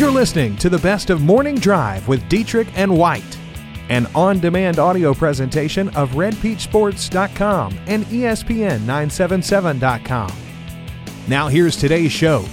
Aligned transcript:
You're 0.00 0.10
listening 0.10 0.56
to 0.56 0.68
the 0.70 0.78
best 0.78 1.10
of 1.10 1.20
Morning 1.20 1.56
Drive 1.56 2.08
with 2.08 2.26
Dietrich 2.30 2.68
and 2.74 2.96
White, 2.96 3.36
an 3.90 4.06
on 4.14 4.40
demand 4.40 4.78
audio 4.78 5.12
presentation 5.12 5.90
of 5.90 6.12
RedPeachSports.com 6.12 7.78
and 7.86 8.10
E 8.10 8.22
ESPN977.com. 8.22 10.32
Now, 11.28 11.48
here's 11.48 11.76
today's 11.76 12.12
show. 12.12 12.46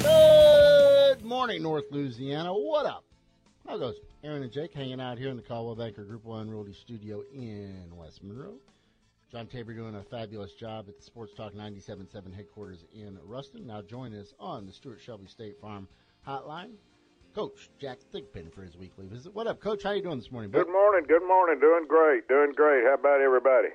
Good 0.00 1.24
morning, 1.24 1.62
North 1.62 1.84
Louisiana. 1.92 2.52
What 2.52 2.86
up? 2.86 3.04
How 3.68 3.78
goes? 3.78 4.00
Aaron 4.24 4.42
and 4.42 4.50
Jake 4.50 4.74
hanging 4.74 5.00
out 5.00 5.18
here 5.18 5.28
in 5.28 5.36
the 5.36 5.42
Coldwell 5.42 5.76
Banker 5.76 6.02
Group 6.02 6.24
One 6.24 6.50
Realty 6.50 6.72
Studio 6.72 7.22
in 7.32 7.84
West 7.92 8.24
Monroe. 8.24 8.56
John 9.30 9.46
Tabor 9.46 9.74
doing 9.74 9.94
a 9.94 10.02
fabulous 10.02 10.54
job 10.54 10.86
at 10.88 10.96
the 10.96 11.02
Sports 11.02 11.34
Talk 11.34 11.52
97.7 11.52 12.34
headquarters 12.34 12.86
in 12.94 13.18
Ruston. 13.22 13.66
Now 13.66 13.82
join 13.82 14.14
us 14.14 14.32
on 14.40 14.64
the 14.64 14.72
Stuart 14.72 15.02
Shelby 15.02 15.26
State 15.26 15.60
Farm 15.60 15.86
Hotline. 16.26 16.70
Coach 17.34 17.68
Jack 17.78 17.98
Thigpen 18.10 18.50
for 18.50 18.62
his 18.62 18.78
weekly 18.78 19.06
visit. 19.06 19.34
What 19.34 19.46
up, 19.46 19.60
Coach? 19.60 19.82
How 19.82 19.92
you 19.92 20.02
doing 20.02 20.18
this 20.18 20.32
morning? 20.32 20.50
bud? 20.50 20.64
Good 20.64 20.72
morning. 20.72 21.04
Good 21.06 21.26
morning. 21.28 21.60
Doing 21.60 21.84
great. 21.86 22.26
Doing 22.26 22.52
great. 22.56 22.84
How 22.84 22.94
about 22.94 23.20
everybody? 23.20 23.68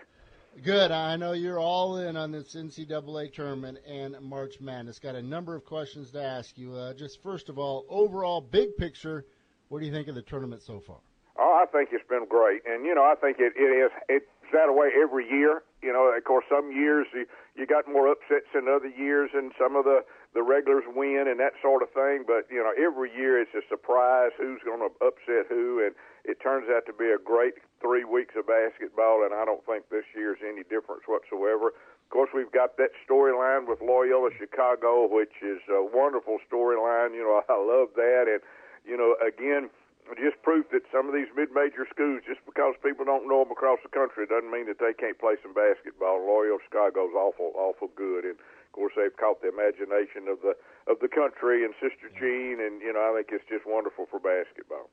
Good. 0.64 0.90
I 0.90 1.18
know 1.18 1.34
you're 1.34 1.59
all 1.59 1.98
in 1.98 2.17
on 2.17 2.31
this 2.31 2.56
NCAA 2.56 3.31
tournament 3.31 3.78
and 3.88 4.20
March 4.22 4.59
Madness. 4.59 4.98
Got 4.98 5.14
a 5.14 5.22
number 5.22 5.56
of 5.56 5.66
questions 5.66 6.09
to 6.12 6.23
ask 6.23 6.58
you. 6.58 6.73
Uh, 6.73 6.95
just 6.95 7.22
first 7.22 7.50
of 7.50 7.59
all, 7.59 7.86
overall, 7.90 8.42
big 8.42 8.76
picture, 8.76 9.28
what 9.70 9.81
do 9.81 9.86
you 9.86 9.92
think 9.92 10.08
of 10.08 10.16
the 10.16 10.23
tournament 10.23 10.64
so 10.64 10.80
far? 10.80 10.98
Oh, 11.38 11.64
I 11.64 11.72
think 11.72 11.90
it's 11.92 12.08
been 12.09 12.26
great, 12.28 12.62
and 12.66 12.86
you 12.86 12.94
know, 12.94 13.04
I 13.04 13.16
think 13.16 13.38
it, 13.40 13.54
it 13.56 13.62
is. 13.62 13.92
It's 14.09 14.26
that 14.54 14.72
way 14.74 14.90
every 14.96 15.28
year. 15.30 15.64
You 15.82 15.92
know, 15.92 16.08
of 16.16 16.24
course, 16.24 16.46
some 16.48 16.72
years 16.72 17.08
you, 17.14 17.26
you 17.58 17.68
got 17.68 17.86
more 17.92 18.08
upsets 18.08 18.48
than 18.54 18.70
other 18.70 18.88
years, 18.88 19.32
and 19.34 19.52
some 19.60 19.76
of 19.76 19.84
the 19.84 20.06
the 20.34 20.42
regulars 20.42 20.86
win 20.96 21.30
and 21.30 21.38
that 21.40 21.54
sort 21.62 21.84
of 21.84 21.92
thing. 21.92 22.24
But 22.26 22.48
you 22.50 22.64
know, 22.64 22.72
every 22.73 23.12
year 23.12 23.42
it's 23.42 23.54
a 23.54 23.62
surprise 23.68 24.32
who's 24.38 24.62
going 24.64 24.80
to 24.80 24.90
upset 25.04 25.50
who, 25.50 25.84
and 25.84 25.94
it 26.23 26.40
turns 26.40 26.70
out 26.72 26.86
to 26.88 26.94
be 26.94 27.12
a 27.12 27.20
great 27.20 27.60
three 27.82 28.06
weeks 28.06 28.34
of 28.40 28.48
basketball. 28.48 29.26
And 29.28 29.34
I 29.36 29.44
don't 29.44 29.66
think 29.66 29.90
this 29.92 30.08
year's 30.16 30.40
any 30.40 30.64
difference 30.64 31.04
whatsoever. 31.06 31.76
Of 31.76 32.10
course, 32.10 32.30
we've 32.34 32.52
got 32.52 32.78
that 32.78 32.95
storyline 33.04 33.67
with 33.67 33.82
Loyola 33.82 34.30
Chicago, 34.38 35.10
which 35.10 35.34
is 35.42 35.60
a 35.67 35.84
wonderful 35.84 36.38
storyline. 36.48 37.14
You 37.14 37.28
know, 37.28 37.44
I 37.50 37.60
love 37.60 37.94
that, 38.00 38.32
and 38.32 38.42
you 38.88 38.95
know, 38.95 39.20
again 39.20 39.70
just 40.20 40.42
proof 40.44 40.70
that 40.72 40.84
some 40.92 41.08
of 41.08 41.14
these 41.14 41.28
mid-major 41.36 41.88
schools, 41.90 42.22
just 42.28 42.44
because 42.46 42.76
people 42.84 43.06
don't 43.06 43.28
know 43.28 43.44
them 43.44 43.52
across 43.52 43.80
the 43.84 43.90
country, 43.90 44.28
doesn't 44.28 44.52
mean 44.52 44.68
that 44.68 44.80
they 44.80 44.94
can't 44.94 45.18
play 45.18 45.36
some 45.42 45.54
basketball. 45.54 46.22
Loyola 46.22 46.60
Chicago's 46.64 47.16
awful, 47.16 47.52
awful 47.56 47.90
good, 47.95 48.26
and 48.26 48.36
of 48.36 48.72
course 48.72 48.94
they've 48.95 49.16
caught 49.16 49.42
the 49.42 49.50
imagination 49.50 50.28
of 50.28 50.42
the 50.42 50.54
of 50.92 51.00
the 51.00 51.08
country 51.08 51.64
and 51.64 51.73
Sister 51.80 52.12
Jean, 52.20 52.60
and 52.60 52.82
you 52.82 52.92
know 52.92 53.00
I 53.00 53.18
think 53.18 53.30
it's 53.32 53.48
just 53.50 53.66
wonderful 53.66 54.06
for 54.10 54.20
basketball. 54.20 54.90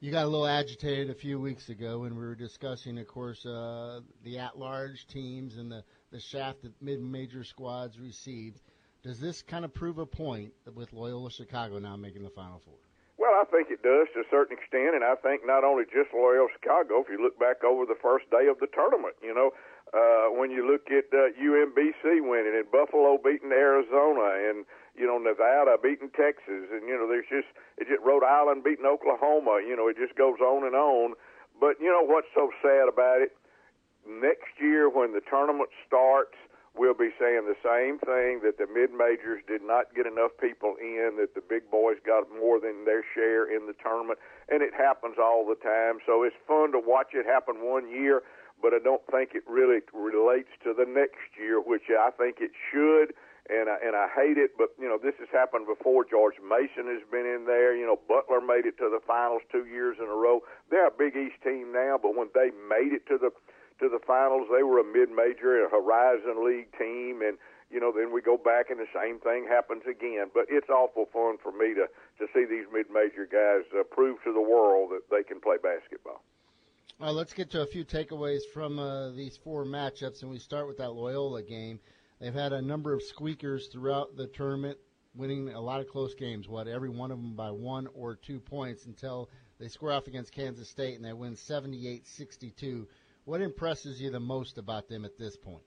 You 0.00 0.12
got 0.12 0.24
a 0.24 0.28
little 0.28 0.46
agitated 0.46 1.10
a 1.10 1.14
few 1.14 1.40
weeks 1.40 1.70
ago 1.70 2.00
when 2.00 2.14
we 2.14 2.24
were 2.24 2.36
discussing, 2.36 2.98
of 2.98 3.08
course, 3.08 3.44
uh, 3.44 4.00
the 4.22 4.38
at-large 4.38 5.08
teams 5.08 5.56
and 5.56 5.72
the, 5.72 5.82
the 6.12 6.20
shaft 6.20 6.62
that 6.62 6.72
mid-major 6.80 7.42
squads 7.42 7.98
received. 7.98 8.60
Does 9.02 9.18
this 9.18 9.42
kind 9.42 9.64
of 9.64 9.74
prove 9.74 9.98
a 9.98 10.06
point 10.06 10.52
with 10.72 10.92
Loyola 10.92 11.32
Chicago 11.32 11.80
now 11.80 11.96
making 11.96 12.22
the 12.22 12.30
Final 12.30 12.60
Four? 12.60 12.78
Well, 13.18 13.34
I 13.34 13.42
think 13.50 13.74
it 13.74 13.82
does 13.82 14.06
to 14.14 14.22
a 14.22 14.28
certain 14.30 14.54
extent, 14.54 14.94
and 14.94 15.02
I 15.02 15.18
think 15.18 15.42
not 15.42 15.66
only 15.66 15.82
just 15.90 16.14
Loyola 16.14 16.46
Chicago. 16.54 17.02
If 17.02 17.10
you 17.10 17.18
look 17.18 17.34
back 17.34 17.66
over 17.66 17.82
the 17.82 17.98
first 17.98 18.30
day 18.30 18.46
of 18.46 18.62
the 18.62 18.70
tournament, 18.70 19.18
you 19.18 19.34
know, 19.34 19.50
uh, 19.90 20.30
when 20.30 20.54
you 20.54 20.62
look 20.62 20.86
at 20.94 21.10
uh, 21.10 21.34
UMBC 21.34 22.22
winning 22.22 22.54
and 22.54 22.70
Buffalo 22.70 23.18
beating 23.18 23.50
Arizona 23.50 24.38
and 24.38 24.62
you 24.94 25.06
know 25.06 25.18
Nevada 25.18 25.74
beating 25.82 26.14
Texas 26.14 26.70
and 26.70 26.86
you 26.86 26.94
know 26.94 27.08
there's 27.10 27.26
just 27.26 27.50
it 27.78 27.88
just 27.90 28.02
Rhode 28.06 28.22
Island 28.22 28.62
beating 28.62 28.86
Oklahoma. 28.86 29.66
You 29.66 29.74
know 29.74 29.88
it 29.88 29.98
just 29.98 30.14
goes 30.14 30.38
on 30.38 30.62
and 30.62 30.78
on. 30.78 31.18
But 31.58 31.82
you 31.82 31.90
know 31.90 32.06
what's 32.06 32.30
so 32.38 32.54
sad 32.62 32.86
about 32.86 33.18
it? 33.18 33.34
Next 34.06 34.54
year 34.62 34.86
when 34.88 35.12
the 35.12 35.24
tournament 35.26 35.70
starts, 35.86 36.38
we'll 36.78 36.94
be 36.94 37.10
saying 37.18 37.44
the 37.44 37.58
same 37.58 37.98
thing 37.98 38.40
that 38.46 38.56
the 38.56 38.70
mid 38.70 38.94
majors 38.94 39.42
did 39.50 39.60
not 39.60 39.90
get 39.94 40.06
enough 40.06 40.30
people 40.40 40.78
in, 40.80 41.18
that 41.18 41.34
the 41.34 41.42
big 41.42 41.68
boys 41.70 41.98
got 42.06 42.30
more 42.30 42.62
than 42.62 42.86
their 42.86 43.02
share 43.14 43.50
in 43.50 43.66
the 43.66 43.74
tournament, 43.82 44.18
and 44.48 44.62
it 44.62 44.72
happens 44.72 45.18
all 45.18 45.44
the 45.44 45.58
time. 45.58 45.98
So 46.06 46.22
it's 46.22 46.38
fun 46.46 46.72
to 46.72 46.78
watch 46.78 47.12
it 47.12 47.26
happen 47.26 47.66
one 47.66 47.90
year, 47.90 48.22
but 48.62 48.72
I 48.72 48.78
don't 48.78 49.02
think 49.10 49.34
it 49.34 49.42
really 49.50 49.82
relates 49.92 50.54
to 50.62 50.72
the 50.72 50.86
next 50.86 51.34
year, 51.34 51.60
which 51.60 51.90
I 51.90 52.10
think 52.14 52.38
it 52.40 52.54
should. 52.70 53.12
And 53.48 53.72
I, 53.72 53.80
and 53.80 53.96
I 53.96 54.12
hate 54.12 54.36
it, 54.36 54.60
but 54.60 54.76
you 54.76 54.84
know 54.84 55.00
this 55.00 55.16
has 55.24 55.28
happened 55.32 55.64
before. 55.64 56.04
George 56.04 56.36
Mason 56.36 56.84
has 56.84 57.00
been 57.08 57.24
in 57.24 57.48
there. 57.48 57.72
You 57.72 57.88
know 57.88 57.96
Butler 57.96 58.44
made 58.44 58.68
it 58.68 58.76
to 58.76 58.92
the 58.92 59.00
finals 59.08 59.40
two 59.50 59.64
years 59.64 59.96
in 59.96 60.04
a 60.04 60.12
row. 60.12 60.44
They're 60.68 60.88
a 60.88 60.92
Big 60.92 61.16
East 61.16 61.40
team 61.40 61.72
now, 61.72 61.96
but 61.96 62.12
when 62.12 62.28
they 62.36 62.52
made 62.68 62.92
it 62.92 63.08
to 63.08 63.16
the 63.16 63.32
to 63.80 63.88
the 63.88 64.00
finals. 64.06 64.48
They 64.54 64.62
were 64.62 64.80
a 64.80 64.84
mid-major, 64.84 65.64
a 65.64 65.70
Horizon 65.70 66.44
League 66.44 66.70
team, 66.78 67.22
and 67.22 67.38
you 67.70 67.80
know 67.80 67.92
then 67.94 68.12
we 68.12 68.20
go 68.22 68.36
back 68.36 68.70
and 68.70 68.78
the 68.78 68.90
same 68.94 69.20
thing 69.20 69.46
happens 69.48 69.82
again. 69.88 70.30
But 70.32 70.46
it's 70.48 70.68
awful 70.68 71.06
fun 71.12 71.38
for 71.42 71.52
me 71.52 71.74
to 71.74 71.86
to 72.18 72.26
see 72.34 72.44
these 72.44 72.66
mid-major 72.72 73.26
guys 73.30 73.66
uh, 73.78 73.84
prove 73.84 74.22
to 74.24 74.32
the 74.32 74.40
world 74.40 74.90
that 74.90 75.08
they 75.10 75.22
can 75.22 75.40
play 75.40 75.56
basketball. 75.62 76.22
Let's 77.00 77.32
get 77.32 77.50
to 77.52 77.62
a 77.62 77.66
few 77.66 77.84
takeaways 77.84 78.40
from 78.52 78.80
uh, 78.80 79.10
these 79.10 79.36
four 79.36 79.64
matchups, 79.64 80.22
and 80.22 80.30
we 80.30 80.38
start 80.38 80.66
with 80.66 80.78
that 80.78 80.90
Loyola 80.90 81.44
game. 81.44 81.78
They've 82.20 82.34
had 82.34 82.52
a 82.52 82.60
number 82.60 82.92
of 82.92 83.02
squeakers 83.02 83.68
throughout 83.68 84.16
the 84.16 84.26
tournament, 84.26 84.78
winning 85.14 85.50
a 85.50 85.60
lot 85.60 85.80
of 85.80 85.88
close 85.88 86.14
games. 86.14 86.48
What 86.48 86.66
every 86.66 86.88
one 86.88 87.12
of 87.12 87.18
them 87.18 87.36
by 87.36 87.52
one 87.52 87.86
or 87.94 88.16
two 88.16 88.40
points 88.40 88.86
until 88.86 89.30
they 89.60 89.68
square 89.68 89.92
off 89.92 90.08
against 90.08 90.32
Kansas 90.32 90.68
State 90.68 90.96
and 90.96 91.04
they 91.04 91.12
win 91.12 91.34
78-62. 91.34 92.86
What 93.28 93.44
impresses 93.44 94.00
you 94.00 94.08
the 94.08 94.24
most 94.24 94.56
about 94.56 94.88
them 94.88 95.04
at 95.04 95.20
this 95.20 95.36
point? 95.36 95.60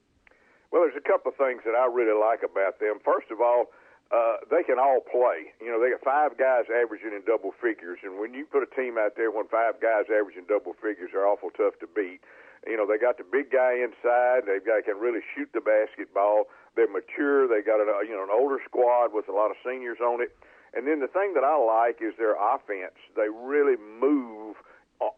Well, 0.73 0.81
there's 0.81 0.97
a 0.97 1.05
couple 1.05 1.29
of 1.29 1.38
things 1.38 1.61
that 1.61 1.77
I 1.77 1.85
really 1.85 2.17
like 2.17 2.41
about 2.41 2.81
them. 2.81 2.97
First 3.05 3.29
of 3.29 3.38
all, 3.38 3.69
uh, 4.09 4.41
they 4.49 4.66
can 4.66 4.81
all 4.81 5.05
play. 5.05 5.53
You 5.61 5.69
know, 5.69 5.77
they 5.77 5.94
got 5.94 6.01
five 6.01 6.41
guys 6.41 6.66
averaging 6.73 7.13
in 7.13 7.22
double 7.22 7.53
figures, 7.61 8.01
and 8.01 8.17
when 8.17 8.33
you 8.33 8.49
put 8.49 8.66
a 8.66 8.72
team 8.73 8.97
out 8.97 9.13
there 9.13 9.29
when 9.29 9.45
five 9.45 9.77
guys 9.77 10.09
averaging 10.09 10.49
double 10.49 10.73
figures, 10.81 11.13
they're 11.13 11.29
awful 11.29 11.53
tough 11.53 11.77
to 11.85 11.88
beat. 11.94 12.25
You 12.66 12.81
know, 12.81 12.89
they 12.89 12.97
got 12.97 13.22
the 13.22 13.29
big 13.29 13.53
guy 13.53 13.78
inside. 13.78 14.49
They've 14.49 14.66
got 14.66 14.89
can 14.89 14.97
really 14.97 15.22
shoot 15.38 15.53
the 15.53 15.61
basketball. 15.61 16.49
They're 16.73 16.89
mature. 16.89 17.45
They 17.45 17.61
got 17.61 17.78
a 17.78 17.85
you 18.01 18.17
know 18.17 18.25
an 18.25 18.33
older 18.33 18.57
squad 18.66 19.13
with 19.13 19.29
a 19.29 19.38
lot 19.38 19.53
of 19.53 19.57
seniors 19.61 20.01
on 20.01 20.17
it. 20.17 20.33
And 20.73 20.89
then 20.89 20.97
the 20.97 21.13
thing 21.13 21.38
that 21.38 21.45
I 21.45 21.61
like 21.61 22.01
is 22.01 22.17
their 22.17 22.33
offense. 22.33 22.97
They 23.13 23.29
really 23.29 23.78
move 23.78 24.57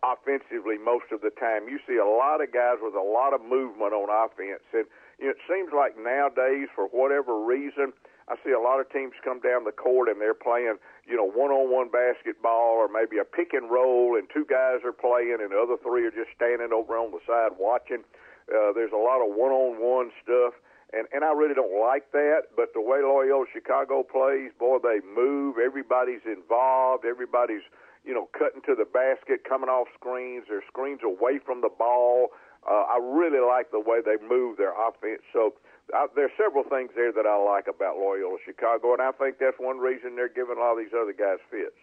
offensively 0.02 0.80
most 0.80 1.12
of 1.12 1.20
the 1.20 1.32
time. 1.36 1.68
You 1.68 1.80
see 1.86 2.00
a 2.00 2.08
lot 2.08 2.40
of 2.40 2.56
guys 2.56 2.80
with 2.80 2.96
a 2.96 3.04
lot 3.04 3.36
of 3.36 3.44
movement 3.44 3.92
on 3.92 4.08
offense, 4.08 4.64
and 4.72 4.88
you 5.20 5.28
know, 5.28 5.36
it 5.36 5.42
seems 5.46 5.72
like 5.76 6.00
nowadays, 6.00 6.72
for 6.74 6.88
whatever 6.90 7.44
reason, 7.44 7.94
I 8.28 8.36
see 8.44 8.52
a 8.52 8.60
lot 8.60 8.80
of 8.80 8.90
teams 8.90 9.14
come 9.24 9.44
down 9.44 9.68
the 9.68 9.76
court 9.76 10.08
and 10.08 10.20
they're 10.20 10.34
playing, 10.34 10.80
you 11.06 11.16
know, 11.16 11.28
one-on-one 11.28 11.92
basketball 11.92 12.80
or 12.80 12.88
maybe 12.88 13.20
a 13.20 13.28
pick 13.28 13.52
and 13.52 13.70
roll, 13.70 14.16
and 14.16 14.28
two 14.34 14.48
guys 14.48 14.80
are 14.88 14.96
playing 14.96 15.38
and 15.44 15.52
the 15.52 15.60
other 15.60 15.76
three 15.84 16.08
are 16.08 16.16
just 16.16 16.32
standing 16.36 16.72
over 16.72 16.96
on 16.96 17.12
the 17.12 17.20
side 17.28 17.52
watching. 17.60 18.08
Uh, 18.48 18.72
there's 18.72 18.96
a 18.96 19.00
lot 19.00 19.20
of 19.20 19.36
one-on-one 19.36 20.12
stuff. 20.24 20.56
And, 20.94 21.08
and 21.12 21.26
I 21.26 21.34
really 21.34 21.58
don't 21.58 21.82
like 21.82 22.12
that, 22.14 22.54
but 22.56 22.70
the 22.78 22.82
way 22.82 23.02
Loyola 23.02 23.50
Chicago 23.52 24.06
plays, 24.06 24.54
boy, 24.60 24.78
they 24.78 25.02
move. 25.02 25.58
Everybody's 25.58 26.22
involved. 26.24 27.04
Everybody's 27.04 27.66
you 28.04 28.14
know, 28.14 28.30
cutting 28.38 28.62
to 28.68 28.76
the 28.76 28.86
basket, 28.86 29.48
coming 29.48 29.70
off 29.70 29.88
screens. 29.96 30.46
Their 30.50 30.64
screens 30.68 31.00
away 31.04 31.40
from 31.40 31.62
the 31.62 31.70
ball. 31.70 32.30
Uh, 32.68 32.84
I 32.88 33.00
really 33.00 33.44
like 33.44 33.72
the 33.72 33.80
way 33.80 34.00
they 34.04 34.16
move 34.24 34.58
their 34.58 34.72
offense. 34.72 35.24
So 35.32 35.56
uh, 35.92 36.08
there's 36.16 36.32
several 36.38 36.64
things 36.64 36.92
there 36.96 37.12
that 37.12 37.26
I 37.26 37.36
like 37.36 37.68
about 37.68 37.98
Loyola 37.98 38.38
Chicago, 38.46 38.94
and 38.94 39.02
I 39.02 39.12
think 39.12 39.38
that's 39.40 39.58
one 39.60 39.80
reason 39.80 40.16
they're 40.16 40.32
giving 40.32 40.56
all 40.60 40.76
these 40.76 40.96
other 40.96 41.14
guys 41.14 41.40
fits. 41.52 41.76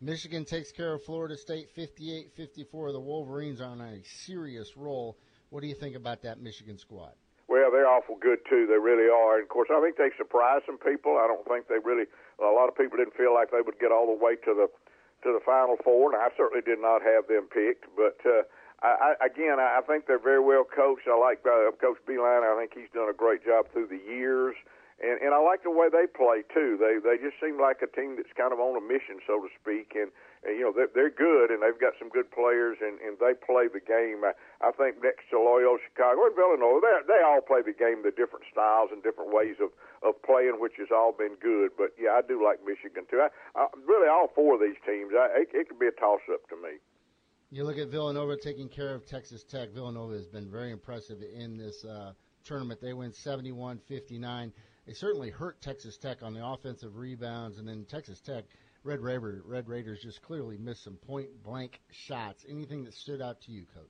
Michigan 0.00 0.44
takes 0.44 0.70
care 0.70 0.94
of 0.94 1.02
Florida 1.02 1.36
State 1.36 1.74
58-54. 1.76 2.92
The 2.92 3.00
Wolverines 3.00 3.60
are 3.60 3.68
on 3.68 3.80
a 3.80 3.98
serious 4.04 4.76
roll. 4.76 5.18
What 5.50 5.60
do 5.60 5.66
you 5.66 5.74
think 5.74 5.96
about 5.96 6.22
that 6.22 6.40
Michigan 6.40 6.78
squad? 6.78 7.12
Well, 7.48 7.72
they're 7.72 7.88
awful 7.88 8.16
good 8.20 8.38
too. 8.48 8.68
They 8.68 8.76
really 8.76 9.08
are. 9.08 9.40
And 9.40 9.42
of 9.42 9.48
course, 9.48 9.68
I 9.72 9.80
think 9.80 9.96
they 9.96 10.12
surprised 10.16 10.64
some 10.66 10.78
people. 10.78 11.16
I 11.16 11.26
don't 11.26 11.44
think 11.48 11.66
they 11.66 11.80
really. 11.82 12.04
A 12.38 12.52
lot 12.52 12.68
of 12.68 12.76
people 12.76 12.98
didn't 13.00 13.16
feel 13.16 13.32
like 13.34 13.50
they 13.50 13.64
would 13.64 13.80
get 13.80 13.90
all 13.90 14.06
the 14.06 14.14
way 14.14 14.36
to 14.44 14.52
the 14.54 14.68
to 15.22 15.32
the 15.32 15.40
Final 15.44 15.76
Four, 15.82 16.14
and 16.14 16.20
I 16.20 16.28
certainly 16.36 16.62
did 16.62 16.80
not 16.80 17.02
have 17.02 17.26
them 17.26 17.48
picked. 17.50 17.86
But 17.96 18.18
uh, 18.24 18.46
I, 18.82 19.14
I, 19.18 19.26
again, 19.26 19.58
I 19.58 19.80
think 19.86 20.06
they're 20.06 20.22
very 20.22 20.40
well 20.40 20.64
coached. 20.64 21.08
I 21.10 21.18
like 21.18 21.42
uh, 21.46 21.70
Coach 21.80 21.98
Beilein. 22.06 22.46
I 22.46 22.54
think 22.58 22.72
he's 22.74 22.90
done 22.94 23.08
a 23.08 23.16
great 23.16 23.44
job 23.44 23.66
through 23.72 23.88
the 23.88 24.00
years, 24.00 24.54
and 25.02 25.20
and 25.20 25.34
I 25.34 25.40
like 25.42 25.62
the 25.62 25.74
way 25.74 25.88
they 25.90 26.06
play 26.06 26.42
too. 26.54 26.78
They 26.78 27.02
they 27.02 27.18
just 27.18 27.40
seem 27.42 27.60
like 27.60 27.82
a 27.82 27.90
team 27.90 28.16
that's 28.16 28.32
kind 28.36 28.52
of 28.52 28.60
on 28.60 28.76
a 28.76 28.84
mission, 28.84 29.18
so 29.26 29.40
to 29.42 29.48
speak, 29.60 29.94
and. 29.94 30.10
You 30.46 30.70
know 30.70 30.72
they're, 30.72 30.90
they're 30.94 31.14
good 31.14 31.50
and 31.50 31.62
they've 31.62 31.78
got 31.78 31.98
some 31.98 32.08
good 32.08 32.30
players 32.30 32.78
and, 32.80 33.00
and 33.00 33.18
they 33.18 33.34
play 33.34 33.66
the 33.66 33.82
game. 33.82 34.22
I, 34.22 34.32
I 34.62 34.70
think 34.72 35.02
next 35.02 35.26
to 35.30 35.38
Loyola 35.38 35.78
Chicago 35.82 36.26
and 36.26 36.34
Villanova, 36.34 36.78
they 36.82 37.18
they 37.18 37.20
all 37.26 37.42
play 37.42 37.62
the 37.62 37.74
game 37.74 38.06
the 38.06 38.14
different 38.14 38.46
styles 38.50 38.90
and 38.94 39.02
different 39.02 39.34
ways 39.34 39.58
of 39.58 39.74
of 40.06 40.14
playing, 40.22 40.62
which 40.62 40.78
has 40.78 40.94
all 40.94 41.10
been 41.10 41.34
good. 41.42 41.74
But 41.74 41.98
yeah, 41.98 42.18
I 42.18 42.22
do 42.22 42.38
like 42.38 42.62
Michigan 42.62 43.06
too. 43.10 43.18
I, 43.18 43.30
I 43.58 43.66
really 43.86 44.06
all 44.06 44.30
four 44.34 44.54
of 44.54 44.60
these 44.60 44.78
teams, 44.86 45.10
I, 45.14 45.42
it, 45.42 45.50
it 45.54 45.68
could 45.68 45.78
be 45.78 45.90
a 45.90 45.96
toss 45.96 46.22
up 46.30 46.46
to 46.50 46.56
me. 46.56 46.78
You 47.50 47.64
look 47.64 47.78
at 47.78 47.88
Villanova 47.88 48.36
taking 48.36 48.68
care 48.68 48.94
of 48.94 49.06
Texas 49.06 49.42
Tech. 49.42 49.70
Villanova 49.70 50.12
has 50.12 50.28
been 50.28 50.50
very 50.50 50.70
impressive 50.70 51.22
in 51.22 51.56
this 51.56 51.82
uh, 51.84 52.12
tournament. 52.44 52.80
They 52.80 52.92
win 52.92 53.12
71 53.12 53.80
59. 53.88 54.52
They 54.86 54.92
certainly 54.92 55.30
hurt 55.30 55.60
Texas 55.60 55.96
Tech 55.96 56.22
on 56.22 56.34
the 56.34 56.44
offensive 56.44 56.96
rebounds, 56.96 57.58
and 57.58 57.66
then 57.66 57.86
Texas 57.88 58.20
Tech, 58.20 58.44
Red, 58.84 59.00
Raider, 59.00 59.42
Red 59.44 59.68
Raiders 59.68 60.00
just 60.02 60.22
clearly 60.22 60.56
missed 60.56 60.84
some 60.84 60.96
point 60.96 61.28
blank 61.42 61.80
shots. 61.90 62.44
Anything 62.48 62.84
that 62.84 62.94
stood 62.94 63.20
out 63.20 63.40
to 63.42 63.52
you, 63.52 63.66
Coach? 63.74 63.86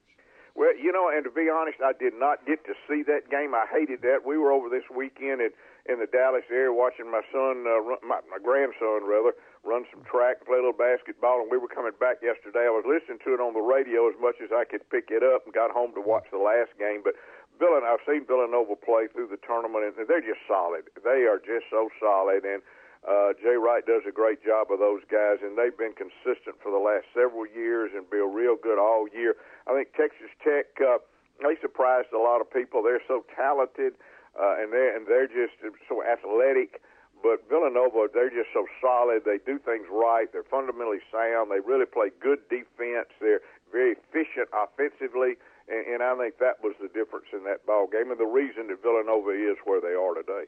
Well, 0.56 0.75
you 0.75 0.90
know, 0.90 1.06
and 1.06 1.23
to 1.23 1.31
be 1.31 1.46
honest, 1.46 1.79
I 1.79 1.93
did 1.94 2.19
not 2.19 2.43
get 2.43 2.67
to 2.67 2.75
see 2.90 3.06
that 3.06 3.31
game. 3.31 3.55
I 3.55 3.67
hated 3.70 4.02
that. 4.02 4.26
We 4.26 4.38
were 4.38 4.50
over 4.50 4.69
this 4.69 4.82
weekend 4.90 5.40
in 5.40 5.50
in 5.88 5.96
the 6.05 6.11
Dallas 6.11 6.44
area 6.52 6.69
watching 6.69 7.08
my 7.08 7.25
son, 7.32 7.64
uh, 7.64 7.81
run, 7.81 7.96
my, 8.05 8.20
my 8.29 8.37
grandson 8.37 9.08
rather, 9.08 9.32
run 9.64 9.88
some 9.88 10.05
track, 10.05 10.44
play 10.44 10.61
a 10.61 10.62
little 10.62 10.76
basketball, 10.76 11.40
and 11.40 11.49
we 11.49 11.56
were 11.56 11.70
coming 11.70 11.96
back 11.96 12.20
yesterday. 12.20 12.69
I 12.69 12.75
was 12.76 12.85
listening 12.85 13.25
to 13.25 13.32
it 13.32 13.40
on 13.40 13.56
the 13.56 13.64
radio 13.64 14.05
as 14.05 14.17
much 14.20 14.37
as 14.44 14.52
I 14.52 14.69
could 14.69 14.85
pick 14.93 15.08
it 15.08 15.25
up, 15.25 15.49
and 15.49 15.56
got 15.56 15.73
home 15.73 15.96
to 15.96 16.05
watch 16.05 16.29
the 16.29 16.43
last 16.43 16.76
game. 16.76 17.00
But 17.00 17.17
Villan, 17.56 17.88
I've 17.88 18.05
seen 18.05 18.29
Villanova 18.29 18.76
play 18.76 19.08
through 19.08 19.32
the 19.32 19.40
tournament, 19.40 19.96
and 19.96 20.05
they're 20.05 20.20
just 20.20 20.44
solid. 20.44 20.93
They 21.00 21.25
are 21.25 21.40
just 21.40 21.73
so 21.73 21.88
solid, 21.96 22.44
and 22.44 22.61
uh, 23.06 23.31
Jay 23.39 23.55
Wright 23.55 23.87
does 23.87 24.03
a 24.09 24.12
great 24.12 24.43
job 24.43 24.73
of 24.75 24.79
those 24.83 25.03
guys, 25.06 25.39
and 25.43 25.55
they've 25.55 25.77
been 25.77 25.95
consistent 25.95 26.59
for 26.59 26.73
the 26.75 26.83
last 26.83 27.06
several 27.15 27.47
years 27.47 27.93
and 27.95 28.09
been 28.11 28.35
real 28.35 28.56
good 28.56 28.79
all 28.79 29.06
year. 29.15 29.37
I 29.71 29.75
think 29.75 29.95
Texas 29.95 30.33
Tech, 30.43 30.75
uh, 30.83 30.99
they 31.39 31.55
surprised 31.62 32.11
a 32.11 32.19
lot 32.19 32.41
of 32.41 32.50
people. 32.50 32.83
They're 32.83 33.05
so 33.06 33.23
talented, 33.37 33.95
uh, 34.35 34.59
and 34.59 34.73
they 34.73 34.91
and 34.95 35.06
they're 35.06 35.31
just 35.31 35.55
so 35.89 36.03
athletic. 36.03 36.83
But 37.23 37.49
Villanova, 37.50 38.06
they're 38.15 38.31
just 38.31 38.55
so 38.55 38.67
solid. 38.81 39.27
They 39.27 39.43
do 39.43 39.59
things 39.59 39.87
right. 39.91 40.31
They're 40.31 40.47
fundamentally 40.47 41.03
sound. 41.11 41.50
They 41.50 41.59
really 41.59 41.87
play 41.87 42.15
good 42.23 42.39
defense. 42.47 43.11
They're 43.19 43.43
very 43.73 43.99
efficient 43.99 44.47
offensively, 44.55 45.35
and, 45.67 45.83
and 45.87 46.00
I 46.03 46.15
think 46.15 46.39
that 46.39 46.62
was 46.62 46.75
the 46.79 46.87
difference 46.89 47.27
in 47.33 47.43
that 47.45 47.67
ball 47.67 47.87
game, 47.91 48.11
and 48.11 48.19
the 48.19 48.31
reason 48.31 48.69
that 48.69 48.83
Villanova 48.83 49.35
is 49.35 49.59
where 49.67 49.83
they 49.83 49.99
are 49.99 50.15
today. 50.15 50.47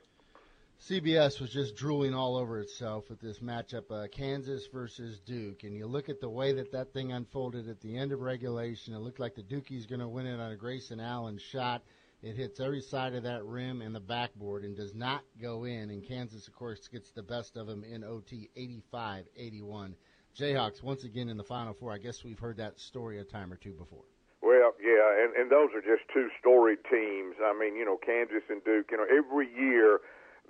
CBS 0.81 1.41
was 1.41 1.51
just 1.51 1.77
drooling 1.77 2.15
all 2.15 2.37
over 2.37 2.59
itself 2.59 3.11
with 3.11 3.21
this 3.21 3.41
matchup, 3.41 3.91
uh, 3.91 4.09
Kansas 4.09 4.67
versus 4.73 5.21
Duke, 5.21 5.63
and 5.63 5.77
you 5.77 5.87
look 5.87 6.09
at 6.09 6.23
the 6.23 6.29
way 6.29 6.55
that 6.55 6.73
that 6.73 6.95
thing 6.95 7.13
unfolded 7.13 7.69
at 7.69 7.83
the 7.83 7.99
end 7.99 8.13
of 8.13 8.21
regulation. 8.21 8.95
It 8.95 9.01
looked 9.01 9.21
like 9.21 9.35
the 9.35 9.43
Dukies 9.43 9.87
going 9.87 10.01
to 10.01 10.09
win 10.09 10.25
it 10.25 10.41
on 10.41 10.53
a 10.53 10.57
Grayson 10.57 10.99
Allen 10.99 11.37
shot. 11.37 11.83
It 12.23 12.35
hits 12.35 12.61
every 12.61 12.81
side 12.81 13.15
of 13.15 13.25
that 13.25 13.45
rim 13.45 13.83
and 13.83 13.95
the 13.95 14.01
backboard 14.01 14.65
and 14.65 14.75
does 14.75 14.95
not 14.95 15.23
go 15.41 15.65
in. 15.65 15.91
And 15.91 16.03
Kansas, 16.03 16.49
of 16.49 16.55
course, 16.55 16.89
gets 16.89 17.11
the 17.11 17.23
best 17.23 17.59
of 17.59 17.67
them 17.67 17.85
in 17.85 18.03
OT 18.03 18.49
85 18.57 19.27
81. 19.37 19.95
Jayhawks 20.35 20.83
once 20.83 21.05
again 21.05 21.29
in 21.29 21.37
the 21.37 21.45
Final 21.45 21.75
Four. 21.75 21.93
I 21.93 21.99
guess 21.99 22.25
we've 22.25 22.39
heard 22.39 22.57
that 22.57 22.81
story 22.81 23.19
a 23.19 23.25
time 23.25 23.53
or 23.53 23.57
two 23.57 23.75
before. 23.75 24.05
Well, 24.41 24.73
yeah, 24.83 25.25
and, 25.25 25.37
and 25.37 25.51
those 25.51 25.69
are 25.75 25.83
just 25.83 26.09
two 26.15 26.29
storied 26.41 26.79
teams. 26.91 27.37
I 27.45 27.53
mean, 27.53 27.77
you 27.77 27.85
know, 27.85 27.99
Kansas 27.99 28.45
and 28.49 28.65
Duke, 28.65 28.87
you 28.91 28.97
know, 28.97 29.05
every 29.05 29.49
year 29.55 30.01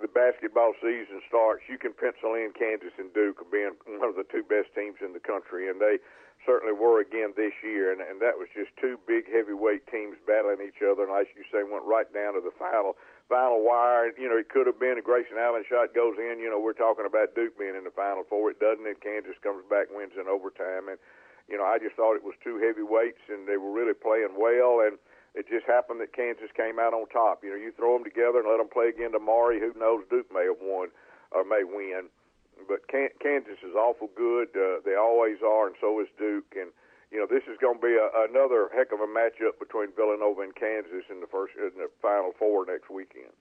the 0.01 0.11
basketball 0.11 0.73
season 0.81 1.21
starts, 1.29 1.63
you 1.69 1.77
can 1.77 1.93
pencil 1.93 2.33
in 2.33 2.51
Kansas 2.57 2.93
and 2.97 3.13
Duke 3.13 3.45
being 3.51 3.77
one 3.85 4.09
of 4.09 4.17
the 4.17 4.27
two 4.27 4.43
best 4.43 4.73
teams 4.73 4.97
in 4.99 5.13
the 5.13 5.21
country, 5.21 5.69
and 5.69 5.79
they 5.79 6.01
certainly 6.45 6.73
were 6.73 6.99
again 6.99 7.33
this 7.37 7.53
year, 7.61 7.93
and, 7.93 8.01
and 8.01 8.17
that 8.21 8.37
was 8.37 8.49
just 8.53 8.73
two 8.81 8.97
big 9.05 9.29
heavyweight 9.29 9.85
teams 9.87 10.17
battling 10.25 10.61
each 10.65 10.81
other. 10.81 11.05
And 11.05 11.13
as 11.13 11.29
you 11.37 11.45
say, 11.53 11.61
went 11.61 11.85
right 11.85 12.09
down 12.09 12.33
to 12.33 12.41
the 12.41 12.53
final 12.57 12.97
final 13.29 13.63
wire. 13.63 14.11
You 14.17 14.27
know, 14.27 14.37
it 14.37 14.49
could 14.49 14.67
have 14.67 14.81
been 14.81 14.97
a 14.97 15.05
Grayson 15.05 15.37
Allen 15.37 15.63
shot 15.69 15.93
goes 15.93 16.17
in. 16.17 16.41
You 16.41 16.49
know, 16.49 16.59
we're 16.59 16.77
talking 16.77 17.05
about 17.05 17.37
Duke 17.37 17.55
being 17.57 17.77
in 17.77 17.85
the 17.85 17.93
final 17.93 18.25
four. 18.25 18.49
It 18.49 18.59
doesn't, 18.59 18.83
and 18.83 18.99
Kansas 18.99 19.37
comes 19.39 19.63
back 19.69 19.87
wins 19.93 20.17
in 20.17 20.27
overtime. 20.27 20.89
And 20.89 20.97
you 21.47 21.57
know, 21.57 21.65
I 21.65 21.77
just 21.77 21.95
thought 21.95 22.17
it 22.17 22.25
was 22.25 22.35
two 22.43 22.57
heavyweights, 22.57 23.21
and 23.29 23.47
they 23.47 23.57
were 23.57 23.71
really 23.71 23.95
playing 23.95 24.35
well. 24.35 24.81
And 24.81 24.97
it 25.35 25.47
just 25.47 25.65
happened 25.65 26.01
that 26.01 26.15
Kansas 26.15 26.51
came 26.55 26.79
out 26.79 26.93
on 26.93 27.07
top. 27.09 27.43
You 27.43 27.51
know, 27.51 27.59
you 27.59 27.71
throw 27.71 27.95
them 27.95 28.03
together 28.03 28.39
and 28.39 28.49
let 28.49 28.57
them 28.57 28.69
play 28.71 28.89
again 28.89 29.11
tomorrow. 29.11 29.57
Who 29.59 29.77
knows? 29.79 30.03
Duke 30.09 30.27
may 30.33 30.45
have 30.45 30.59
won 30.61 30.89
or 31.31 31.43
may 31.43 31.63
win 31.63 32.09
but 32.67 32.87
Kansas 32.87 33.59
is 33.63 33.75
awful 33.75 34.09
good. 34.15 34.49
Uh, 34.55 34.81
they 34.85 34.95
always 34.95 35.37
are, 35.45 35.67
and 35.67 35.75
so 35.79 35.99
is 36.01 36.07
Duke. 36.17 36.53
And 36.55 36.71
you 37.11 37.19
know, 37.19 37.27
this 37.29 37.43
is 37.43 37.57
going 37.59 37.77
to 37.77 37.81
be 37.81 37.95
a, 37.95 38.07
another 38.29 38.69
heck 38.73 38.91
of 38.91 38.99
a 38.99 39.07
matchup 39.07 39.59
between 39.59 39.89
Villanova 39.95 40.41
and 40.41 40.55
Kansas 40.55 41.05
in 41.09 41.19
the 41.19 41.27
first 41.27 41.53
in 41.57 41.71
the 41.77 41.89
Final 42.01 42.31
Four 42.37 42.65
next 42.65 42.89
weekend. 42.89 43.33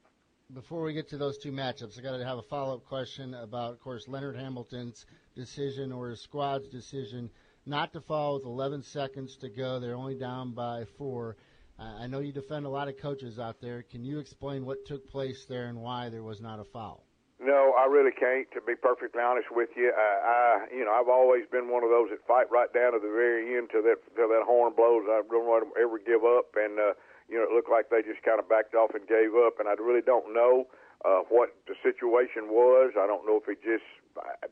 Before 0.52 0.82
we 0.82 0.92
get 0.92 1.08
to 1.10 1.16
those 1.16 1.38
two 1.38 1.52
matchups, 1.52 1.98
I 1.98 2.02
got 2.02 2.16
to 2.16 2.24
have 2.24 2.38
a 2.38 2.42
follow 2.42 2.74
up 2.74 2.84
question 2.84 3.34
about, 3.34 3.72
of 3.72 3.80
course, 3.80 4.08
Leonard 4.08 4.34
Hamilton's 4.34 5.06
decision 5.36 5.92
or 5.92 6.10
his 6.10 6.20
squad's 6.20 6.68
decision 6.68 7.30
not 7.66 7.92
to 7.92 8.00
foul 8.00 8.34
with 8.34 8.44
11 8.44 8.82
seconds 8.82 9.36
to 9.36 9.48
go. 9.48 9.78
They're 9.78 9.94
only 9.94 10.16
down 10.16 10.52
by 10.52 10.86
four. 10.98 11.36
Uh, 11.80 12.04
I 12.04 12.06
know 12.06 12.20
you 12.20 12.32
defend 12.32 12.66
a 12.66 12.68
lot 12.68 12.88
of 12.88 12.98
coaches 12.98 13.38
out 13.38 13.56
there. 13.62 13.82
Can 13.82 14.04
you 14.04 14.18
explain 14.18 14.66
what 14.66 14.84
took 14.84 15.08
place 15.08 15.46
there 15.48 15.72
and 15.72 15.80
why 15.80 16.10
there 16.10 16.22
was 16.22 16.40
not 16.40 16.60
a 16.60 16.64
foul? 16.64 17.06
No, 17.40 17.72
I 17.72 17.88
really 17.88 18.12
can't. 18.12 18.44
To 18.52 18.60
be 18.60 18.76
perfectly 18.76 19.22
honest 19.24 19.48
with 19.48 19.70
you, 19.72 19.88
I, 19.96 20.68
I 20.68 20.76
you 20.76 20.84
know 20.84 20.92
I've 20.92 21.08
always 21.08 21.48
been 21.48 21.72
one 21.72 21.80
of 21.80 21.88
those 21.88 22.12
that 22.12 22.20
fight 22.28 22.52
right 22.52 22.68
down 22.68 22.92
to 22.92 23.00
the 23.00 23.08
very 23.08 23.56
end 23.56 23.72
till 23.72 23.80
that 23.88 23.96
till 24.12 24.28
that 24.28 24.44
horn 24.44 24.76
blows. 24.76 25.08
I 25.08 25.24
don't 25.24 25.48
want 25.48 25.64
to 25.64 25.72
ever 25.80 25.96
give 25.96 26.20
up, 26.20 26.52
and 26.52 26.76
uh, 26.76 26.92
you 27.32 27.40
know 27.40 27.48
it 27.48 27.52
looked 27.56 27.72
like 27.72 27.88
they 27.88 28.04
just 28.04 28.20
kind 28.28 28.36
of 28.36 28.44
backed 28.44 28.76
off 28.76 28.92
and 28.92 29.08
gave 29.08 29.32
up, 29.32 29.56
and 29.56 29.64
I 29.64 29.72
really 29.80 30.04
don't 30.04 30.36
know 30.36 30.68
uh, 31.00 31.24
what 31.32 31.56
the 31.64 31.80
situation 31.80 32.52
was. 32.52 32.92
I 32.92 33.08
don't 33.08 33.24
know 33.24 33.40
if 33.40 33.48
it 33.48 33.64
just 33.64 33.88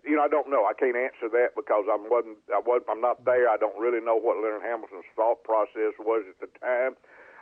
you 0.01 0.17
know 0.17 0.25
I 0.25 0.33
don't 0.33 0.49
know. 0.49 0.65
I 0.65 0.73
can't 0.73 0.97
answer 0.97 1.29
that 1.29 1.53
because 1.53 1.85
I 1.93 1.97
wasn't 2.01 2.41
I 2.49 2.65
was 2.65 2.81
I'm 2.89 3.05
not 3.05 3.21
there. 3.29 3.53
I 3.53 3.61
don't 3.61 3.77
really 3.77 4.01
know 4.01 4.17
what 4.17 4.41
Leonard 4.41 4.65
Hamilton's 4.65 5.05
thought 5.13 5.45
process 5.45 5.93
was 6.01 6.25
at 6.25 6.41
the 6.41 6.49
time. 6.57 6.97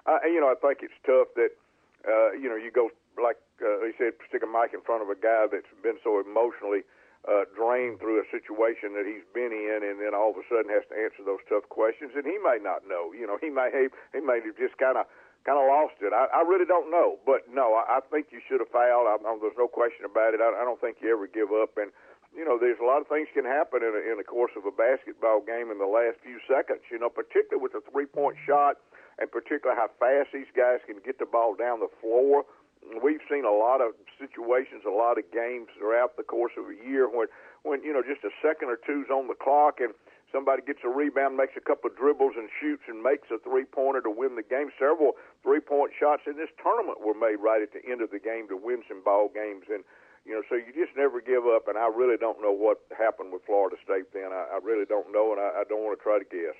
And 0.06 0.32
you 0.32 0.40
know 0.40 0.48
I 0.48 0.58
think 0.58 0.80
it's 0.82 0.96
tough 1.04 1.28
that 1.34 1.52
uh, 2.06 2.32
you 2.32 2.48
know 2.48 2.56
you 2.56 2.70
go 2.70 2.90
like 3.20 3.36
uh, 3.60 3.84
he 3.84 3.92
said, 3.96 4.12
stick 4.28 4.44
a 4.44 4.50
mic 4.50 4.76
in 4.76 4.84
front 4.84 5.00
of 5.00 5.08
a 5.08 5.16
guy 5.16 5.48
that's 5.48 5.68
been 5.80 5.96
so 6.04 6.20
emotionally 6.20 6.84
uh, 7.24 7.48
drained 7.56 7.98
through 7.98 8.20
a 8.20 8.26
situation 8.28 8.94
that 8.94 9.08
he's 9.08 9.24
been 9.34 9.50
in, 9.50 9.82
and 9.82 9.98
then 9.98 10.14
all 10.14 10.30
of 10.30 10.38
a 10.38 10.46
sudden 10.46 10.70
has 10.70 10.84
to 10.92 10.94
answer 10.94 11.24
those 11.24 11.42
tough 11.48 11.66
questions, 11.72 12.14
and 12.14 12.28
he 12.28 12.38
may 12.38 12.60
not 12.60 12.86
know. 12.86 13.10
You 13.10 13.26
know, 13.26 13.40
he 13.40 13.50
may 13.50 13.72
he, 13.72 13.88
he 14.14 14.20
may 14.22 14.38
have 14.44 14.56
just 14.60 14.78
kind 14.78 15.00
of 15.00 15.08
kind 15.42 15.58
of 15.58 15.66
lost 15.66 15.98
it. 16.02 16.12
I, 16.12 16.30
I 16.30 16.42
really 16.42 16.66
don't 16.66 16.90
know, 16.90 17.18
but 17.26 17.46
no, 17.50 17.74
I, 17.74 17.98
I 17.98 18.00
think 18.10 18.30
you 18.30 18.42
should 18.46 18.60
have 18.60 18.70
fouled. 18.70 19.06
I, 19.10 19.18
I, 19.18 19.30
there's 19.42 19.58
no 19.58 19.70
question 19.70 20.06
about 20.06 20.34
it. 20.34 20.42
I, 20.42 20.54
I 20.54 20.62
don't 20.62 20.78
think 20.78 21.02
you 21.02 21.10
ever 21.10 21.26
give 21.26 21.50
up, 21.50 21.74
and 21.80 21.90
you 22.36 22.44
know, 22.44 22.60
there's 22.60 22.78
a 22.78 22.86
lot 22.86 23.00
of 23.00 23.08
things 23.08 23.26
can 23.32 23.48
happen 23.48 23.80
in, 23.82 23.90
a, 23.96 24.02
in 24.12 24.20
the 24.20 24.26
course 24.26 24.52
of 24.54 24.68
a 24.68 24.74
basketball 24.74 25.40
game 25.40 25.72
in 25.72 25.80
the 25.80 25.88
last 25.88 26.20
few 26.22 26.38
seconds. 26.46 26.84
You 26.92 27.00
know, 27.00 27.10
particularly 27.10 27.64
with 27.64 27.74
a 27.74 27.82
three 27.90 28.06
point 28.06 28.36
shot, 28.46 28.78
and 29.18 29.30
particularly 29.30 29.78
how 29.78 29.88
fast 29.98 30.30
these 30.32 30.50
guys 30.56 30.80
can 30.86 31.00
get 31.04 31.18
the 31.18 31.26
ball 31.26 31.54
down 31.54 31.80
the 31.80 31.92
floor 32.00 32.44
we've 33.02 33.24
seen 33.30 33.44
a 33.44 33.52
lot 33.52 33.80
of 33.80 33.94
situations, 34.18 34.86
a 34.86 34.92
lot 34.92 35.18
of 35.18 35.24
games 35.32 35.68
throughout 35.78 36.16
the 36.16 36.22
course 36.22 36.52
of 36.56 36.70
a 36.70 36.76
year 36.86 37.08
when, 37.08 37.26
when 37.62 37.82
you 37.82 37.92
know, 37.92 38.02
just 38.02 38.22
a 38.24 38.32
second 38.42 38.68
or 38.68 38.78
two's 38.86 39.10
on 39.10 39.26
the 39.26 39.34
clock 39.34 39.80
and 39.80 39.92
somebody 40.30 40.62
gets 40.62 40.80
a 40.84 40.88
rebound, 40.90 41.36
makes 41.36 41.54
a 41.56 41.64
couple 41.64 41.90
of 41.90 41.96
dribbles 41.96 42.34
and 42.36 42.48
shoots 42.60 42.82
and 42.86 43.02
makes 43.02 43.28
a 43.30 43.38
three 43.42 43.64
pointer 43.64 44.00
to 44.02 44.10
win 44.10 44.36
the 44.36 44.46
game. 44.46 44.70
Several 44.78 45.18
three 45.42 45.60
point 45.60 45.92
shots 45.98 46.22
in 46.26 46.36
this 46.36 46.50
tournament 46.62 47.02
were 47.02 47.16
made 47.16 47.42
right 47.42 47.62
at 47.62 47.72
the 47.72 47.82
end 47.82 48.00
of 48.02 48.10
the 48.10 48.22
game 48.22 48.46
to 48.48 48.56
win 48.56 48.82
some 48.88 49.02
ball 49.02 49.30
games 49.32 49.66
and. 49.70 49.82
You 50.26 50.34
know, 50.34 50.42
so 50.50 50.58
you 50.58 50.74
just 50.74 50.90
never 50.98 51.22
give 51.22 51.46
up, 51.46 51.70
and 51.70 51.78
I 51.78 51.86
really 51.86 52.18
don't 52.18 52.42
know 52.42 52.50
what 52.50 52.82
happened 52.90 53.30
with 53.30 53.46
Florida 53.46 53.78
State. 53.78 54.10
Then 54.10 54.34
I, 54.34 54.58
I 54.58 54.58
really 54.58 54.82
don't 54.82 55.14
know, 55.14 55.30
and 55.30 55.38
I, 55.38 55.62
I 55.62 55.64
don't 55.70 55.86
want 55.86 55.94
to 55.94 56.02
try 56.02 56.18
to 56.18 56.26
guess. 56.26 56.58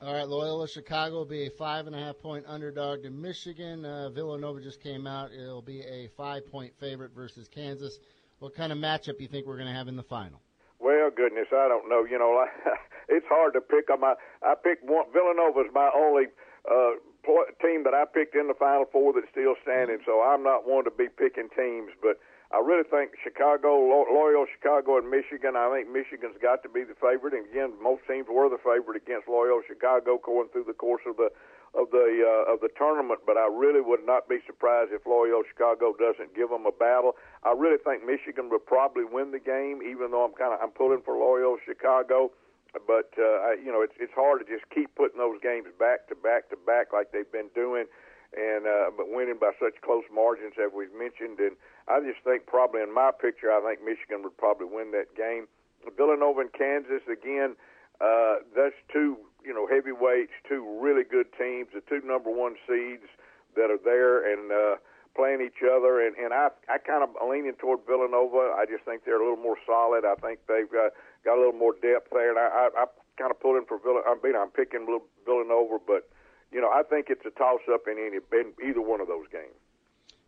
All 0.00 0.12
right, 0.12 0.26
Loyola 0.28 0.68
Chicago 0.68 1.16
will 1.16 1.24
be 1.24 1.46
a 1.46 1.50
five 1.50 1.86
and 1.86 1.94
a 1.94 1.98
half 1.98 2.18
point 2.18 2.44
underdog 2.46 3.04
to 3.04 3.10
Michigan. 3.10 3.84
Uh, 3.84 4.10
Villanova 4.10 4.60
just 4.60 4.82
came 4.82 5.06
out; 5.06 5.32
it'll 5.32 5.62
be 5.62 5.80
a 5.82 6.08
five 6.16 6.46
point 6.50 6.72
favorite 6.78 7.12
versus 7.14 7.48
Kansas. 7.48 7.98
What 8.40 8.54
kind 8.54 8.72
of 8.72 8.78
matchup 8.78 9.16
do 9.16 9.22
you 9.22 9.28
think 9.28 9.46
we're 9.46 9.56
going 9.56 9.68
to 9.68 9.74
have 9.74 9.88
in 9.88 9.96
the 9.96 10.02
final? 10.02 10.40
Well, 10.80 11.10
goodness, 11.14 11.46
I 11.52 11.68
don't 11.68 11.88
know. 11.88 12.04
You 12.04 12.18
know, 12.18 12.44
it's 13.08 13.26
hard 13.28 13.54
to 13.54 13.60
pick. 13.60 13.86
I 13.88 14.14
I 14.42 14.54
picked 14.62 14.84
one. 14.84 15.06
Villanova's 15.12 15.72
my 15.72 15.90
only 15.94 16.24
uh, 16.70 16.98
team 17.62 17.84
that 17.84 17.94
I 17.94 18.04
picked 18.04 18.34
in 18.34 18.48
the 18.48 18.54
Final 18.54 18.84
Four 18.90 19.14
that's 19.14 19.30
still 19.30 19.54
standing. 19.62 19.98
So 20.04 20.20
I'm 20.20 20.42
not 20.42 20.68
one 20.68 20.84
to 20.84 20.90
be 20.90 21.08
picking 21.08 21.48
teams, 21.56 21.92
but 22.02 22.18
I 22.54 22.62
really 22.62 22.86
think 22.86 23.18
Chicago, 23.18 23.74
Loyola 23.82 24.46
Chicago, 24.46 24.98
and 24.98 25.10
Michigan. 25.10 25.58
I 25.58 25.66
think 25.74 25.90
Michigan's 25.90 26.38
got 26.38 26.62
to 26.62 26.70
be 26.70 26.86
the 26.86 26.94
favorite. 26.94 27.34
And 27.34 27.50
again, 27.50 27.74
most 27.82 28.06
teams 28.06 28.30
were 28.30 28.46
the 28.46 28.62
favorite 28.62 28.94
against 28.94 29.26
Loyola 29.26 29.66
Chicago 29.66 30.22
going 30.22 30.46
through 30.54 30.70
the 30.70 30.78
course 30.78 31.02
of 31.04 31.18
the 31.18 31.34
of 31.74 31.90
the 31.90 32.22
uh, 32.22 32.54
of 32.54 32.62
the 32.62 32.70
tournament, 32.78 33.26
but 33.26 33.36
I 33.36 33.50
really 33.50 33.82
would 33.82 34.06
not 34.06 34.28
be 34.28 34.38
surprised 34.46 34.94
if 34.94 35.02
Loyola 35.02 35.42
Chicago 35.50 35.90
doesn't 35.98 36.30
give 36.38 36.48
them 36.48 36.66
a 36.66 36.70
battle. 36.70 37.18
I 37.42 37.50
really 37.50 37.82
think 37.82 38.06
Michigan 38.06 38.48
would 38.50 38.64
probably 38.64 39.02
win 39.02 39.32
the 39.32 39.42
game, 39.42 39.82
even 39.82 40.14
though 40.14 40.22
I'm 40.22 40.38
kind 40.38 40.54
of 40.54 40.62
I'm 40.62 40.70
pulling 40.70 41.02
for 41.02 41.18
Loyola 41.18 41.58
Chicago. 41.66 42.30
But 42.86 43.10
uh, 43.18 43.50
I, 43.50 43.58
you 43.58 43.74
know, 43.74 43.82
it's 43.82 43.98
it's 43.98 44.14
hard 44.14 44.42
to 44.42 44.46
just 44.46 44.70
keep 44.70 44.94
putting 44.94 45.18
those 45.18 45.42
games 45.42 45.66
back 45.78 46.06
to 46.08 46.14
back 46.14 46.50
to 46.50 46.56
back 46.62 46.94
like 46.94 47.10
they've 47.10 47.30
been 47.30 47.50
doing, 47.54 47.86
and 48.36 48.66
uh, 48.66 48.90
but 48.96 49.06
winning 49.08 49.38
by 49.40 49.52
such 49.58 49.80
close 49.82 50.04
margins 50.12 50.54
as 50.58 50.70
we've 50.74 50.94
mentioned. 50.94 51.38
And 51.38 51.56
I 51.88 52.00
just 52.00 52.22
think 52.24 52.46
probably 52.46 52.82
in 52.82 52.92
my 52.92 53.10
picture, 53.10 53.50
I 53.50 53.62
think 53.62 53.80
Michigan 53.84 54.22
would 54.22 54.36
probably 54.36 54.66
win 54.66 54.90
that 54.92 55.14
game. 55.16 55.46
Villanova 55.96 56.40
and 56.40 56.52
Kansas 56.52 57.02
again. 57.10 57.56
Uh, 58.00 58.42
that's 58.56 58.74
two 58.92 59.16
you 59.44 59.54
know 59.54 59.66
heavyweights, 59.66 60.32
two 60.48 60.64
really 60.80 61.04
good 61.04 61.26
teams, 61.38 61.68
the 61.74 61.82
two 61.88 62.00
number 62.04 62.30
one 62.30 62.56
seeds 62.66 63.06
that 63.54 63.70
are 63.70 63.78
there 63.78 64.24
and 64.26 64.50
uh, 64.50 64.76
playing 65.14 65.40
each 65.40 65.62
other. 65.62 66.04
And 66.04 66.16
and 66.16 66.32
I 66.32 66.48
I 66.68 66.78
kind 66.78 67.04
of 67.04 67.14
leaning 67.22 67.54
toward 67.54 67.86
Villanova. 67.86 68.56
I 68.56 68.64
just 68.66 68.84
think 68.84 69.04
they're 69.04 69.20
a 69.20 69.24
little 69.24 69.42
more 69.42 69.58
solid. 69.66 70.04
I 70.04 70.14
think 70.16 70.40
they've 70.48 70.70
got 70.70 70.92
got 71.24 71.36
a 71.36 71.40
little 71.40 71.58
more 71.58 71.74
depth 71.80 72.10
there, 72.10 72.30
and 72.30 72.38
I 72.38 72.48
I, 72.48 72.64
I 72.82 72.84
kind 73.16 73.30
of 73.30 73.38
pulling 73.38 73.64
for 73.68 73.78
Villanova. 73.78 74.08
I 74.08 74.16
mean 74.26 74.36
I'm 74.36 74.50
picking 74.50 74.86
Villanova, 75.24 75.78
but 75.86 76.08
you 76.54 76.60
know 76.60 76.70
I 76.70 76.82
think 76.88 77.06
it's 77.10 77.26
a 77.26 77.30
toss 77.30 77.60
up 77.70 77.82
in 77.90 77.98
any 77.98 78.18
in 78.40 78.52
either 78.66 78.80
one 78.80 79.00
of 79.00 79.08
those 79.08 79.26
games. 79.30 79.58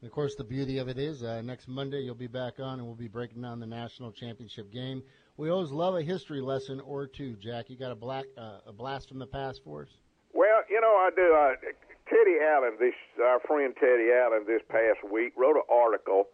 And 0.03 0.09
of 0.09 0.13
course, 0.13 0.35
the 0.35 0.45
beauty 0.45 0.79
of 0.79 0.89
it 0.89 0.99
is 0.99 1.23
uh, 1.23 1.41
next 1.41 1.69
Monday 1.69 2.01
you'll 2.01 2.15
be 2.15 2.27
back 2.27 2.61
on, 2.61 2.79
and 2.79 2.87
we'll 2.87 2.97
be 2.97 3.09
breaking 3.09 3.41
down 3.41 3.61
the 3.61 3.67
national 3.67 4.13
championship 4.13 4.71
game. 4.71 5.03
We 5.39 5.49
always 5.49 5.71
love 5.71 5.95
a 5.95 6.03
history 6.03 6.41
lesson 6.41 6.81
or 6.81 7.07
two. 7.07 7.37
Jack, 7.37 7.71
you 7.71 7.79
got 7.79 7.93
a 7.93 7.97
black 7.97 8.25
uh, 8.37 8.59
a 8.67 8.73
blast 8.73 9.09
from 9.09 9.21
the 9.21 9.27
past 9.27 9.63
for 9.65 9.83
us? 9.83 9.89
Well, 10.35 10.63
you 10.69 10.81
know 10.81 10.89
I 10.89 11.11
do. 11.15 11.35
Uh, 11.35 11.71
Teddy 12.11 12.37
Allen, 12.43 12.77
this 12.79 12.95
our 13.23 13.41
friend 13.47 13.75
Teddy 13.79 14.11
Allen, 14.13 14.45
this 14.47 14.63
past 14.69 15.01
week 15.11 15.33
wrote 15.37 15.57
an 15.57 15.67
article 15.71 16.25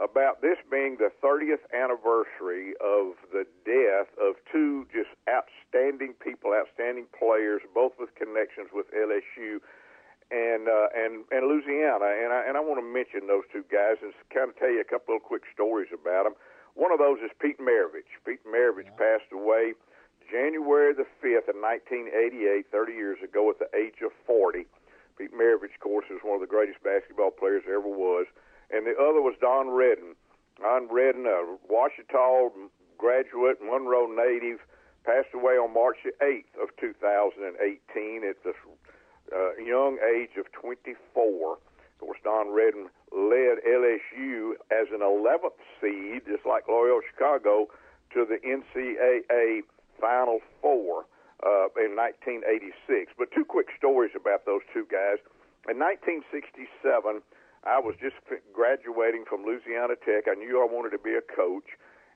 about 0.00 0.40
this 0.40 0.56
being 0.70 0.96
the 0.98 1.10
30th 1.22 1.66
anniversary 1.74 2.74
of 2.80 3.18
the 3.34 3.44
death 3.66 4.08
of 4.18 4.38
two 4.50 4.86
just 4.94 5.10
outstanding 5.26 6.14
people, 6.22 6.54
outstanding 6.54 7.06
players, 7.12 7.62
both 7.74 7.92
with 7.98 8.14
connections 8.14 8.70
with 8.72 8.86
LSU 8.94 9.58
and 10.30 10.68
uh, 10.68 10.88
and 10.94 11.24
and 11.30 11.48
Louisiana. 11.50 12.14
And 12.14 12.32
I 12.32 12.46
and 12.46 12.56
I 12.56 12.60
want 12.60 12.78
to 12.78 12.86
mention 12.86 13.26
those 13.26 13.44
two 13.52 13.64
guys 13.66 13.98
and 14.02 14.14
kind 14.32 14.50
of 14.50 14.56
tell 14.56 14.70
you 14.70 14.80
a 14.80 14.88
couple 14.88 15.16
of 15.16 15.22
quick 15.22 15.42
stories 15.52 15.88
about 15.92 16.24
them. 16.24 16.34
One 16.78 16.92
of 16.92 17.02
those 17.02 17.18
is 17.18 17.34
Pete 17.42 17.58
Maravich. 17.58 18.06
Pete 18.22 18.44
Maravich 18.46 18.86
yeah. 18.86 19.02
passed 19.02 19.32
away 19.34 19.74
January 20.30 20.94
the 20.94 21.08
5th 21.18 21.48
of 21.50 21.56
1988, 21.58 22.70
30 22.70 22.92
years 22.92 23.18
ago, 23.24 23.50
at 23.50 23.58
the 23.58 23.66
age 23.74 23.98
of 24.04 24.12
40. 24.26 24.66
Pete 25.16 25.34
Maravich, 25.34 25.74
of 25.74 25.80
course, 25.80 26.06
is 26.06 26.22
one 26.22 26.36
of 26.36 26.40
the 26.40 26.46
greatest 26.46 26.78
basketball 26.84 27.32
players 27.32 27.64
there 27.66 27.82
ever 27.82 27.88
was. 27.88 28.26
And 28.70 28.86
the 28.86 28.96
other 28.96 29.22
was 29.22 29.34
Don 29.40 29.70
Redden. 29.70 30.14
Don 30.60 30.88
Redden, 30.88 31.26
a 31.26 31.56
Ouachita 31.70 32.50
graduate, 32.98 33.58
Monroe 33.62 34.06
native, 34.06 34.58
passed 35.04 35.32
away 35.32 35.54
on 35.54 35.72
March 35.72 35.96
the 36.04 36.12
8th 36.22 36.62
of 36.62 36.68
2018 36.80 38.24
at 38.28 38.36
the 38.44 38.52
uh, 39.32 39.56
young 39.62 39.98
age 40.04 40.36
of 40.36 40.50
24. 40.52 41.52
Of 41.52 41.58
course, 41.98 42.18
Don 42.22 42.50
Redden 42.50 42.90
led 43.12 43.58
LSU 43.64 44.52
as 44.70 44.88
an 44.92 45.00
11th 45.00 45.58
seed, 45.80 46.22
just 46.26 46.44
like 46.44 46.68
Loyola 46.68 47.00
Chicago, 47.08 47.68
to 48.12 48.26
the 48.26 48.38
NCAA 48.44 49.62
Final 50.00 50.40
Four 50.60 51.06
uh, 51.44 51.68
in 51.78 51.96
1986. 51.96 53.12
But 53.18 53.30
two 53.32 53.44
quick 53.44 53.68
stories 53.76 54.12
about 54.14 54.44
those 54.46 54.62
two 54.72 54.86
guys. 54.90 55.18
In 55.68 55.78
1967, 55.78 57.22
I 57.64 57.78
was 57.78 57.94
just 58.00 58.16
graduating 58.52 59.24
from 59.28 59.44
Louisiana 59.44 59.94
Tech. 59.98 60.30
I 60.30 60.34
knew 60.34 60.62
I 60.62 60.66
wanted 60.66 60.90
to 60.96 61.02
be 61.02 61.14
a 61.14 61.24
coach, 61.24 61.66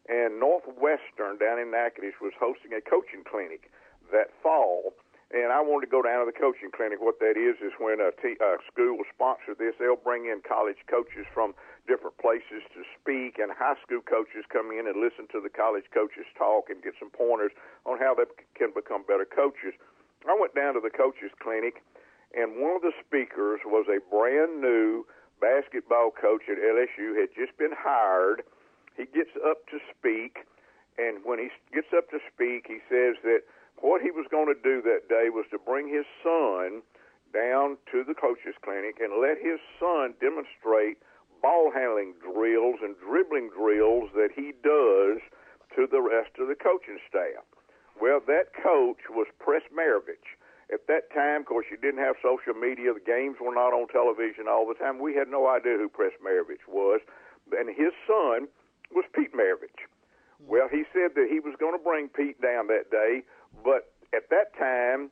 and 0.08 0.38
Northwestern 0.38 1.38
down 1.38 1.58
in 1.58 1.70
Natchitoches 1.70 2.20
was 2.20 2.32
hosting 2.38 2.72
a 2.72 2.80
coaching 2.80 3.24
clinic 3.24 3.70
that 4.10 4.30
fall 4.42 4.94
and 5.32 5.48
I 5.48 5.64
wanted 5.64 5.88
to 5.88 5.92
go 5.92 6.04
down 6.04 6.20
to 6.20 6.28
the 6.28 6.36
coaching 6.36 6.68
clinic. 6.68 7.00
What 7.00 7.16
that 7.24 7.40
is 7.40 7.56
is 7.64 7.72
when 7.80 8.04
a, 8.04 8.12
t- 8.20 8.36
a 8.36 8.60
school 8.68 9.00
will 9.00 9.08
sponsor 9.08 9.56
this, 9.56 9.72
they'll 9.80 9.96
bring 9.96 10.28
in 10.28 10.44
college 10.44 10.84
coaches 10.84 11.24
from 11.32 11.56
different 11.88 12.20
places 12.20 12.60
to 12.76 12.84
speak, 13.00 13.40
and 13.40 13.48
high 13.48 13.80
school 13.80 14.04
coaches 14.04 14.44
come 14.52 14.68
in 14.70 14.84
and 14.84 15.00
listen 15.00 15.24
to 15.32 15.40
the 15.40 15.48
college 15.48 15.88
coaches 15.88 16.28
talk 16.36 16.68
and 16.68 16.84
get 16.84 16.92
some 17.00 17.08
pointers 17.08 17.50
on 17.88 17.96
how 17.96 18.12
they 18.12 18.28
can 18.52 18.76
become 18.76 19.08
better 19.08 19.24
coaches. 19.24 19.72
I 20.28 20.36
went 20.36 20.54
down 20.54 20.76
to 20.76 20.84
the 20.84 20.92
coaches 20.92 21.32
clinic, 21.40 21.80
and 22.36 22.60
one 22.60 22.76
of 22.76 22.84
the 22.84 22.92
speakers 23.00 23.64
was 23.64 23.88
a 23.88 24.04
brand 24.12 24.60
new 24.60 25.08
basketball 25.42 26.14
coach 26.14 26.46
at 26.46 26.62
LSU, 26.62 27.18
had 27.18 27.34
just 27.34 27.58
been 27.58 27.74
hired. 27.74 28.46
He 28.96 29.10
gets 29.10 29.34
up 29.42 29.66
to 29.74 29.82
speak, 29.90 30.46
and 30.96 31.18
when 31.26 31.42
he 31.42 31.50
gets 31.74 31.90
up 31.90 32.08
to 32.14 32.22
speak, 32.32 32.70
he 32.70 32.78
says 32.86 33.18
that 33.26 33.42
what 33.82 34.00
he 34.00 34.14
was 34.14 34.30
going 34.30 34.46
to 34.46 34.56
do 34.62 34.78
that 34.86 35.10
day 35.10 35.26
was 35.26 35.44
to 35.50 35.58
bring 35.58 35.90
his 35.90 36.06
son 36.22 36.86
down 37.34 37.76
to 37.90 38.04
the 38.06 38.14
coaches 38.14 38.54
clinic 38.62 39.02
and 39.02 39.18
let 39.18 39.42
his 39.42 39.58
son 39.80 40.14
demonstrate 40.22 41.02
ball 41.42 41.72
handling 41.74 42.14
drills 42.22 42.78
and 42.80 42.94
dribbling 43.02 43.50
drills 43.50 44.10
that 44.14 44.30
he 44.30 44.54
does 44.62 45.18
to 45.74 45.88
the 45.90 46.00
rest 46.00 46.30
of 46.38 46.46
the 46.46 46.54
coaching 46.54 47.00
staff. 47.08 47.42
Well, 48.00 48.20
that 48.28 48.54
coach 48.54 49.10
was 49.10 49.26
Press 49.40 49.62
Maravich. 49.74 50.38
At 50.72 50.86
that 50.88 51.12
time, 51.12 51.42
of 51.42 51.46
course, 51.46 51.66
you 51.70 51.76
didn't 51.76 52.00
have 52.00 52.16
social 52.22 52.54
media. 52.54 52.94
The 52.94 53.04
games 53.04 53.36
were 53.40 53.54
not 53.54 53.76
on 53.76 53.88
television 53.88 54.48
all 54.48 54.66
the 54.66 54.74
time. 54.74 54.98
We 54.98 55.14
had 55.14 55.28
no 55.28 55.46
idea 55.46 55.76
who 55.76 55.88
Press 55.88 56.16
Maravich 56.24 56.64
was. 56.66 57.00
And 57.52 57.68
his 57.68 57.92
son 58.08 58.48
was 58.90 59.04
Pete 59.14 59.34
Maravich. 59.34 59.84
Well, 60.40 60.68
he 60.72 60.84
said 60.92 61.14
that 61.14 61.28
he 61.30 61.38
was 61.38 61.54
going 61.60 61.76
to 61.76 61.82
bring 61.82 62.08
Pete 62.08 62.40
down 62.40 62.66
that 62.68 62.90
day 62.90 63.22
but 63.60 63.92
at 64.14 64.30
that 64.30 64.56
time, 64.56 65.10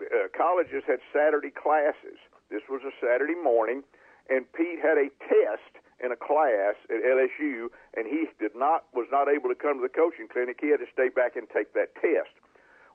uh, 0.00 0.28
colleges 0.36 0.84
had 0.86 1.00
Saturday 1.12 1.50
classes. 1.50 2.20
This 2.50 2.62
was 2.68 2.82
a 2.84 2.92
Saturday 3.00 3.34
morning, 3.34 3.82
and 4.28 4.44
Pete 4.52 4.80
had 4.80 4.98
a 5.00 5.08
test 5.24 5.72
in 6.04 6.12
a 6.12 6.16
class 6.16 6.76
at 6.92 7.00
LSU, 7.00 7.72
and 7.96 8.04
he 8.06 8.28
did 8.38 8.54
not 8.54 8.84
was 8.92 9.08
not 9.10 9.28
able 9.28 9.48
to 9.48 9.56
come 9.56 9.80
to 9.80 9.82
the 9.82 9.92
coaching 9.92 10.28
clinic. 10.28 10.58
He 10.60 10.68
had 10.68 10.80
to 10.80 10.90
stay 10.92 11.08
back 11.08 11.36
and 11.36 11.48
take 11.48 11.72
that 11.72 11.94
test. 11.96 12.36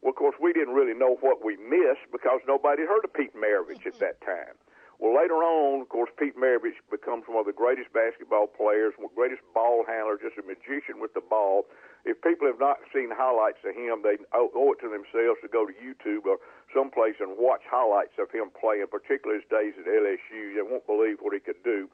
Well, 0.01 0.11
of 0.11 0.15
course, 0.17 0.35
we 0.41 0.53
didn't 0.53 0.73
really 0.73 0.97
know 0.97 1.17
what 1.21 1.45
we 1.45 1.57
missed 1.57 2.09
because 2.11 2.41
nobody 2.47 2.83
heard 2.83 3.05
of 3.05 3.13
Pete 3.13 3.35
Maravich 3.35 3.85
at 3.85 3.99
that 3.99 4.21
time. 4.21 4.57
Well, 4.97 5.17
later 5.17 5.41
on, 5.41 5.81
of 5.81 5.89
course, 5.89 6.09
Pete 6.17 6.37
Maravich 6.37 6.77
becomes 6.89 7.25
one 7.25 7.41
of 7.41 7.45
the 7.45 7.57
greatest 7.57 7.93
basketball 7.93 8.47
players, 8.47 8.93
greatest 9.15 9.41
ball 9.53 9.83
handler, 9.85 10.17
just 10.21 10.37
a 10.37 10.45
magician 10.45 11.01
with 11.01 11.13
the 11.13 11.21
ball 11.21 11.65
if 12.05 12.17
people 12.21 12.47
have 12.47 12.59
not 12.59 12.81
seen 12.93 13.13
highlights 13.13 13.61
of 13.61 13.77
him, 13.77 14.01
they 14.01 14.17
owe 14.33 14.73
it 14.73 14.81
to 14.81 14.89
themselves 14.89 15.37
to 15.41 15.49
go 15.49 15.69
to 15.69 15.73
YouTube 15.73 16.25
or 16.25 16.41
someplace 16.73 17.21
and 17.21 17.37
watch 17.37 17.61
highlights 17.69 18.17
of 18.17 18.31
him 18.33 18.49
playing, 18.57 18.89
particularly 18.89 19.41
his 19.41 19.49
days 19.49 19.77
at 19.77 19.85
LSU. 19.85 20.57
You 20.57 20.65
won't 20.65 20.87
believe 20.89 21.21
what 21.21 21.33
he 21.33 21.39
could 21.39 21.61
do. 21.63 21.89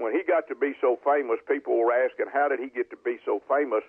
When 0.00 0.16
he 0.16 0.24
got 0.24 0.48
to 0.48 0.56
be 0.56 0.72
so 0.80 0.96
famous, 1.04 1.36
people 1.44 1.76
were 1.76 1.92
asking, 1.92 2.32
how 2.32 2.48
did 2.48 2.60
he 2.60 2.72
get 2.72 2.88
to 2.88 2.96
be 2.96 3.20
so 3.24 3.44
famous? 3.44 3.84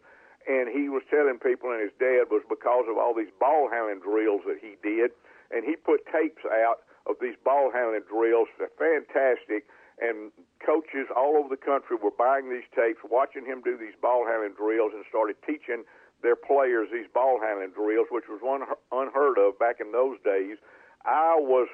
And 0.47 0.69
he 0.69 0.89
was 0.89 1.03
telling 1.09 1.37
people, 1.37 1.71
and 1.71 1.81
his 1.81 1.93
dad 1.99 2.29
was 2.29 2.41
because 2.49 2.85
of 2.89 2.97
all 2.97 3.13
these 3.13 3.33
ball 3.39 3.69
handling 3.69 4.01
drills 4.01 4.41
that 4.47 4.57
he 4.61 4.75
did. 4.81 5.11
And 5.51 5.65
he 5.65 5.75
put 5.75 6.05
tapes 6.07 6.41
out 6.45 6.85
of 7.05 7.17
these 7.21 7.35
ball 7.43 7.71
handling 7.73 8.07
drills. 8.09 8.47
They're 8.57 8.73
fantastic 8.77 9.67
and 10.01 10.33
coaches 10.65 11.07
all 11.15 11.37
over 11.37 11.47
the 11.47 11.61
country 11.61 11.95
were 11.95 12.11
buying 12.17 12.49
these 12.49 12.65
tapes, 12.73 12.99
watching 13.05 13.45
him 13.45 13.61
do 13.61 13.77
these 13.77 13.93
ball 14.01 14.25
handling 14.25 14.57
drills, 14.57 14.91
and 14.93 15.05
started 15.07 15.37
teaching 15.45 15.85
their 16.25 16.35
players 16.35 16.89
these 16.91 17.09
ball 17.13 17.39
handling 17.39 17.71
drills, 17.71 18.09
which 18.09 18.25
was 18.27 18.41
one 18.41 18.65
unheard 18.91 19.37
of 19.37 19.57
back 19.61 19.77
in 19.79 19.93
those 19.93 20.17
days. 20.25 20.57
I 21.05 21.37
was 21.37 21.69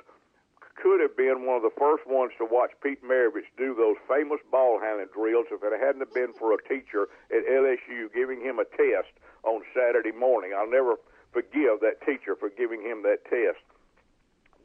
could 0.78 1.02
have 1.02 1.18
been 1.18 1.46
one 1.46 1.58
of 1.58 1.66
the 1.66 1.74
first 1.78 2.06
ones 2.06 2.32
to 2.38 2.46
watch 2.46 2.72
Pete 2.82 3.04
Maravich 3.04 3.50
do 3.58 3.74
those 3.74 3.98
famous 4.08 4.40
ball 4.52 4.80
handling 4.80 5.10
drills 5.14 5.48
if 5.52 5.62
it 5.64 5.74
hadn't 5.74 6.06
have 6.06 6.14
been 6.14 6.34
for 6.34 6.54
a 6.54 6.62
teacher 6.70 7.10
at 7.34 7.46
LSU 7.50 8.14
giving 8.14 8.40
him 8.42 8.60
a 8.60 8.66
test 8.66 9.12
on 9.44 9.62
Saturday 9.74 10.12
morning. 10.12 10.54
I'll 10.56 10.70
never 10.70 10.96
forgive 11.34 11.82
that 11.82 12.06
teacher 12.06 12.36
for 12.36 12.50
giving 12.50 12.82
him 12.82 13.02
that 13.04 13.26
test. 13.26 13.62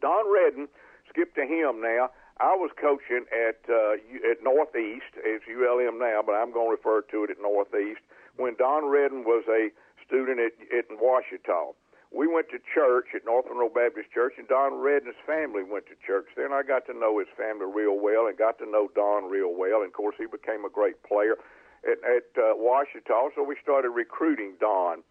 Don 0.00 0.28
Redden, 0.28 0.69
skip 1.09 1.35
to 1.35 1.42
him 1.42 1.81
now. 1.81 2.11
I 2.40 2.57
was 2.57 2.71
coaching 2.81 3.25
at 3.31 3.61
uh, 3.69 3.95
at 4.28 4.42
Northeast. 4.42 5.14
It's 5.16 5.45
ULM 5.47 5.99
now, 5.99 6.23
but 6.25 6.33
I'm 6.33 6.52
going 6.52 6.69
to 6.69 6.76
refer 6.76 7.02
to 7.12 7.25
it 7.25 7.31
at 7.31 7.40
Northeast. 7.40 8.00
When 8.37 8.57
Don 8.57 8.88
Redden 8.88 9.25
was 9.25 9.45
a 9.49 9.71
student 10.04 10.40
at, 10.40 10.52
at 10.76 10.88
Ouachita, 10.90 11.73
we 12.14 12.28
went 12.28 12.49
to 12.50 12.59
church 12.75 13.09
at 13.16 13.25
North 13.25 13.47
Monroe 13.49 13.73
Baptist 13.73 14.12
Church, 14.12 14.35
and 14.37 14.47
Don 14.47 14.75
Redden's 14.75 15.16
family 15.26 15.64
went 15.64 15.87
to 15.87 15.97
church. 16.07 16.26
Then 16.37 16.52
I 16.52 16.62
got 16.62 16.85
to 16.87 16.95
know 16.95 17.19
his 17.19 17.28
family 17.37 17.64
real 17.64 17.99
well, 17.99 18.26
and 18.28 18.37
got 18.37 18.59
to 18.59 18.69
know 18.69 18.88
Don 18.95 19.31
real 19.31 19.54
well. 19.57 19.81
And 19.81 19.88
of 19.88 19.95
course, 19.95 20.16
he 20.19 20.26
became 20.26 20.64
a 20.64 20.71
great 20.71 21.02
player 21.02 21.37
at, 21.85 21.99
at 22.04 22.28
uh, 22.37 22.54
Ouachita. 22.54 23.33
So 23.35 23.42
we 23.42 23.57
started 23.62 23.90
recruiting 23.90 24.54
Don, 24.61 25.02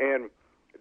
and 0.00 0.30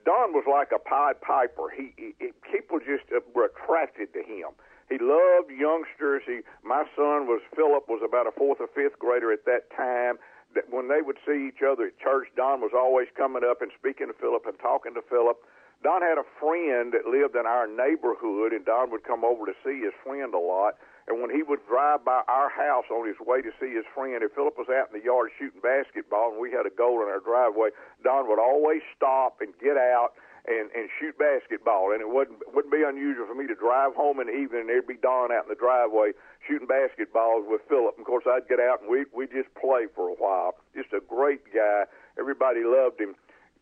Don 0.05 0.31
was 0.31 0.47
like 0.47 0.71
a 0.71 0.79
Pied 0.79 1.19
Piper. 1.19 1.67
He, 1.75 1.91
he, 1.97 2.15
he 2.19 2.31
people 2.47 2.79
just 2.79 3.11
uh, 3.11 3.19
were 3.35 3.51
attracted 3.51 4.13
to 4.13 4.23
him. 4.23 4.55
He 4.87 4.97
loved 4.99 5.51
youngsters. 5.51 6.23
He, 6.25 6.47
my 6.63 6.87
son 6.95 7.27
was 7.27 7.41
Philip 7.55 7.91
was 7.91 7.99
about 8.07 8.25
a 8.25 8.31
fourth 8.31 8.63
or 8.63 8.71
fifth 8.71 8.97
grader 8.99 9.33
at 9.33 9.43
that 9.43 9.67
time. 9.75 10.15
That 10.55 10.71
when 10.71 10.87
they 10.87 11.03
would 11.03 11.17
see 11.27 11.51
each 11.51 11.59
other 11.59 11.91
at 11.91 11.99
church, 11.99 12.31
Don 12.37 12.61
was 12.61 12.71
always 12.73 13.11
coming 13.17 13.43
up 13.43 13.61
and 13.61 13.69
speaking 13.77 14.07
to 14.07 14.15
Philip 14.15 14.47
and 14.47 14.57
talking 14.59 14.93
to 14.95 15.03
Philip. 15.03 15.35
Don 15.83 16.01
had 16.01 16.17
a 16.17 16.25
friend 16.41 16.93
that 16.93 17.05
lived 17.05 17.35
in 17.35 17.45
our 17.45 17.67
neighborhood, 17.67 18.51
and 18.51 18.65
Don 18.65 18.89
would 18.91 19.03
come 19.03 19.23
over 19.23 19.45
to 19.45 19.53
see 19.63 19.81
his 19.81 19.93
friend 20.03 20.33
a 20.33 20.39
lot. 20.39 20.75
And 21.07 21.21
when 21.21 21.31
he 21.31 21.41
would 21.41 21.63
drive 21.67 22.03
by 22.03 22.23
our 22.27 22.49
house 22.49 22.85
on 22.91 23.07
his 23.07 23.15
way 23.21 23.41
to 23.41 23.51
see 23.61 23.71
his 23.71 23.85
friend, 23.95 24.19
if 24.23 24.33
Philip 24.35 24.57
was 24.57 24.67
out 24.67 24.91
in 24.91 24.99
the 24.99 25.05
yard 25.05 25.31
shooting 25.39 25.61
basketball 25.63 26.35
and 26.35 26.41
we 26.41 26.51
had 26.51 26.65
a 26.67 26.73
goal 26.73 26.99
in 26.99 27.07
our 27.07 27.23
driveway, 27.23 27.69
Don 28.03 28.27
would 28.27 28.39
always 28.39 28.81
stop 28.95 29.39
and 29.39 29.53
get 29.63 29.77
out 29.77 30.19
and 30.47 30.71
and 30.75 30.89
shoot 30.99 31.15
basketball. 31.17 31.95
And 31.95 32.01
it 32.01 32.09
wouldn't 32.09 32.43
wouldn't 32.51 32.73
be 32.73 32.83
unusual 32.83 33.27
for 33.27 33.35
me 33.35 33.47
to 33.47 33.55
drive 33.55 33.95
home 33.95 34.19
in 34.19 34.27
the 34.27 34.35
evening 34.35 34.67
and 34.67 34.69
there'd 34.69 34.87
be 34.87 34.99
Don 34.99 35.31
out 35.31 35.47
in 35.47 35.49
the 35.49 35.59
driveway 35.59 36.11
shooting 36.43 36.67
basketballs 36.67 37.47
with 37.47 37.61
Philip. 37.69 37.95
Of 37.99 38.03
course, 38.03 38.27
I'd 38.27 38.47
get 38.51 38.59
out 38.59 38.81
and 38.81 38.91
we 38.91 39.07
we 39.15 39.27
just 39.27 39.47
play 39.55 39.87
for 39.95 40.11
a 40.11 40.17
while. 40.19 40.59
Just 40.75 40.91
a 40.91 40.99
great 40.99 41.47
guy. 41.55 41.87
Everybody 42.19 42.67
loved 42.67 42.99
him. 42.99 43.15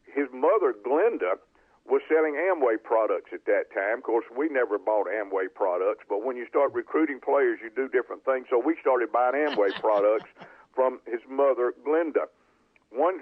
His 0.09 0.29
mother, 0.33 0.73
Glenda 0.73 1.37
was 1.87 2.01
selling 2.09 2.33
Amway 2.33 2.81
products 2.81 3.29
at 3.31 3.45
that 3.45 3.69
time. 3.73 3.99
Of 3.99 4.03
course, 4.03 4.25
we 4.35 4.49
never 4.49 4.77
bought 4.77 5.05
Amway 5.07 5.53
products, 5.53 6.03
but 6.09 6.25
when 6.25 6.35
you 6.35 6.47
start 6.47 6.73
recruiting 6.73 7.19
players, 7.19 7.59
you 7.61 7.69
do 7.69 7.87
different 7.87 8.25
things. 8.25 8.47
So 8.49 8.57
we 8.57 8.75
started 8.81 9.11
buying 9.11 9.35
Amway 9.35 9.73
products 9.79 10.29
from 10.73 10.99
his 11.05 11.21
mother, 11.29 11.73
Glenda. 11.85 12.25
One 12.89 13.21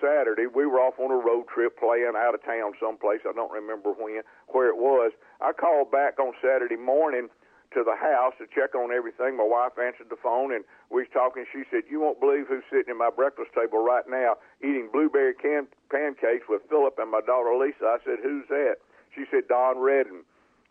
Saturday, 0.00 0.46
we 0.46 0.66
were 0.66 0.78
off 0.78 0.98
on 0.98 1.10
a 1.10 1.18
road 1.18 1.46
trip 1.52 1.78
playing 1.78 2.12
out 2.16 2.34
of 2.34 2.44
town 2.44 2.72
someplace. 2.80 3.20
I 3.28 3.32
don't 3.32 3.52
remember 3.52 3.92
when, 3.92 4.22
where 4.48 4.68
it 4.68 4.76
was. 4.76 5.12
I 5.40 5.52
called 5.52 5.90
back 5.90 6.18
on 6.18 6.32
Saturday 6.40 6.76
morning 6.76 7.28
to 7.76 7.84
the 7.84 7.94
house 7.94 8.32
to 8.40 8.48
check 8.48 8.72
on 8.72 8.88
everything. 8.88 9.36
My 9.36 9.44
wife 9.44 9.76
answered 9.76 10.08
the 10.08 10.16
phone 10.16 10.56
and 10.56 10.64
we 10.88 11.04
was 11.04 11.12
talking. 11.12 11.44
She 11.52 11.68
said, 11.70 11.84
"You 11.92 12.00
won't 12.00 12.18
believe 12.18 12.48
who's 12.48 12.64
sitting 12.72 12.88
at 12.88 12.96
my 12.96 13.12
breakfast 13.12 13.52
table 13.52 13.84
right 13.84 14.08
now 14.08 14.40
eating 14.64 14.88
blueberry 14.88 15.34
can- 15.36 15.68
pancakes 15.92 16.48
with 16.48 16.64
Philip 16.72 16.96
and 16.98 17.12
my 17.12 17.20
daughter 17.20 17.52
Lisa." 17.54 17.84
I 17.84 17.98
said, 18.02 18.24
"Who's 18.24 18.48
that?" 18.48 18.80
She 19.14 19.26
said, 19.30 19.46
"Don 19.48 19.78
Redden." 19.78 20.24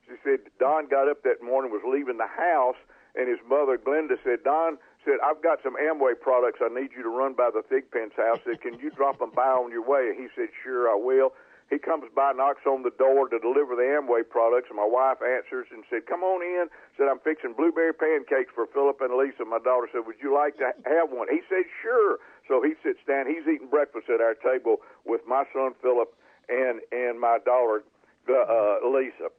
She 0.10 0.18
said 0.26 0.50
Don 0.58 0.88
got 0.88 1.08
up 1.08 1.22
that 1.24 1.42
morning, 1.42 1.72
was 1.72 1.86
leaving 1.86 2.18
the 2.18 2.28
house, 2.28 2.78
and 3.14 3.30
his 3.30 3.40
mother 3.46 3.78
Glenda 3.78 4.18
said, 4.24 4.44
"Don." 4.44 4.80
Said, 5.06 5.22
I've 5.24 5.40
got 5.44 5.62
some 5.62 5.76
Amway 5.78 6.20
products 6.20 6.62
I 6.66 6.70
need 6.74 6.90
you 6.98 7.04
to 7.04 7.10
run 7.10 7.36
by 7.36 7.52
the 7.54 7.62
Thigpen's 7.62 8.16
house. 8.18 8.40
Said, 8.44 8.60
can 8.60 8.80
you 8.80 8.90
drop 8.90 9.20
them 9.20 9.30
by 9.36 9.54
on 9.54 9.70
your 9.70 9.86
way? 9.86 10.10
And 10.10 10.18
he 10.18 10.30
said, 10.36 10.50
sure, 10.64 10.90
I 10.90 10.96
will. 10.96 11.30
He 11.70 11.80
comes 11.80 12.06
by, 12.16 12.32
knocks 12.34 12.62
on 12.68 12.84
the 12.84 12.94
door 12.94 13.28
to 13.28 13.40
deliver 13.40 13.76
the 13.76 13.90
Amway 13.98 14.22
products, 14.30 14.70
and 14.70 14.78
my 14.78 14.86
wife 14.86 15.18
answers 15.26 15.66
and 15.72 15.84
said, 15.90 16.06
"Come 16.06 16.24
on 16.24 16.44
in." 16.44 16.70
Said, 16.96 17.08
"I'm 17.08 17.20
fixing 17.20 17.54
blueberry 17.54 17.94
pancakes 17.94 18.54
for 18.54 18.68
Philip 18.68 19.02
and 19.02 19.16
Lisa." 19.16 19.46
My 19.46 19.58
daughter 19.58 19.90
said, 19.92 20.06
"Would 20.06 20.22
you 20.22 20.34
like 20.34 20.58
to 20.58 20.74
have 20.86 21.10
one?" 21.10 21.28
He 21.28 21.42
said, 21.50 21.66
"Sure." 21.82 22.20
So 22.48 22.62
he 22.62 22.76
sits 22.84 23.04
down. 23.06 23.26
He's 23.26 23.48
eating 23.48 23.68
breakfast 23.68 24.10
at 24.10 24.22
our 24.22 24.36
table 24.36 24.82
with 25.06 25.26
my 25.26 25.46
son 25.54 25.74
Philip 25.82 26.14
and 26.50 26.82
and 26.92 27.20
my 27.20 27.40
daughter 27.40 27.84
uh, 28.30 28.78
Lisa. 28.86 29.32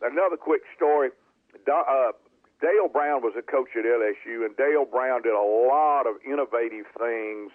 Another 0.00 0.36
quick 0.36 0.62
story. 0.74 1.10
Uh, 1.68 2.12
Dale 2.60 2.88
Brown 2.88 3.22
was 3.22 3.34
a 3.36 3.42
coach 3.42 3.76
at 3.76 3.84
LSU, 3.84 4.46
and 4.46 4.56
Dale 4.56 4.86
Brown 4.86 5.22
did 5.22 5.34
a 5.34 5.42
lot 5.68 6.06
of 6.06 6.16
innovative 6.24 6.86
things 6.98 7.52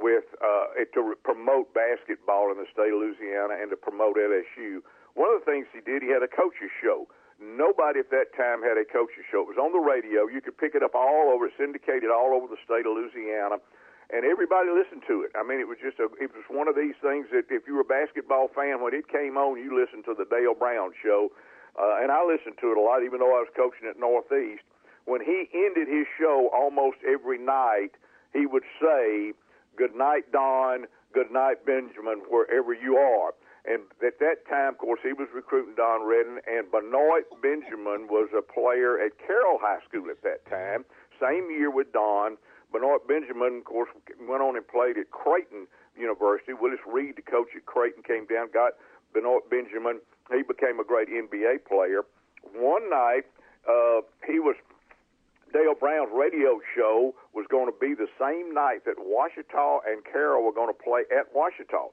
with 0.00 0.24
uh, 0.40 0.76
to 0.94 1.14
promote 1.24 1.72
basketball 1.72 2.52
in 2.52 2.58
the 2.58 2.68
state 2.72 2.92
of 2.92 3.00
Louisiana 3.00 3.56
and 3.60 3.70
to 3.70 3.76
promote 3.76 4.16
LSU. 4.16 4.84
One 5.16 5.32
of 5.32 5.40
the 5.40 5.46
things 5.48 5.66
he 5.72 5.80
did, 5.80 6.04
he 6.04 6.12
had 6.12 6.22
a 6.22 6.28
coaches 6.28 6.68
show. 6.80 7.08
Nobody 7.40 8.00
at 8.00 8.08
that 8.12 8.32
time 8.32 8.64
had 8.64 8.80
a 8.80 8.84
coaches 8.84 9.24
show. 9.28 9.44
It 9.44 9.56
was 9.56 9.60
on 9.60 9.72
the 9.72 9.80
radio. 9.80 10.24
You 10.28 10.40
could 10.40 10.56
pick 10.56 10.72
it 10.72 10.82
up 10.82 10.96
all 10.96 11.32
over, 11.32 11.48
syndicated 11.56 12.08
all 12.08 12.32
over 12.32 12.48
the 12.48 12.60
state 12.64 12.88
of 12.88 12.96
Louisiana, 12.96 13.60
and 14.08 14.24
everybody 14.24 14.72
listened 14.72 15.04
to 15.08 15.20
it. 15.20 15.36
I 15.36 15.44
mean, 15.44 15.60
it 15.60 15.68
was 15.68 15.76
just 15.76 16.00
a, 16.00 16.08
it 16.16 16.32
was 16.32 16.44
one 16.48 16.68
of 16.68 16.76
these 16.76 16.96
things 17.04 17.28
that 17.36 17.52
if 17.52 17.68
you 17.68 17.76
were 17.76 17.84
a 17.84 17.92
basketball 17.92 18.48
fan, 18.48 18.80
when 18.80 18.94
it 18.96 19.08
came 19.12 19.36
on, 19.36 19.60
you 19.60 19.72
listened 19.76 20.08
to 20.08 20.14
the 20.16 20.24
Dale 20.24 20.56
Brown 20.56 20.96
show, 20.96 21.28
uh, 21.76 22.00
and 22.00 22.08
I 22.08 22.24
listened 22.24 22.56
to 22.64 22.72
it 22.72 22.80
a 22.80 22.80
lot, 22.80 23.04
even 23.04 23.20
though 23.20 23.36
I 23.36 23.44
was 23.44 23.52
coaching 23.52 23.84
at 23.84 24.00
Northeast. 24.00 24.64
When 25.04 25.20
he 25.20 25.48
ended 25.52 25.88
his 25.88 26.08
show 26.16 26.48
almost 26.56 26.98
every 27.04 27.38
night, 27.38 27.92
he 28.32 28.46
would 28.46 28.64
say 28.80 29.36
Good 29.76 29.94
night, 29.94 30.32
Don. 30.32 30.86
Good 31.12 31.30
night, 31.30 31.64
Benjamin, 31.64 32.22
wherever 32.28 32.72
you 32.72 32.96
are. 32.96 33.32
And 33.66 33.82
at 34.04 34.18
that 34.20 34.46
time, 34.48 34.74
of 34.74 34.78
course, 34.78 35.00
he 35.02 35.12
was 35.12 35.28
recruiting 35.34 35.74
Don 35.74 36.06
Redden, 36.06 36.38
and 36.46 36.70
Benoit 36.70 37.26
Benjamin 37.42 38.06
was 38.08 38.28
a 38.36 38.40
player 38.40 38.98
at 38.98 39.18
Carroll 39.18 39.58
High 39.60 39.80
School 39.88 40.08
at 40.08 40.22
that 40.22 40.46
time. 40.48 40.84
Same 41.20 41.50
year 41.50 41.70
with 41.70 41.92
Don. 41.92 42.36
Benoit 42.72 43.06
Benjamin, 43.08 43.58
of 43.58 43.64
course, 43.64 43.90
went 44.28 44.42
on 44.42 44.56
and 44.56 44.66
played 44.66 44.96
at 44.96 45.10
Creighton 45.10 45.66
University. 45.98 46.52
Willis 46.52 46.80
Reed, 46.86 47.16
the 47.16 47.22
coach 47.22 47.48
at 47.56 47.66
Creighton, 47.66 48.02
came 48.02 48.26
down, 48.26 48.48
got 48.52 48.72
Benoit 49.12 49.48
Benjamin. 49.50 50.00
He 50.30 50.42
became 50.42 50.78
a 50.78 50.84
great 50.84 51.08
NBA 51.08 51.64
player. 51.66 52.02
One 52.54 52.88
night, 52.88 53.26
uh, 53.68 54.02
he 54.26 54.38
was 54.38 54.56
Dale 55.52 55.74
Brown's 55.78 56.10
radio 56.12 56.60
show 56.74 57.14
was 57.32 57.46
going 57.50 57.66
to 57.66 57.78
be 57.78 57.94
the 57.94 58.10
same 58.18 58.52
night 58.52 58.84
that 58.84 58.98
Ouachita 58.98 59.78
and 59.86 60.04
Carroll 60.04 60.44
were 60.44 60.52
going 60.52 60.72
to 60.72 60.82
play 60.82 61.02
at 61.10 61.32
Ouachita. 61.34 61.92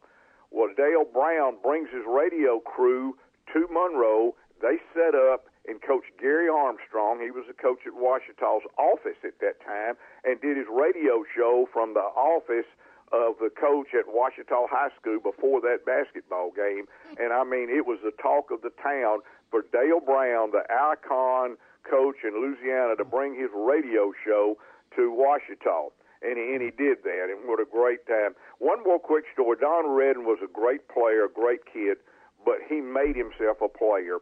Well, 0.51 0.69
Dale 0.75 1.05
Brown 1.05 1.57
brings 1.61 1.89
his 1.89 2.03
radio 2.07 2.59
crew 2.59 3.17
to 3.53 3.67
Monroe. 3.71 4.35
They 4.61 4.77
set 4.93 5.15
up 5.15 5.45
and 5.67 5.81
Coach 5.81 6.03
Gary 6.19 6.49
Armstrong, 6.49 7.21
he 7.23 7.31
was 7.31 7.45
the 7.47 7.55
coach 7.55 7.87
at 7.87 7.93
Ouachita's 7.93 8.67
office 8.77 9.19
at 9.23 9.39
that 9.39 9.63
time, 9.63 9.95
and 10.25 10.39
did 10.41 10.57
his 10.57 10.67
radio 10.67 11.23
show 11.35 11.69
from 11.71 11.93
the 11.93 12.03
office 12.03 12.67
of 13.13 13.37
the 13.39 13.49
coach 13.49 13.93
at 13.93 14.09
Ouachita 14.09 14.67
High 14.67 14.89
School 14.99 15.19
before 15.21 15.61
that 15.61 15.85
basketball 15.85 16.51
game. 16.51 16.85
Hmm. 17.07 17.21
And 17.21 17.29
I 17.31 17.43
mean, 17.43 17.69
it 17.69 17.85
was 17.85 17.99
the 18.03 18.11
talk 18.19 18.51
of 18.51 18.61
the 18.61 18.73
town 18.81 19.19
for 19.53 19.61
Dale 19.69 20.01
Brown, 20.01 20.49
the 20.49 20.65
icon 20.65 21.61
coach 21.85 22.25
in 22.25 22.33
Louisiana 22.33 22.97
to 22.97 23.05
bring 23.05 23.37
his 23.37 23.53
radio 23.53 24.09
show 24.25 24.57
to 24.97 25.13
Ouachita. 25.13 25.93
And 26.25 26.41
he, 26.41 26.57
and 26.57 26.61
he 26.63 26.73
did 26.73 27.05
that, 27.05 27.29
and 27.29 27.45
what 27.45 27.61
a 27.61 27.69
great 27.69 28.01
time. 28.09 28.33
One 28.57 28.81
more 28.81 28.97
quick 28.97 29.29
story. 29.29 29.61
Don 29.61 29.91
Redden 29.91 30.25
was 30.25 30.39
a 30.41 30.49
great 30.49 30.89
player, 30.89 31.27
a 31.27 31.29
great 31.29 31.67
kid, 31.69 32.01
but 32.41 32.65
he 32.65 32.81
made 32.81 33.13
himself 33.13 33.61
a 33.61 33.69
player. 33.69 34.17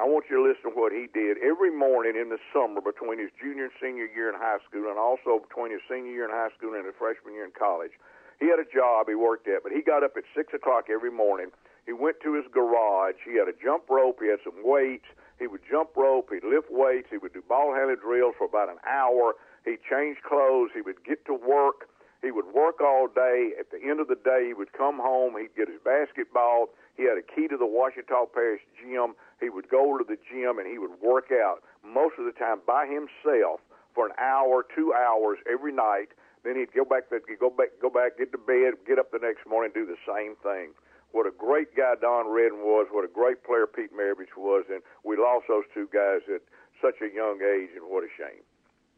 I 0.00 0.08
want 0.08 0.26
you 0.32 0.40
to 0.40 0.44
listen 0.48 0.72
to 0.72 0.74
what 0.74 0.96
he 0.96 1.06
did 1.12 1.36
every 1.44 1.70
morning 1.70 2.16
in 2.16 2.32
the 2.32 2.40
summer 2.50 2.80
between 2.80 3.20
his 3.20 3.30
junior 3.36 3.68
and 3.68 3.76
senior 3.76 4.08
year 4.08 4.32
in 4.32 4.34
high 4.34 4.58
school, 4.66 4.88
and 4.88 4.98
also 4.98 5.44
between 5.44 5.70
his 5.70 5.84
senior 5.86 6.10
year 6.10 6.24
in 6.26 6.32
high 6.32 6.50
school 6.56 6.74
and 6.74 6.88
his 6.88 6.96
freshman 6.98 7.36
year 7.36 7.44
in 7.44 7.52
college. 7.52 7.92
He 8.40 8.48
had 8.48 8.58
a 8.58 8.68
job 8.68 9.06
he 9.06 9.14
worked 9.14 9.46
at, 9.46 9.62
but 9.62 9.72
he 9.72 9.84
got 9.84 10.02
up 10.02 10.16
at 10.16 10.24
six 10.34 10.56
o'clock 10.56 10.88
every 10.88 11.12
morning. 11.12 11.52
He 11.86 11.92
went 11.92 12.20
to 12.22 12.34
his 12.34 12.44
garage. 12.52 13.16
He 13.24 13.38
had 13.38 13.48
a 13.48 13.54
jump 13.62 13.88
rope. 13.88 14.18
He 14.20 14.28
had 14.28 14.40
some 14.44 14.60
weights. 14.62 15.06
He 15.38 15.46
would 15.46 15.60
jump 15.68 15.90
rope, 15.96 16.30
he'd 16.32 16.44
lift 16.44 16.70
weights, 16.70 17.08
he 17.10 17.18
would 17.18 17.34
do 17.34 17.42
ball 17.46 17.74
handed 17.74 18.00
drills 18.00 18.34
for 18.38 18.44
about 18.46 18.70
an 18.70 18.78
hour. 18.88 19.34
He'd 19.64 19.82
change 19.88 20.18
clothes, 20.22 20.70
he 20.74 20.80
would 20.80 21.04
get 21.04 21.24
to 21.26 21.34
work. 21.34 21.88
He 22.22 22.30
would 22.30 22.46
work 22.54 22.80
all 22.80 23.06
day. 23.06 23.52
At 23.60 23.70
the 23.70 23.78
end 23.78 24.00
of 24.00 24.08
the 24.08 24.16
day, 24.16 24.46
he 24.48 24.54
would 24.54 24.72
come 24.72 24.98
home. 24.98 25.36
He'd 25.36 25.54
get 25.54 25.68
his 25.68 25.80
basketball. 25.84 26.70
He 26.96 27.04
had 27.04 27.18
a 27.18 27.22
key 27.22 27.46
to 27.48 27.56
the 27.56 27.66
Ouachita 27.66 28.32
Parish 28.32 28.62
gym. 28.80 29.14
He 29.38 29.50
would 29.50 29.68
go 29.68 29.98
to 29.98 30.04
the 30.04 30.16
gym 30.16 30.58
and 30.58 30.66
he 30.66 30.78
would 30.78 30.98
work 31.02 31.28
out 31.30 31.62
most 31.84 32.14
of 32.18 32.24
the 32.24 32.32
time 32.32 32.60
by 32.66 32.86
himself 32.86 33.60
for 33.94 34.06
an 34.06 34.12
hour, 34.18 34.64
two 34.74 34.94
hours 34.94 35.38
every 35.44 35.72
night. 35.72 36.08
Then 36.42 36.56
he'd 36.56 36.72
go 36.72 36.84
back, 36.84 37.04
he'd 37.12 37.38
go 37.38 37.50
back, 37.50 37.68
go 37.82 37.90
back, 37.90 38.16
get 38.16 38.32
to 38.32 38.38
bed, 38.38 38.80
get 38.86 38.98
up 38.98 39.12
the 39.12 39.20
next 39.20 39.46
morning, 39.46 39.70
do 39.74 39.84
the 39.84 40.00
same 40.08 40.36
thing 40.42 40.72
what 41.12 41.26
a 41.26 41.34
great 41.36 41.74
guy 41.76 41.94
Don 42.00 42.28
Redden 42.28 42.60
was, 42.60 42.88
what 42.90 43.04
a 43.04 43.12
great 43.12 43.44
player 43.44 43.66
Pete 43.66 43.92
Maravich 43.92 44.36
was, 44.36 44.64
and 44.70 44.82
we 45.04 45.16
lost 45.16 45.46
those 45.48 45.64
two 45.72 45.88
guys 45.92 46.20
at 46.32 46.42
such 46.82 47.00
a 47.00 47.14
young 47.14 47.40
age, 47.40 47.70
and 47.74 47.88
what 47.88 48.04
a 48.04 48.10
shame. 48.16 48.44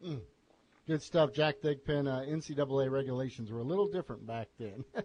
Mm. 0.03 0.21
Good 0.89 1.03
stuff, 1.03 1.31
Jack 1.31 1.61
Thigpen. 1.61 2.07
Uh, 2.07 2.25
NCAA 2.25 2.89
regulations 2.89 3.51
were 3.51 3.59
a 3.59 3.63
little 3.63 3.87
different 3.87 4.25
back 4.25 4.47
then. 4.57 4.83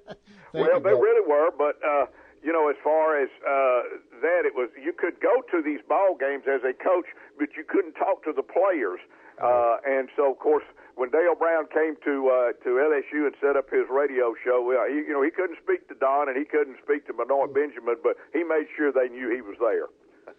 well, 0.55 0.81
they 0.81 0.97
really 0.97 1.29
were, 1.29 1.51
but 1.53 1.77
uh, 1.85 2.07
you 2.43 2.53
know, 2.53 2.71
as 2.71 2.77
far 2.83 3.21
as 3.21 3.29
uh, 3.45 4.01
that, 4.25 4.49
it 4.49 4.55
was 4.57 4.71
you 4.83 4.95
could 4.97 5.21
go 5.21 5.45
to 5.53 5.63
these 5.63 5.81
ball 5.87 6.17
games 6.19 6.45
as 6.49 6.63
a 6.65 6.73
coach, 6.73 7.05
but 7.39 7.49
you 7.57 7.65
couldn't 7.69 8.01
talk 8.01 8.25
to 8.25 8.33
the 8.33 8.43
players, 8.43 9.01
uh, 9.43 9.77
and 9.85 10.09
so 10.17 10.33
of 10.33 10.39
course 10.39 10.65
when 10.97 11.11
Dale 11.11 11.35
Brown 11.35 11.67
came 11.71 11.99
to 12.07 12.15
uh, 12.31 12.51
to 12.63 12.71
LSU 12.79 13.27
and 13.27 13.35
set 13.41 13.57
up 13.57 13.71
his 13.71 13.87
radio 13.91 14.35
show, 14.45 14.63
uh, 14.71 14.87
he, 14.87 15.07
you 15.07 15.13
know, 15.13 15.23
he 15.23 15.31
couldn't 15.31 15.59
speak 15.63 15.89
to 15.89 15.95
Don 15.99 16.29
and 16.29 16.37
he 16.39 16.45
couldn't 16.45 16.79
speak 16.83 17.07
to 17.07 17.13
Benoit 17.13 17.53
Benjamin, 17.53 17.97
but 18.03 18.15
he 18.33 18.45
made 18.45 18.67
sure 18.77 18.93
they 18.93 19.11
knew 19.11 19.31
he 19.31 19.43
was 19.43 19.57
there. 19.59 19.91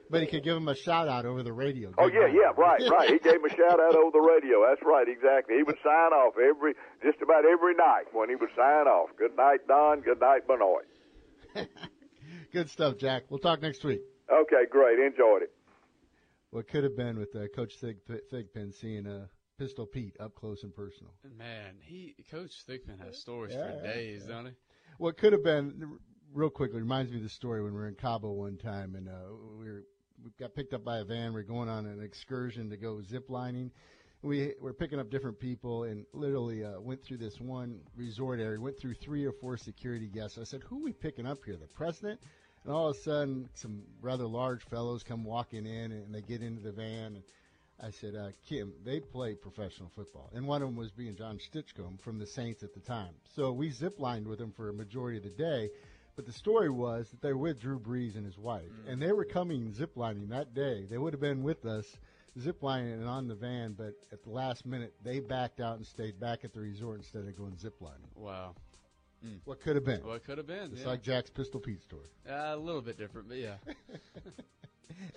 But 0.09 0.21
he 0.21 0.27
could 0.27 0.43
give 0.43 0.55
him 0.55 0.67
a 0.67 0.75
shout 0.75 1.07
out 1.07 1.25
over 1.25 1.43
the 1.43 1.53
radio. 1.53 1.91
Oh 1.97 2.07
yeah, 2.07 2.27
yeah, 2.27 2.53
right, 2.57 2.81
right. 2.89 3.09
He 3.09 3.19
gave 3.19 3.41
him 3.41 3.45
a 3.45 3.49
shout 3.59 3.79
out 3.79 3.95
over 3.95 4.11
the 4.13 4.21
radio. 4.21 4.63
That's 4.67 4.81
right, 4.85 5.07
exactly. 5.07 5.57
He 5.57 5.63
would 5.63 5.77
sign 5.83 6.13
off 6.13 6.35
every, 6.37 6.73
just 7.03 7.21
about 7.21 7.45
every 7.45 7.75
night 7.75 8.05
when 8.13 8.29
he 8.29 8.35
would 8.35 8.53
sign 8.55 8.87
off. 8.87 9.09
Good 9.17 9.35
night, 9.35 9.67
Don. 9.67 10.01
Good 10.01 10.19
night, 10.19 10.47
Benoit. 10.47 10.85
Good 12.53 12.69
stuff, 12.69 12.97
Jack. 12.97 13.23
We'll 13.29 13.39
talk 13.39 13.61
next 13.61 13.83
week. 13.83 14.01
Okay, 14.31 14.69
great. 14.69 14.99
Enjoyed 14.99 15.43
it. 15.43 15.53
What 16.51 16.67
could 16.67 16.83
have 16.83 16.95
been 16.95 17.19
with 17.19 17.35
uh, 17.35 17.47
Coach 17.53 17.73
Thig, 17.81 17.97
Thigpen 18.31 18.73
seeing 18.73 19.05
uh, 19.05 19.27
Pistol 19.57 19.85
Pete 19.85 20.15
up 20.19 20.35
close 20.35 20.63
and 20.63 20.75
personal. 20.75 21.13
Man, 21.37 21.75
he 21.81 22.15
Coach 22.29 22.65
Thigpen 22.67 22.99
has 23.05 23.17
stories 23.17 23.53
yeah, 23.55 23.71
for 23.71 23.83
days, 23.83 24.23
yeah. 24.27 24.35
don't 24.35 24.45
he? 24.47 24.51
What 24.97 25.17
could 25.17 25.33
have 25.33 25.43
been, 25.43 25.97
real 26.33 26.49
quickly, 26.49 26.79
reminds 26.79 27.11
me 27.11 27.17
of 27.17 27.23
the 27.23 27.29
story 27.29 27.63
when 27.63 27.73
we 27.73 27.79
were 27.79 27.87
in 27.87 27.95
Cabo 27.95 28.31
one 28.31 28.57
time 28.57 28.95
and 28.95 29.09
uh, 29.09 29.11
we 29.57 29.65
were 29.65 29.83
we 30.23 30.31
got 30.39 30.55
picked 30.55 30.73
up 30.73 30.83
by 30.83 30.99
a 30.99 31.03
van. 31.03 31.33
We 31.33 31.41
are 31.41 31.43
going 31.43 31.69
on 31.69 31.85
an 31.85 32.01
excursion 32.01 32.69
to 32.69 32.77
go 32.77 33.01
zip 33.01 33.29
lining. 33.29 33.71
We 34.21 34.53
were 34.59 34.73
picking 34.73 34.99
up 34.99 35.11
different 35.11 35.39
people 35.39 35.83
and 35.83 36.05
literally 36.13 36.63
uh, 36.63 36.79
went 36.79 37.03
through 37.03 37.17
this 37.17 37.39
one 37.39 37.81
resort 37.95 38.39
area. 38.39 38.59
Went 38.59 38.79
through 38.79 38.95
three 38.95 39.25
or 39.25 39.33
four 39.33 39.57
security 39.57 40.07
guests. 40.07 40.37
I 40.37 40.45
said, 40.45 40.63
"Who 40.63 40.79
are 40.79 40.83
we 40.83 40.93
picking 40.93 41.27
up 41.27 41.43
here? 41.45 41.57
The 41.57 41.67
president?" 41.67 42.21
And 42.63 42.73
all 42.73 42.89
of 42.89 42.95
a 42.95 42.99
sudden, 42.99 43.47
some 43.53 43.83
rather 44.01 44.25
large 44.25 44.63
fellows 44.63 45.03
come 45.03 45.23
walking 45.23 45.67
in 45.67 45.91
and 45.91 46.13
they 46.13 46.21
get 46.21 46.41
into 46.41 46.61
the 46.61 46.71
van. 46.71 47.15
And 47.15 47.23
I 47.81 47.91
said, 47.91 48.15
uh, 48.15 48.29
Kim, 48.47 48.73
they 48.85 48.99
play 48.99 49.35
professional 49.35 49.91
football. 49.95 50.29
And 50.33 50.47
one 50.47 50.61
of 50.61 50.69
them 50.69 50.77
was 50.77 50.91
being 50.91 51.15
Jon 51.15 51.39
Stinchcomb 51.39 51.99
from 52.01 52.19
the 52.19 52.25
Saints 52.25 52.63
at 52.63 52.73
the 52.73 52.79
time. 52.79 53.13
So 53.35 53.51
we 53.51 53.69
ziplined 53.69 54.25
with 54.25 54.39
him 54.39 54.53
for 54.55 54.69
a 54.69 54.73
majority 54.73 55.17
of 55.17 55.23
the 55.23 55.29
day. 55.29 55.69
But 56.15 56.25
the 56.25 56.31
story 56.31 56.69
was 56.69 57.09
that 57.09 57.21
they 57.21 57.33
were 57.33 57.39
with 57.39 57.61
Drew 57.61 57.77
Brees 57.77 58.15
and 58.15 58.25
his 58.25 58.37
wife. 58.37 58.71
Mm. 58.87 58.93
And 58.93 59.01
they 59.01 59.11
were 59.11 59.25
coming 59.25 59.73
ziplining 59.73 60.29
that 60.29 60.53
day. 60.53 60.85
They 60.89 60.97
would 60.97 61.13
have 61.13 61.19
been 61.19 61.43
with 61.43 61.65
us 61.65 61.85
ziplining 62.39 62.93
and 62.93 63.07
on 63.07 63.27
the 63.27 63.35
van, 63.35 63.73
but 63.73 63.93
at 64.11 64.23
the 64.23 64.29
last 64.29 64.65
minute, 64.65 64.93
they 65.03 65.19
backed 65.19 65.59
out 65.59 65.77
and 65.77 65.85
stayed 65.85 66.19
back 66.19 66.45
at 66.45 66.53
the 66.53 66.61
resort 66.61 66.99
instead 66.99 67.27
of 67.27 67.37
going 67.37 67.53
ziplining. 67.53 68.15
Wow. 68.15 68.55
Mm. 69.25 69.39
What 69.43 69.61
could 69.61 69.75
have 69.75 69.85
been? 69.85 70.05
What 70.05 70.23
could 70.23 70.37
have 70.37 70.47
been? 70.47 70.71
It's 70.71 70.81
yeah. 70.81 70.87
like 70.87 71.01
Jack's 71.01 71.29
Pistol 71.29 71.59
Pete 71.59 71.81
story. 71.81 72.07
Uh, 72.29 72.53
a 72.53 72.57
little 72.57 72.81
bit 72.81 72.97
different, 72.97 73.27
but 73.27 73.37
yeah. 73.37 73.55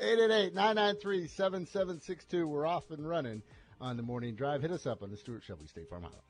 888-993-7762. 0.03 2.47
We're 2.47 2.67
off 2.67 2.91
and 2.91 3.09
running 3.09 3.43
on 3.81 3.97
the 3.97 4.03
morning 4.03 4.35
drive. 4.35 4.61
Hit 4.63 4.71
us 4.71 4.87
up 4.87 5.03
on 5.03 5.11
the 5.11 5.17
Stuart 5.17 5.43
Shelby 5.45 5.67
State 5.67 5.89
Farm 5.89 6.05
Hotline. 6.05 6.21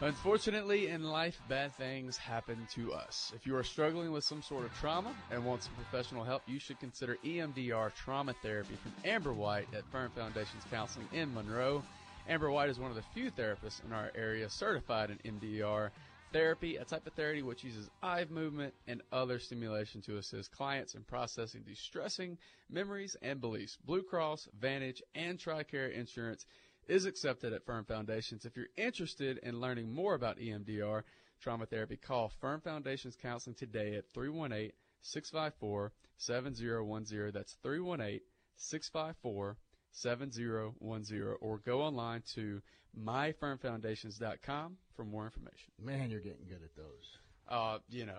Unfortunately, 0.00 0.88
in 0.88 1.04
life, 1.04 1.38
bad 1.48 1.72
things 1.76 2.16
happen 2.16 2.66
to 2.74 2.92
us. 2.92 3.32
If 3.36 3.46
you 3.46 3.54
are 3.56 3.62
struggling 3.62 4.10
with 4.10 4.24
some 4.24 4.42
sort 4.42 4.64
of 4.64 4.74
trauma 4.74 5.14
and 5.30 5.44
want 5.44 5.62
some 5.62 5.74
professional 5.74 6.24
help, 6.24 6.42
you 6.48 6.58
should 6.58 6.80
consider 6.80 7.16
EMDR 7.24 7.94
trauma 7.94 8.34
therapy 8.42 8.74
from 8.82 8.92
Amber 9.04 9.32
White 9.32 9.68
at 9.72 9.84
Firm 9.92 10.10
Foundations 10.16 10.64
Counseling 10.72 11.06
in 11.12 11.32
Monroe. 11.32 11.84
Amber 12.28 12.50
White 12.50 12.68
is 12.68 12.80
one 12.80 12.90
of 12.90 12.96
the 12.96 13.04
few 13.14 13.30
therapists 13.30 13.84
in 13.84 13.92
our 13.92 14.10
area 14.16 14.50
certified 14.50 15.10
in 15.10 15.18
EMDR 15.38 15.90
therapy, 16.32 16.76
a 16.76 16.84
type 16.84 17.06
of 17.06 17.12
therapy 17.12 17.42
which 17.42 17.64
uses 17.64 17.90
eye 18.02 18.24
movement 18.30 18.74
and 18.86 19.02
other 19.12 19.38
stimulation 19.38 20.00
to 20.02 20.16
assist 20.16 20.52
clients 20.52 20.94
in 20.94 21.02
processing 21.02 21.62
distressing 21.62 22.38
memories 22.70 23.16
and 23.22 23.40
beliefs. 23.40 23.78
Blue 23.84 24.02
Cross, 24.02 24.48
Vantage, 24.58 25.02
and 25.14 25.38
TRICARE 25.38 25.92
insurance 25.92 26.46
is 26.88 27.04
accepted 27.04 27.52
at 27.52 27.64
Firm 27.64 27.84
Foundations. 27.84 28.44
If 28.44 28.56
you're 28.56 28.66
interested 28.76 29.38
in 29.38 29.60
learning 29.60 29.92
more 29.92 30.14
about 30.14 30.38
EMDR 30.38 31.02
trauma 31.40 31.66
therapy, 31.66 31.96
call 31.96 32.32
Firm 32.40 32.60
Foundations 32.60 33.16
Counseling 33.16 33.54
today 33.54 33.94
at 33.94 34.12
318 34.14 34.72
654 35.02 35.92
7010. 36.16 37.30
That's 37.32 37.56
318 37.62 38.20
654 38.56 39.56
7010 39.92 41.36
or 41.40 41.58
go 41.58 41.82
online 41.82 42.22
to 42.34 42.60
myfirmfoundations.com 42.98 44.76
for 44.96 45.04
more 45.04 45.24
information. 45.24 45.72
Man, 45.80 46.10
you're 46.10 46.20
getting 46.20 46.46
good 46.46 46.62
at 46.62 46.74
those. 46.76 47.18
Uh, 47.48 47.78
you 47.88 48.06
know, 48.06 48.18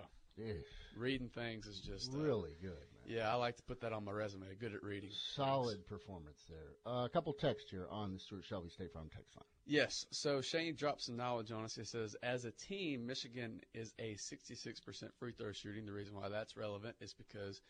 reading 0.98 1.30
things 1.30 1.66
is 1.66 1.80
just 1.80 2.14
uh, 2.14 2.18
really 2.18 2.56
good. 2.62 2.72
Man. 2.72 3.18
Yeah, 3.18 3.32
I 3.32 3.36
like 3.36 3.58
to 3.58 3.64
put 3.64 3.82
that 3.82 3.94
on 3.94 4.06
my 4.06 4.12
resume. 4.12 4.46
Good 4.60 4.74
at 4.74 4.84
reading. 4.84 5.10
Solid 5.36 5.76
things. 5.76 5.88
performance 5.88 6.44
there. 6.50 6.94
Uh, 6.94 7.06
a 7.06 7.10
couple 7.10 7.34
texts 7.34 7.70
here 7.70 7.88
on 7.90 8.14
the 8.14 8.20
Stuart 8.20 8.46
Shelby 8.46 8.70
State 8.70 8.94
Farm 8.94 9.10
text 9.14 9.36
line. 9.36 9.46
Yes. 9.66 10.06
So 10.12 10.42
Shane 10.42 10.76
drops 10.76 11.06
some 11.06 11.16
knowledge 11.16 11.52
on 11.52 11.64
us. 11.64 11.76
He 11.76 11.84
says, 11.84 12.16
as 12.22 12.46
a 12.46 12.52
team, 12.52 13.06
Michigan 13.06 13.62
is 13.74 13.94
a 14.00 14.16
66% 14.16 15.14
free 15.20 15.34
throw 15.34 15.52
shooting. 15.52 15.86
The 15.86 15.94
reason 15.94 16.16
why 16.16 16.30
that's 16.30 16.58
relevant 16.58 16.96
is 17.00 17.14
because 17.14 17.62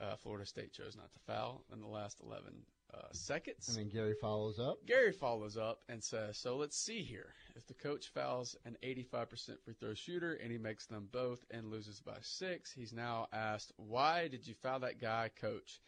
uh, 0.00 0.16
Florida 0.16 0.46
State 0.46 0.72
chose 0.72 0.96
not 0.96 1.12
to 1.12 1.18
foul 1.26 1.64
in 1.72 1.80
the 1.80 1.86
last 1.86 2.20
11 2.24 2.52
uh, 2.94 3.12
seconds. 3.12 3.68
And 3.68 3.78
then 3.78 3.88
Gary 3.88 4.14
follows 4.20 4.58
up. 4.58 4.84
Gary 4.86 5.12
follows 5.12 5.56
up 5.56 5.80
and 5.88 6.02
says, 6.02 6.38
So 6.38 6.56
let's 6.56 6.76
see 6.76 7.02
here. 7.02 7.34
If 7.56 7.66
the 7.66 7.74
coach 7.74 8.08
fouls 8.08 8.56
an 8.64 8.76
85% 8.82 9.62
free 9.64 9.74
throw 9.78 9.94
shooter 9.94 10.34
and 10.34 10.50
he 10.50 10.58
makes 10.58 10.86
them 10.86 11.08
both 11.10 11.44
and 11.50 11.70
loses 11.70 12.00
by 12.00 12.16
six, 12.20 12.72
he's 12.72 12.92
now 12.92 13.28
asked, 13.32 13.72
Why 13.76 14.28
did 14.28 14.46
you 14.46 14.54
foul 14.54 14.80
that 14.80 15.00
guy, 15.00 15.30
coach? 15.40 15.80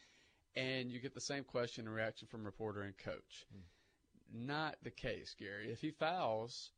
And 0.54 0.90
you 0.90 1.00
get 1.00 1.14
the 1.14 1.20
same 1.20 1.44
question 1.44 1.86
and 1.86 1.94
reaction 1.94 2.28
from 2.28 2.44
reporter 2.44 2.82
and 2.82 2.96
coach. 2.96 3.46
Hmm. 3.52 4.46
Not 4.46 4.76
the 4.82 4.90
case, 4.90 5.34
Gary. 5.38 5.70
If 5.70 5.80
he 5.80 5.90
fouls, 5.90 6.70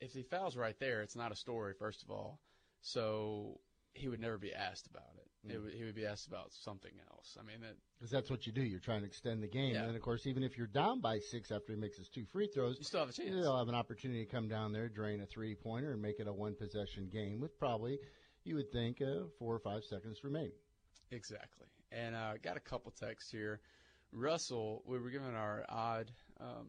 if 0.00 0.12
he 0.12 0.22
fouls 0.22 0.56
right 0.56 0.78
there, 0.80 1.02
it's 1.02 1.16
not 1.16 1.32
a 1.32 1.36
story, 1.36 1.74
first 1.78 2.02
of 2.02 2.10
all. 2.10 2.40
So 2.80 3.60
he 3.94 4.08
would 4.08 4.20
never 4.20 4.38
be 4.38 4.54
asked 4.54 4.86
about 4.86 5.14
it. 5.16 5.25
Mm. 5.48 5.64
Would, 5.64 5.74
he 5.74 5.84
would 5.84 5.94
be 5.94 6.06
asked 6.06 6.26
about 6.26 6.52
something 6.52 6.92
else. 7.10 7.36
I 7.38 7.44
mean, 7.44 7.58
because 7.98 8.10
that's 8.10 8.30
what 8.30 8.46
you 8.46 8.52
do. 8.52 8.62
You're 8.62 8.80
trying 8.80 9.00
to 9.00 9.06
extend 9.06 9.42
the 9.42 9.48
game, 9.48 9.74
yeah. 9.74 9.84
and 9.84 9.96
of 9.96 10.02
course, 10.02 10.26
even 10.26 10.42
if 10.42 10.56
you're 10.56 10.66
down 10.66 11.00
by 11.00 11.18
six 11.18 11.50
after 11.50 11.72
he 11.72 11.78
makes 11.78 11.98
his 11.98 12.08
two 12.08 12.24
free 12.24 12.46
throws, 12.46 12.76
you 12.78 12.84
still 12.84 13.00
have 13.00 13.10
a 13.10 13.12
chance. 13.12 13.30
You'll 13.30 13.58
have 13.58 13.68
an 13.68 13.74
opportunity 13.74 14.24
to 14.24 14.30
come 14.30 14.48
down 14.48 14.72
there, 14.72 14.88
drain 14.88 15.20
a 15.20 15.26
three 15.26 15.54
pointer, 15.54 15.92
and 15.92 16.02
make 16.02 16.20
it 16.20 16.26
a 16.26 16.32
one 16.32 16.54
possession 16.54 17.08
game 17.12 17.40
with 17.40 17.58
probably, 17.58 17.98
you 18.44 18.54
would 18.56 18.70
think, 18.72 19.00
uh, 19.02 19.24
four 19.38 19.54
or 19.54 19.60
five 19.60 19.84
seconds 19.84 20.24
remaining. 20.24 20.52
Exactly. 21.10 21.66
And 21.92 22.16
I 22.16 22.32
uh, 22.32 22.34
got 22.42 22.56
a 22.56 22.60
couple 22.60 22.92
texts 22.92 23.30
here. 23.30 23.60
Russell, 24.12 24.82
we 24.86 24.98
were 24.98 25.10
given 25.10 25.34
our 25.34 25.64
odd 25.68 26.10
um, 26.40 26.68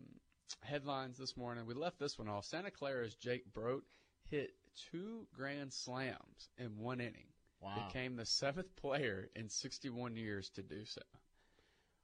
headlines 0.61 1.17
this 1.17 1.35
morning. 1.37 1.65
We 1.65 1.73
left 1.73 1.99
this 1.99 2.17
one 2.17 2.27
off. 2.27 2.45
Santa 2.45 2.71
Clara's 2.71 3.15
Jake 3.15 3.51
Brote 3.53 3.85
hit 4.29 4.51
two 4.91 5.27
grand 5.33 5.73
slams 5.73 6.49
in 6.57 6.77
one 6.77 6.99
inning. 6.99 7.27
Wow. 7.67 7.87
Became 7.87 8.15
the 8.15 8.25
seventh 8.25 8.75
player 8.75 9.29
in 9.35 9.49
61 9.49 10.15
years 10.15 10.49
to 10.51 10.63
do 10.63 10.85
so. 10.85 11.01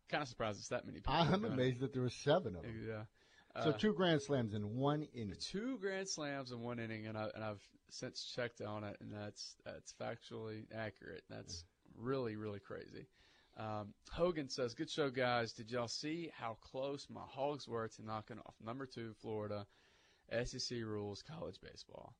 Kind 0.09 0.21
of 0.21 0.27
surprised 0.27 0.59
it's 0.59 0.69
that 0.69 0.85
many 0.85 0.99
people. 0.99 1.13
I'm 1.13 1.45
amazed 1.45 1.77
it. 1.77 1.81
that 1.81 1.93
there 1.93 2.01
were 2.01 2.09
seven 2.09 2.55
of 2.55 2.63
them. 2.63 2.85
Yeah. 2.87 3.63
So 3.63 3.69
uh, 3.69 3.73
two 3.73 3.93
grand 3.93 4.21
slams 4.21 4.53
in 4.53 4.75
one 4.75 5.07
inning. 5.13 5.35
Two 5.39 5.77
grand 5.79 6.07
slams 6.07 6.51
in 6.51 6.61
one 6.61 6.79
inning, 6.79 7.05
and 7.05 7.17
I 7.17 7.29
and 7.35 7.43
I've 7.43 7.61
since 7.89 8.23
checked 8.35 8.61
on 8.61 8.83
it, 8.83 8.97
and 8.99 9.13
that's 9.13 9.55
that's 9.63 9.93
factually 9.93 10.63
accurate. 10.75 11.23
That's 11.29 11.63
really 11.97 12.35
really 12.35 12.59
crazy. 12.59 13.07
Um, 13.55 13.93
Hogan 14.11 14.49
says, 14.49 14.73
"Good 14.73 14.89
show, 14.89 15.11
guys. 15.11 15.53
Did 15.53 15.71
y'all 15.71 15.87
see 15.87 16.31
how 16.35 16.57
close 16.61 17.07
my 17.09 17.21
Hogs 17.27 17.67
were 17.67 17.87
to 17.87 18.05
knocking 18.05 18.39
off 18.39 18.55
number 18.63 18.87
two 18.87 19.13
Florida 19.21 19.67
SEC 20.31 20.79
rules 20.79 21.21
college 21.21 21.59
baseball?" 21.61 22.15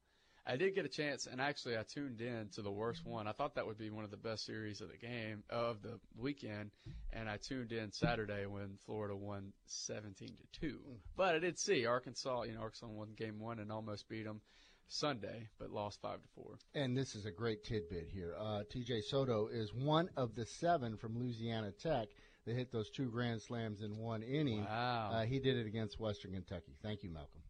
I 0.46 0.58
did 0.58 0.76
get 0.76 0.86
a 0.86 0.90
chance, 0.90 1.26
and 1.26 1.40
actually, 1.40 1.78
I 1.78 1.84
tuned 1.84 2.20
in 2.20 2.50
to 2.56 2.62
the 2.62 2.72
worst 2.72 3.06
one. 3.06 3.28
I 3.28 3.32
thought 3.32 3.56
that 3.56 3.66
would 3.66 3.78
be 3.78 3.90
one 3.90 4.04
of 4.04 4.12
the 4.12 4.18
best 4.18 4.46
series 4.46 4.82
of 4.82 4.90
the 4.90 4.98
game 4.98 5.44
of 5.50 5.82
the 5.82 6.00
weekend, 6.18 6.72
and 7.14 7.30
I 7.30 7.38
tuned 7.38 7.72
in 7.72 7.94
Saturday 7.94 8.46
when 8.46 8.78
Florida 8.86 9.16
won 9.16 9.54
17 9.68 10.28
to 10.28 10.60
two. 10.60 10.80
But 11.16 11.36
I 11.36 11.40
did 11.40 11.58
see 11.58 11.86
Arkansas. 11.86 12.44
You 12.44 12.54
know, 12.54 12.62
Arkansas 12.62 12.88
won 12.88 13.14
game 13.16 13.40
one 13.40 13.60
and 13.60 13.72
almost 13.72 14.10
beat 14.10 14.26
them 14.26 14.42
Sunday, 14.90 15.48
but 15.60 15.72
lost 15.72 16.02
five 16.02 16.22
to 16.22 16.28
four. 16.36 16.58
And 16.76 16.98
this 16.98 17.16
is 17.16 17.26
a 17.26 17.32
great 17.32 17.64
tidbit 17.64 18.10
here. 18.12 18.36
Uh, 18.38 18.64
T.J. 18.70 19.02
Soto 19.02 19.48
is 19.48 19.74
one 19.74 20.10
of 20.18 20.36
the 20.36 20.46
seven 20.46 20.98
from 20.98 21.18
Louisiana 21.18 21.72
Tech 21.72 22.10
that 22.46 22.56
hit 22.56 22.70
those 22.72 22.90
two 22.90 23.10
grand 23.10 23.42
slams 23.42 23.82
in 23.82 23.98
one 23.98 24.22
inning. 24.22 24.66
Wow! 24.66 25.12
Uh, 25.14 25.26
he 25.26 25.40
did 25.40 25.56
it 25.56 25.66
against 25.66 26.02
Western 26.02 26.34
Kentucky. 26.34 26.76
Thank 26.82 27.04
you, 27.04 27.10
Malcolm. 27.10 27.42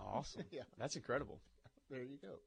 Awesome. 0.00 0.42
yeah, 0.50 0.62
that's 0.78 0.96
incredible. 0.96 1.40
There 1.90 2.02
you 2.02 2.18
go. 2.22 2.38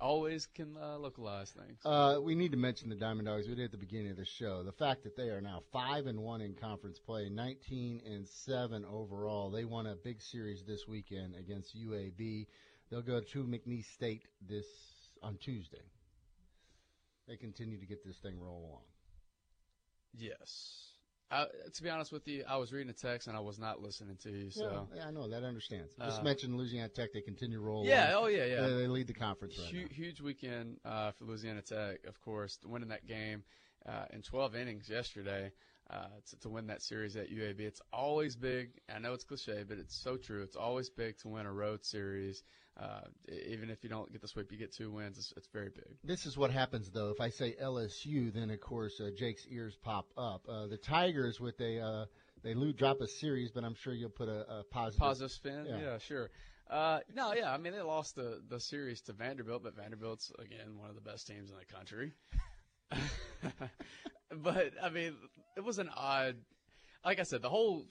Always 0.00 0.46
can 0.54 0.76
uh, 0.76 0.98
localize 0.98 1.50
things. 1.50 1.80
Uh, 1.84 2.18
we 2.22 2.36
need 2.36 2.52
to 2.52 2.56
mention 2.56 2.88
the 2.88 2.94
Diamond 2.94 3.26
Dogs. 3.26 3.48
We 3.48 3.56
did 3.56 3.64
at 3.64 3.70
the 3.72 3.78
beginning 3.78 4.12
of 4.12 4.16
the 4.16 4.24
show. 4.24 4.62
The 4.62 4.72
fact 4.72 5.02
that 5.04 5.16
they 5.16 5.30
are 5.30 5.40
now 5.40 5.62
five 5.72 6.06
and 6.06 6.20
one 6.20 6.40
in 6.40 6.54
conference 6.54 7.00
play, 7.00 7.28
nineteen 7.30 8.00
and 8.06 8.28
seven 8.28 8.84
overall. 8.84 9.50
They 9.50 9.64
won 9.64 9.86
a 9.86 9.96
big 9.96 10.22
series 10.22 10.62
this 10.64 10.86
weekend 10.86 11.34
against 11.34 11.76
UAB. 11.76 12.46
They'll 12.90 13.02
go 13.02 13.20
to 13.20 13.44
McNeese 13.44 13.92
State 13.94 14.22
this 14.46 14.66
on 15.22 15.36
Tuesday. 15.38 15.82
They 17.26 17.36
continue 17.36 17.78
to 17.80 17.86
get 17.86 18.04
this 18.04 18.16
thing 18.18 18.38
roll 18.38 18.68
along. 18.70 18.82
Yes. 20.16 20.87
I, 21.30 21.44
to 21.74 21.82
be 21.82 21.90
honest 21.90 22.10
with 22.10 22.26
you, 22.26 22.44
I 22.48 22.56
was 22.56 22.72
reading 22.72 22.88
a 22.88 22.94
text 22.94 23.28
and 23.28 23.36
I 23.36 23.40
was 23.40 23.58
not 23.58 23.82
listening 23.82 24.16
to 24.22 24.30
you. 24.30 24.50
So 24.50 24.88
yeah, 24.94 25.00
yeah 25.00 25.08
I 25.08 25.10
know 25.10 25.28
that 25.28 25.44
understands. 25.44 25.92
Just 26.02 26.20
uh, 26.20 26.24
mention 26.24 26.56
Louisiana 26.56 26.88
Tech; 26.88 27.12
they 27.12 27.20
continue 27.20 27.58
to 27.58 27.62
roll. 27.62 27.84
Yeah, 27.84 28.14
oh 28.16 28.26
yeah, 28.28 28.44
yeah. 28.44 28.62
They, 28.62 28.74
they 28.74 28.86
lead 28.86 29.06
the 29.06 29.14
conference. 29.14 29.58
Right 29.58 29.68
huge, 29.68 29.94
huge 29.94 30.20
weekend 30.20 30.78
uh, 30.84 31.12
for 31.12 31.24
Louisiana 31.24 31.62
Tech, 31.62 31.98
of 32.06 32.20
course, 32.20 32.58
winning 32.64 32.88
that 32.88 33.06
game 33.06 33.42
uh, 33.86 34.06
in 34.10 34.22
12 34.22 34.56
innings 34.56 34.88
yesterday. 34.88 35.52
uh, 35.90 36.06
to, 36.28 36.38
to 36.40 36.48
win 36.48 36.66
that 36.66 36.82
series 36.82 37.16
at 37.16 37.30
UAB. 37.30 37.60
It's 37.60 37.80
always 37.92 38.36
big. 38.36 38.72
I 38.94 38.98
know 38.98 39.14
it's 39.14 39.24
cliche, 39.24 39.64
but 39.66 39.78
it's 39.78 39.96
so 39.96 40.16
true. 40.16 40.42
It's 40.42 40.56
always 40.56 40.90
big 40.90 41.18
to 41.18 41.28
win 41.28 41.46
a 41.46 41.52
road 41.52 41.84
series. 41.84 42.42
Uh, 42.78 43.00
even 43.48 43.70
if 43.70 43.82
you 43.82 43.90
don't 43.90 44.10
get 44.12 44.20
the 44.20 44.28
sweep, 44.28 44.52
you 44.52 44.58
get 44.58 44.72
two 44.72 44.92
wins. 44.92 45.18
It's, 45.18 45.32
it's, 45.36 45.48
very 45.48 45.68
big. 45.68 45.96
This 46.04 46.26
is 46.26 46.36
what 46.36 46.52
happens, 46.52 46.88
though. 46.90 47.10
If 47.10 47.20
I 47.20 47.30
say 47.30 47.56
LSU, 47.60 48.32
then 48.32 48.50
of 48.50 48.60
course 48.60 49.00
uh, 49.00 49.10
Jake's 49.16 49.44
ears 49.50 49.76
pop 49.82 50.06
up. 50.16 50.46
Uh, 50.48 50.68
the 50.68 50.76
Tigers 50.76 51.40
with 51.40 51.60
a 51.60 51.80
uh, 51.80 52.04
they 52.44 52.54
lose 52.54 52.74
drop 52.74 53.00
a 53.00 53.08
series, 53.08 53.50
but 53.50 53.64
I'm 53.64 53.74
sure 53.74 53.92
you'll 53.92 54.10
put 54.10 54.28
a, 54.28 54.48
a 54.48 54.64
positive 54.70 55.00
positive 55.00 55.32
spin. 55.32 55.66
Yeah, 55.68 55.80
yeah 55.80 55.98
sure. 55.98 56.30
Uh, 56.70 57.00
no, 57.14 57.32
yeah, 57.32 57.52
I 57.52 57.58
mean 57.58 57.72
they 57.72 57.80
lost 57.80 58.14
the 58.14 58.40
the 58.48 58.60
series 58.60 59.00
to 59.02 59.12
Vanderbilt, 59.12 59.62
but 59.64 59.74
Vanderbilt's 59.74 60.30
again 60.38 60.78
one 60.78 60.88
of 60.88 60.94
the 60.94 61.00
best 61.00 61.26
teams 61.26 61.50
in 61.50 61.56
the 61.56 61.64
country. 61.64 62.12
but 64.42 64.72
I 64.82 64.90
mean, 64.90 65.16
it 65.56 65.64
was 65.64 65.78
an 65.78 65.90
odd. 65.96 66.36
Like 67.04 67.18
I 67.18 67.24
said, 67.24 67.42
the 67.42 67.48
whole 67.48 67.86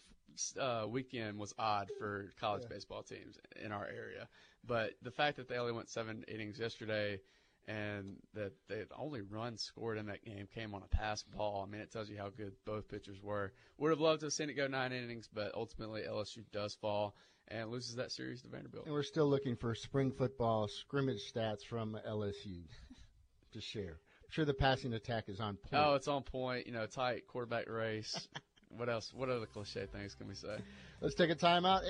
uh, 0.60 0.86
weekend 0.88 1.38
was 1.38 1.54
odd 1.58 1.90
for 2.00 2.32
college 2.40 2.64
yeah. 2.64 2.76
baseball 2.76 3.04
teams 3.04 3.38
in 3.64 3.72
our 3.72 3.86
area. 3.86 4.28
But 4.68 4.92
the 5.02 5.12
fact 5.12 5.38
that 5.38 5.48
they 5.48 5.58
only 5.58 5.72
went 5.72 5.90
seven 5.90 6.24
innings 6.28 6.60
yesterday, 6.60 7.20
and 7.68 8.18
that 8.34 8.54
the 8.68 8.88
only 8.98 9.22
run 9.22 9.58
scored 9.58 9.98
in 9.98 10.06
that 10.08 10.24
game 10.24 10.48
came 10.54 10.74
on 10.74 10.84
a 10.84 10.88
pass 10.88 11.24
ball. 11.24 11.66
I 11.68 11.72
mean, 11.72 11.82
it 11.82 11.92
tells 11.92 12.10
you 12.10 12.18
how 12.18 12.30
good 12.30 12.54
both 12.66 12.88
pitchers 12.88 13.22
were. 13.22 13.52
Would 13.78 13.90
have 13.92 14.00
loved 14.00 14.22
to 14.22 14.28
have 14.28 14.34
seen 14.34 14.50
it 14.50 14.54
go 14.54 14.68
nine 14.68 14.94
innings, 14.94 15.28
but 15.34 15.54
ultimately 15.54 16.02
LSU 16.02 16.44
does 16.52 16.76
fall 16.76 17.16
and 17.50 17.70
loses 17.70 17.96
that 17.96 18.12
series 18.12 18.42
to 18.44 18.50
Vanderbilt. 18.50 18.86
And 18.86 18.94
we're 18.94 19.04
still 19.04 19.28
looking 19.28 19.56
for 19.56 19.76
spring 19.76 20.12
football 20.12 20.68
scrimmage 20.68 21.32
stats 21.32 21.64
from 21.66 21.98
LSU 22.08 22.64
to 23.54 23.62
share. 23.62 24.00
I'm 24.24 24.32
sure 24.32 24.46
the 24.46 24.54
passing 24.54 24.94
attack 24.94 25.30
is 25.30 25.40
on 25.40 25.56
point. 25.56 25.84
Oh, 25.86 25.96
it's 25.96 26.08
on 26.08 26.24
point. 26.24 26.68
You 26.68 26.74
know, 26.74 26.86
tight 26.86 27.28
quarterback 27.28 27.70
race. 27.70 28.28
what 28.76 28.90
else? 28.90 29.14
What 29.16 29.30
other 29.30 29.46
cliche 29.46 29.86
things 29.92 30.16
can 30.16 30.28
we 30.28 30.36
say? 30.36 30.58
Let's 31.02 31.16
take 31.16 31.30
a 31.30 31.36
timeout. 31.36 31.84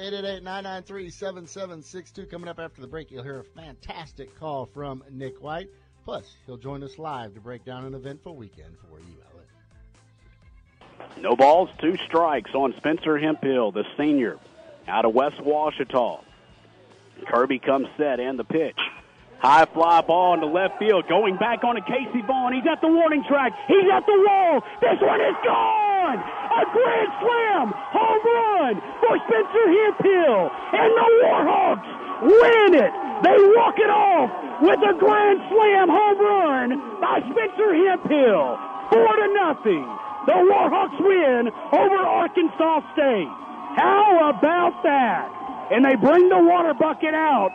888-993-7762. 0.43 2.29
Coming 2.29 2.49
up 2.49 2.59
after 2.59 2.81
the 2.81 2.87
break, 2.87 3.09
you'll 3.11 3.23
hear 3.23 3.39
a 3.39 3.43
fantastic 3.43 4.37
call 4.39 4.65
from 4.65 5.03
Nick 5.11 5.41
White. 5.41 5.69
Plus, 6.05 6.35
he'll 6.45 6.57
join 6.57 6.83
us 6.83 6.97
live 6.97 7.33
to 7.33 7.41
break 7.41 7.65
down 7.65 7.85
an 7.85 7.93
eventful 7.93 8.35
weekend 8.35 8.75
for 8.79 8.99
you, 8.99 9.17
No 11.21 11.35
balls, 11.35 11.69
two 11.81 11.97
strikes 12.07 12.51
on 12.53 12.73
Spencer 12.77 13.17
Hemphill, 13.17 13.71
the 13.71 13.83
senior, 13.97 14.37
out 14.87 15.05
of 15.05 15.13
West 15.13 15.37
Ouachita. 15.39 16.21
Kirby 17.27 17.59
comes 17.59 17.87
set 17.97 18.19
and 18.19 18.37
the 18.39 18.43
pitch. 18.43 18.77
High 19.39 19.65
fly 19.65 20.01
ball 20.01 20.33
into 20.33 20.47
left 20.47 20.79
field. 20.79 21.07
Going 21.07 21.37
back 21.37 21.63
on 21.63 21.75
to 21.75 21.81
Casey 21.81 22.21
Vaughn. 22.25 22.53
He's 22.53 22.65
at 22.65 22.81
the 22.81 22.87
warning 22.87 23.23
track. 23.27 23.53
He's 23.67 23.85
at 23.93 24.05
the 24.05 24.17
wall. 24.25 24.61
This 24.81 24.97
one 25.01 25.21
is 25.21 25.35
gone. 25.43 26.23
A 26.57 26.65
grand 26.73 27.11
slam 27.21 27.67
home 27.69 28.23
run 28.25 28.73
for 28.97 29.13
Spencer 29.29 29.65
Hemphill. 29.69 30.49
And 30.73 30.89
the 30.89 31.07
Warhawks 31.21 31.89
win 32.25 32.71
it. 32.81 32.93
They 33.21 33.37
walk 33.57 33.77
it 33.77 33.89
off 33.93 34.29
with 34.61 34.79
a 34.81 34.93
grand 34.97 35.39
slam 35.53 35.87
home 35.89 36.17
run 36.17 36.69
by 37.01 37.21
Spencer 37.29 37.73
Hemphill. 37.77 38.57
Four 38.89 39.13
to 39.21 39.27
nothing. 39.37 39.85
The 40.25 40.37
Warhawks 40.49 40.97
win 40.99 41.49
over 41.71 41.97
Arkansas 41.97 42.81
State. 42.93 43.29
How 43.77 44.33
about 44.33 44.81
that? 44.83 45.29
And 45.71 45.85
they 45.85 45.95
bring 45.95 46.29
the 46.29 46.39
water 46.39 46.73
bucket 46.73 47.13
out 47.13 47.53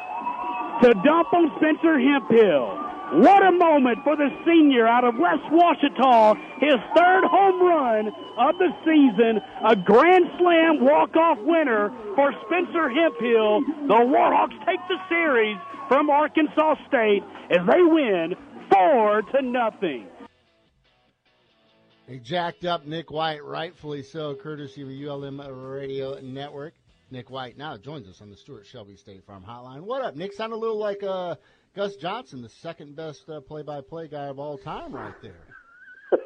to 0.83 0.95
dump 1.03 1.33
on 1.33 1.51
Spencer 1.57 1.99
Hemphill. 1.99 2.82
What 3.13 3.45
a 3.45 3.53
moment 3.53 3.99
for 4.05 4.17
the 4.17 4.31
senior 4.47 4.89
out 4.89 5.05
of 5.05 5.17
West 5.19 5.45
Ouachita. 5.53 6.35
His 6.61 6.81
third 6.97 7.25
home 7.29 7.61
run 7.61 8.09
of 8.39 8.57
the 8.57 8.71
season. 8.87 9.39
A 9.69 9.77
grand 9.77 10.25
slam 10.39 10.81
walk-off 10.81 11.37
winner 11.43 11.93
for 12.17 12.33
Spencer 12.47 12.89
Hemphill. 12.89 13.61
The 13.87 14.01
Warhawks 14.09 14.57
take 14.65 14.81
the 14.89 14.97
series 15.11 15.59
from 15.89 16.09
Arkansas 16.09 16.77
State 16.89 17.23
as 17.51 17.59
they 17.67 17.83
win 17.83 18.35
four 18.73 19.21
to 19.21 19.43
nothing. 19.43 20.07
A 22.09 22.17
jacked 22.17 22.65
up 22.65 22.87
Nick 22.87 23.11
White, 23.11 23.45
rightfully 23.45 24.03
so, 24.03 24.35
courtesy 24.35 24.81
of 24.81 24.89
ULM 24.89 25.39
Radio 25.39 26.19
Network. 26.23 26.73
Nick 27.11 27.29
White 27.29 27.59
now 27.59 27.77
joins 27.77 28.09
us 28.09 28.23
on 28.23 28.31
the 28.31 28.37
Stuart 28.39 28.65
Shelby 28.65 28.97
State 28.97 29.23
Farm 29.27 29.45
Hotline. 29.47 29.83
What 29.83 30.01
up, 30.01 30.17
Nick? 30.17 30.33
Sound 30.33 30.55
a 30.55 30.57
little 30.57 30.79
like 30.79 31.03
uh, 31.03 31.35
Gus 31.75 31.97
Johnson, 31.97 32.43
the 32.43 32.51
second 32.51 32.97
best 32.97 33.29
uh, 33.31 33.41
play-by-play 33.41 34.09
guy 34.09 34.27
of 34.27 34.39
all 34.39 34.59
time, 34.59 34.93
right 34.93 35.15
there. 35.23 35.47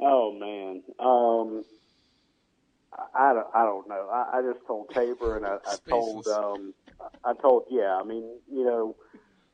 oh 0.00 0.32
man, 0.32 0.82
um, 0.98 1.64
I, 3.14 3.32
don't, 3.32 3.46
I 3.54 3.62
don't 3.62 3.88
know. 3.88 4.08
I, 4.12 4.38
I 4.38 4.42
just 4.42 4.66
told 4.66 4.90
Tabor 4.90 5.36
and 5.36 5.46
I, 5.46 5.58
I 5.64 5.76
told 5.88 6.26
um, 6.26 6.74
I 7.24 7.32
told 7.34 7.66
yeah. 7.70 7.96
I 7.96 8.02
mean, 8.02 8.24
you 8.50 8.64
know, 8.64 8.96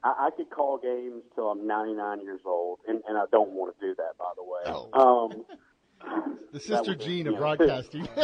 I, 0.03 0.29
I 0.29 0.31
could 0.35 0.49
call 0.49 0.79
games 0.79 1.25
till 1.35 1.51
I'm 1.51 1.67
99 1.67 2.23
years 2.23 2.41
old, 2.47 2.79
and, 2.89 3.03
and 3.07 3.19
I 3.19 3.25
don't 3.31 3.51
want 3.51 3.79
to 3.79 3.87
do 3.87 3.95
that, 3.97 4.17
by 4.19 4.31
the 4.35 4.45
way. 4.45 4.61
Oh. 4.67 5.27
Um, 5.27 5.45
the 6.53 6.61
sister 6.61 6.95
Jean 6.95 7.27
of 7.27 7.37
broadcasting. 7.37 8.09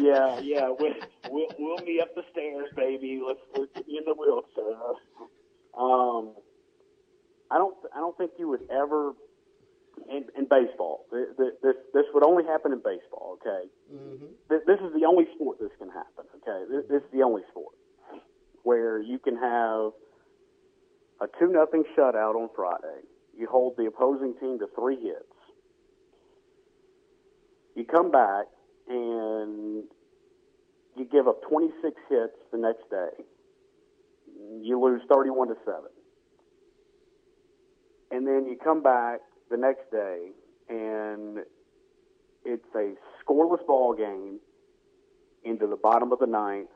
yeah, 0.00 0.40
yeah. 0.40 0.68
We'll, 0.78 0.94
we'll, 1.30 1.46
we'll 1.58 1.84
meet 1.84 2.00
up 2.00 2.14
the 2.14 2.22
stairs, 2.30 2.68
baby. 2.76 3.20
Let's, 3.26 3.40
let's 3.56 3.72
get 3.74 3.86
in 3.88 4.04
the 4.04 4.14
wheelchair. 4.14 4.76
Um, 5.78 6.34
I 7.50 7.58
don't, 7.58 7.76
I 7.94 7.98
don't 7.98 8.16
think 8.16 8.32
you 8.38 8.48
would 8.48 8.68
ever 8.70 9.12
in, 10.08 10.24
in 10.36 10.46
baseball. 10.48 11.06
This, 11.10 11.74
this 11.92 12.04
would 12.14 12.24
only 12.24 12.44
happen 12.44 12.72
in 12.72 12.78
baseball. 12.78 13.38
Okay, 13.40 13.68
mm-hmm. 13.92 14.26
this 14.48 14.80
is 14.80 14.92
the 14.94 15.06
only 15.06 15.26
sport 15.34 15.58
this 15.60 15.70
can 15.78 15.88
happen. 15.88 16.24
Okay, 16.42 16.64
this, 16.70 16.84
this 16.88 17.02
is 17.02 17.10
the 17.12 17.22
only 17.22 17.42
sport 17.50 17.74
where 18.62 19.00
you 19.00 19.18
can 19.18 19.36
have 19.36 19.92
a 21.20 21.26
two 21.38 21.48
nothing 21.48 21.84
shutout 21.96 22.34
on 22.34 22.48
Friday. 22.54 23.06
You 23.36 23.48
hold 23.50 23.76
the 23.76 23.86
opposing 23.86 24.34
team 24.38 24.58
to 24.58 24.66
three 24.76 25.00
hits 25.00 25.39
you 27.74 27.84
come 27.84 28.10
back 28.10 28.46
and 28.88 29.84
you 30.96 31.04
give 31.10 31.28
up 31.28 31.42
26 31.48 31.94
hits 32.08 32.32
the 32.52 32.58
next 32.58 32.88
day. 32.90 33.24
You 34.60 34.80
lose 34.80 35.02
31 35.08 35.48
to 35.48 35.54
7. 35.64 35.80
And 38.10 38.26
then 38.26 38.46
you 38.46 38.56
come 38.62 38.82
back 38.82 39.20
the 39.50 39.56
next 39.56 39.90
day 39.90 40.30
and 40.68 41.38
it's 42.44 42.74
a 42.74 42.94
scoreless 43.22 43.64
ball 43.66 43.94
game 43.94 44.40
into 45.44 45.66
the 45.66 45.76
bottom 45.76 46.12
of 46.12 46.18
the 46.18 46.26
ninth 46.26 46.68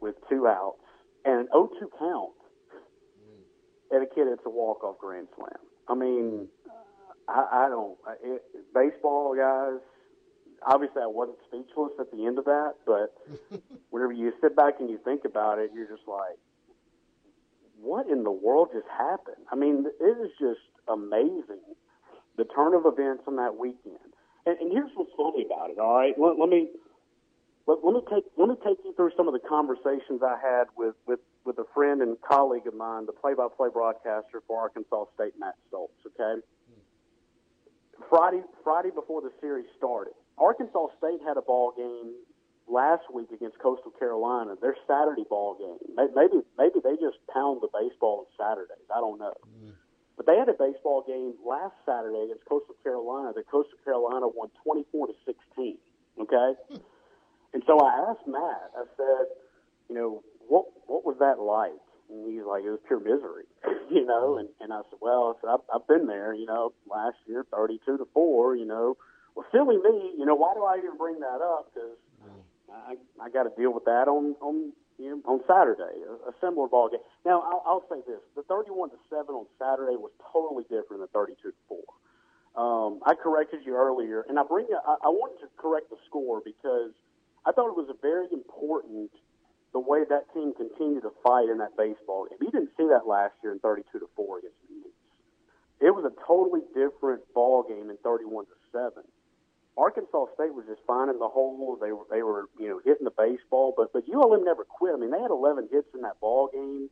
with 0.00 0.14
two 0.28 0.46
outs 0.46 0.82
and 1.24 1.40
an 1.40 1.48
0-2 1.54 1.68
count. 1.98 2.30
And 3.90 4.02
a 4.02 4.06
kid, 4.06 4.26
it's 4.28 4.42
a 4.44 4.50
walk-off 4.50 4.98
grand 4.98 5.28
slam. 5.36 5.48
I 5.88 5.94
mean, 5.94 6.48
I, 7.26 7.64
I 7.64 7.68
don't. 7.68 7.96
It, 8.22 8.42
baseball 8.74 9.34
guys, 9.34 9.80
obviously 10.66 11.02
I 11.02 11.06
wasn't 11.06 11.38
speechless 11.46 11.92
at 12.00 12.10
the 12.10 12.26
end 12.26 12.38
of 12.38 12.44
that, 12.46 12.74
but 12.86 13.14
whenever 13.90 14.12
you 14.12 14.32
sit 14.40 14.56
back 14.56 14.74
and 14.80 14.90
you 14.90 14.98
think 15.04 15.24
about 15.24 15.58
it, 15.58 15.70
you're 15.74 15.88
just 15.88 16.06
like, 16.06 16.38
what 17.80 18.08
in 18.08 18.24
the 18.24 18.32
world 18.32 18.70
just 18.72 18.88
happened? 18.88 19.46
I 19.52 19.56
mean, 19.56 19.86
it 20.00 20.04
is 20.04 20.30
just 20.40 20.60
amazing 20.88 21.62
the 22.38 22.44
turn 22.44 22.72
of 22.72 22.86
events 22.86 23.24
on 23.26 23.36
that 23.36 23.58
weekend. 23.58 23.98
And, 24.46 24.56
and 24.58 24.72
here's 24.72 24.90
what's 24.94 25.10
funny 25.16 25.44
about 25.44 25.70
it. 25.70 25.78
All 25.78 25.94
right, 25.94 26.14
let, 26.16 26.38
let 26.38 26.48
me 26.48 26.70
let, 27.66 27.84
let 27.84 27.94
me 27.94 28.00
take 28.08 28.24
let 28.38 28.48
me 28.48 28.54
take 28.64 28.78
you 28.84 28.94
through 28.94 29.10
some 29.16 29.28
of 29.28 29.34
the 29.34 29.44
conversations 29.46 30.22
I 30.22 30.38
had 30.40 30.68
with 30.76 30.94
with 31.06 31.20
with 31.44 31.58
a 31.58 31.66
friend 31.74 32.00
and 32.00 32.16
colleague 32.20 32.66
of 32.66 32.74
mine, 32.74 33.06
the 33.06 33.12
play-by-play 33.12 33.68
broadcaster 33.72 34.42
for 34.46 34.60
Arkansas 34.60 35.04
State, 35.14 35.34
Matt 35.38 35.54
Stoltz. 35.70 36.00
Okay. 36.06 36.40
Hmm. 36.40 38.04
Friday 38.08 38.42
Friday 38.64 38.90
before 38.90 39.20
the 39.20 39.32
series 39.40 39.66
started, 39.76 40.14
Arkansas 40.40 40.88
State 40.98 41.20
had 41.26 41.36
a 41.36 41.42
ball 41.42 41.72
game 41.76 42.14
last 42.68 43.02
week 43.12 43.30
against 43.32 43.58
Coastal 43.58 43.90
Carolina. 43.98 44.54
Their 44.60 44.76
Saturday 44.86 45.24
ball 45.28 45.56
game. 45.58 45.96
Maybe 46.14 46.44
maybe 46.56 46.80
they 46.82 46.94
just 46.96 47.18
pound 47.32 47.60
the 47.62 47.68
baseball 47.72 48.26
on 48.26 48.28
Saturdays. 48.36 48.86
I 48.94 49.00
don't 49.00 49.18
know. 49.18 49.34
Mm. 49.64 49.72
But 50.16 50.26
they 50.26 50.36
had 50.36 50.48
a 50.48 50.58
baseball 50.58 51.04
game 51.06 51.34
last 51.46 51.74
Saturday 51.86 52.26
against 52.26 52.44
Coastal 52.44 52.74
Carolina 52.82 53.32
that 53.34 53.48
Coastal 53.50 53.78
Carolina 53.84 54.26
won 54.28 54.50
24 54.64 55.08
to 55.08 55.12
16. 55.24 55.78
Okay? 56.20 56.52
and 57.54 57.62
so 57.66 57.78
I 57.78 58.10
asked 58.10 58.26
Matt, 58.26 58.74
I 58.76 58.84
said, 58.96 59.26
you 59.88 59.94
know, 59.94 60.22
what 60.48 60.66
what 60.86 61.04
was 61.04 61.16
that 61.20 61.38
like? 61.40 61.78
And 62.10 62.26
he's 62.26 62.42
like, 62.42 62.64
it 62.64 62.70
was 62.70 62.80
pure 62.86 63.00
misery, 63.00 63.44
you 63.90 64.04
know. 64.04 64.38
And 64.38 64.48
and 64.60 64.72
I 64.72 64.82
said, 64.90 64.98
well, 65.00 65.36
I 65.36 65.40
said, 65.40 65.50
I've, 65.54 65.80
I've 65.80 65.86
been 65.86 66.06
there, 66.06 66.34
you 66.34 66.46
know, 66.46 66.72
last 66.90 67.16
year, 67.26 67.46
32 67.52 67.98
to 67.98 68.08
four, 68.12 68.56
you 68.56 68.66
know 68.66 68.96
well, 69.38 69.46
silly 69.54 69.78
me, 69.78 70.18
you 70.18 70.26
know, 70.26 70.34
why 70.34 70.50
do 70.54 70.66
I 70.66 70.78
even 70.78 70.98
bring 70.98 71.20
that 71.20 71.38
up? 71.38 71.70
Because 71.70 71.94
I, 72.66 72.98
I 73.22 73.30
got 73.30 73.44
to 73.46 73.54
deal 73.54 73.72
with 73.72 73.84
that 73.86 74.10
on 74.10 74.34
on 74.42 74.74
you 74.98 75.14
know, 75.14 75.22
on 75.30 75.38
Saturday, 75.46 76.02
a, 76.02 76.30
a 76.30 76.34
similar 76.42 76.66
ball 76.66 76.90
game. 76.90 77.06
Now, 77.24 77.46
I'll, 77.46 77.62
I'll 77.62 77.86
say 77.86 78.02
this: 78.02 78.18
the 78.34 78.42
thirty-one 78.42 78.90
to 78.90 78.98
seven 79.06 79.38
on 79.38 79.46
Saturday 79.62 79.94
was 79.94 80.10
totally 80.34 80.66
different 80.66 81.06
than 81.06 81.10
thirty-two 81.14 81.54
to 81.54 81.60
four. 81.70 81.86
Um, 82.58 82.98
I 83.06 83.14
corrected 83.14 83.62
you 83.62 83.78
earlier, 83.78 84.26
and 84.28 84.38
I 84.38 84.42
bring 84.42 84.66
I, 84.74 85.06
I 85.06 85.10
wanted 85.14 85.38
to 85.46 85.48
correct 85.54 85.90
the 85.90 86.02
score 86.10 86.42
because 86.42 86.90
I 87.46 87.54
thought 87.54 87.70
it 87.70 87.78
was 87.78 87.94
a 87.94 87.98
very 88.02 88.26
important 88.34 89.14
the 89.70 89.78
way 89.78 90.02
that 90.02 90.26
team 90.34 90.50
continued 90.50 91.06
to 91.06 91.14
fight 91.22 91.46
in 91.46 91.62
that 91.62 91.78
baseball 91.78 92.26
game. 92.26 92.42
You 92.42 92.50
didn't 92.50 92.74
see 92.74 92.90
that 92.90 93.06
last 93.06 93.38
year 93.44 93.52
in 93.52 93.60
32 93.60 94.00
to 94.00 94.08
four 94.16 94.42
against 94.42 94.58
the 94.66 94.74
Indians. 94.74 94.98
It 95.78 95.94
was 95.94 96.02
a 96.02 96.14
totally 96.26 96.66
different 96.74 97.22
ball 97.34 97.62
game 97.62 97.86
in 97.86 97.96
31 98.02 98.46
to 98.46 98.56
seven. 98.72 99.06
Arkansas 99.78 100.26
State 100.34 100.52
was 100.52 100.66
just 100.66 100.82
finding 100.86 101.18
the 101.18 101.28
holes. 101.28 101.78
They 101.80 101.92
were 101.92 102.02
they 102.10 102.22
were 102.22 102.50
you 102.58 102.68
know 102.68 102.80
hitting 102.84 103.06
the 103.06 103.14
baseball, 103.14 103.72
but 103.76 103.92
but 103.92 104.02
ULM 104.10 104.44
never 104.44 104.64
quit. 104.64 104.92
I 104.94 104.98
mean, 104.98 105.10
they 105.10 105.22
had 105.22 105.30
11 105.30 105.68
hits 105.70 105.86
in 105.94 106.02
that 106.02 106.18
ball 106.20 106.50
game 106.52 106.90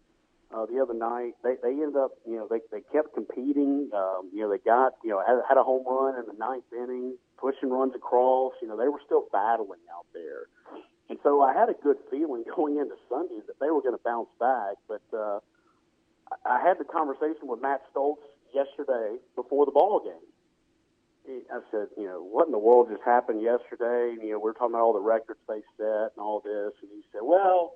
uh, 0.55 0.67
the 0.67 0.79
other 0.79 0.95
night. 0.95 1.35
They 1.43 1.59
they 1.63 1.75
ended 1.75 1.97
up 1.97 2.13
you 2.25 2.39
know 2.39 2.47
they 2.47 2.63
they 2.71 2.87
kept 2.95 3.13
competing. 3.13 3.91
Um, 3.91 4.31
you 4.33 4.41
know 4.43 4.51
they 4.51 4.63
got 4.63 4.95
you 5.03 5.11
know 5.11 5.21
had, 5.27 5.43
had 5.49 5.59
a 5.59 5.65
home 5.67 5.83
run 5.83 6.15
in 6.15 6.31
the 6.31 6.39
ninth 6.39 6.71
inning, 6.71 7.19
pushing 7.39 7.71
runs 7.71 7.95
across. 7.95 8.55
You 8.63 8.69
know 8.69 8.79
they 8.79 8.89
were 8.89 9.03
still 9.05 9.27
battling 9.33 9.83
out 9.91 10.07
there, 10.15 10.47
and 11.11 11.19
so 11.27 11.43
I 11.43 11.53
had 11.53 11.69
a 11.69 11.75
good 11.83 11.99
feeling 12.09 12.45
going 12.55 12.79
into 12.79 12.95
Sunday 13.11 13.43
that 13.51 13.59
they 13.59 13.71
were 13.71 13.83
going 13.83 13.99
to 13.99 14.05
bounce 14.05 14.31
back. 14.39 14.79
But 14.87 15.03
uh, 15.11 15.41
I 16.47 16.63
had 16.63 16.79
the 16.79 16.87
conversation 16.87 17.51
with 17.51 17.61
Matt 17.61 17.83
Stoltz 17.91 18.23
yesterday 18.55 19.19
before 19.35 19.67
the 19.67 19.73
ball 19.73 20.01
game 20.07 20.23
I 21.29 21.61
said, 21.71 21.89
you 21.97 22.05
know, 22.05 22.23
what 22.23 22.47
in 22.47 22.53
the 22.53 22.59
world 22.59 22.89
just 22.91 23.03
happened 23.03 23.43
yesterday? 23.43 24.15
And, 24.15 24.23
you 24.23 24.33
know, 24.33 24.39
we're 24.39 24.53
talking 24.53 24.75
about 24.75 24.83
all 24.83 24.93
the 24.93 25.01
records 25.01 25.41
they 25.49 25.63
set 25.77 26.15
and 26.15 26.21
all 26.23 26.41
this. 26.41 26.73
And 26.83 26.91
he 26.95 27.03
said, 27.13 27.23
well, 27.23 27.75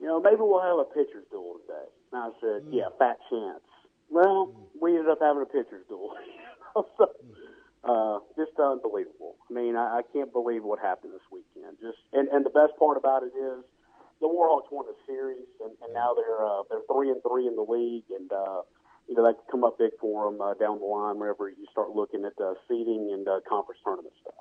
you 0.00 0.06
know, 0.06 0.20
maybe 0.20 0.40
we'll 0.40 0.62
have 0.62 0.78
a 0.78 0.88
pitcher's 0.88 1.28
duel 1.30 1.60
today. 1.66 1.88
And 2.12 2.22
I 2.22 2.30
said, 2.40 2.58
mm. 2.64 2.72
yeah, 2.72 2.88
fat 2.98 3.18
chance. 3.28 3.64
Well, 4.08 4.52
mm. 4.52 4.80
we 4.80 4.96
ended 4.96 5.12
up 5.12 5.20
having 5.20 5.42
a 5.42 5.46
pitcher's 5.46 5.84
duel. 5.88 6.14
so, 6.74 7.06
uh, 7.84 8.18
just 8.36 8.56
unbelievable. 8.58 9.36
I 9.48 9.52
mean, 9.52 9.76
I, 9.76 10.00
I 10.00 10.02
can't 10.12 10.32
believe 10.32 10.64
what 10.64 10.80
happened 10.80 11.12
this 11.12 11.28
weekend. 11.32 11.76
Just 11.80 12.00
and, 12.12 12.28
and 12.28 12.44
the 12.44 12.50
best 12.52 12.76
part 12.78 12.96
about 12.96 13.22
it 13.22 13.32
is 13.36 13.64
the 14.20 14.28
Warhawks 14.28 14.68
won 14.70 14.84
the 14.84 14.96
series, 15.08 15.48
and, 15.64 15.72
and 15.80 15.94
now 15.94 16.12
they're 16.12 16.44
uh, 16.44 16.62
they're 16.68 16.84
three 16.92 17.08
and 17.08 17.22
three 17.24 17.48
in 17.48 17.56
the 17.56 17.64
league, 17.64 18.04
and 18.12 18.30
uh, 18.32 18.60
you 19.10 19.16
know, 19.16 19.24
that 19.24 19.34
could 19.34 19.50
come 19.50 19.64
up 19.64 19.76
big 19.76 19.90
for 20.00 20.30
them 20.30 20.40
uh, 20.40 20.54
down 20.54 20.78
the 20.78 20.84
line 20.84 21.18
whenever 21.18 21.48
you 21.48 21.66
start 21.72 21.90
looking 21.90 22.24
at 22.24 22.32
uh, 22.40 22.54
seeding 22.68 23.10
and 23.12 23.26
uh, 23.26 23.40
conference 23.46 23.80
tournament 23.84 24.14
stuff. 24.22 24.34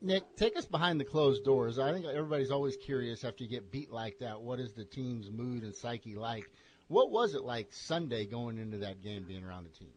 Nick, 0.00 0.24
take 0.36 0.56
us 0.56 0.64
behind 0.64 0.98
the 0.98 1.04
closed 1.04 1.44
doors. 1.44 1.78
I 1.78 1.92
think 1.92 2.06
everybody's 2.06 2.50
always 2.50 2.78
curious 2.78 3.22
after 3.22 3.44
you 3.44 3.50
get 3.50 3.70
beat 3.70 3.90
like 3.90 4.18
that. 4.20 4.40
What 4.40 4.60
is 4.60 4.72
the 4.72 4.84
team's 4.84 5.30
mood 5.30 5.62
and 5.62 5.74
psyche 5.74 6.14
like? 6.14 6.50
What 6.88 7.10
was 7.10 7.34
it 7.34 7.42
like 7.42 7.68
Sunday 7.70 8.24
going 8.24 8.56
into 8.56 8.78
that 8.78 9.02
game, 9.02 9.24
being 9.28 9.44
around 9.44 9.64
the 9.64 9.78
team? 9.78 9.92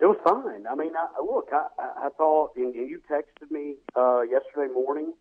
It 0.00 0.06
was 0.06 0.16
fine. 0.24 0.66
I 0.66 0.74
mean, 0.74 0.92
I, 0.96 1.22
look, 1.22 1.48
I, 1.52 1.66
I 2.06 2.08
thought, 2.16 2.52
and 2.56 2.74
you 2.74 3.02
texted 3.10 3.50
me 3.50 3.74
uh, 3.94 4.22
yesterday 4.22 4.72
morning. 4.72 5.12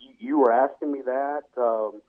You, 0.00 0.14
you 0.20 0.38
were 0.38 0.52
asking 0.52 0.92
me 0.92 1.00
that. 1.04 1.42
Um, 1.56 2.00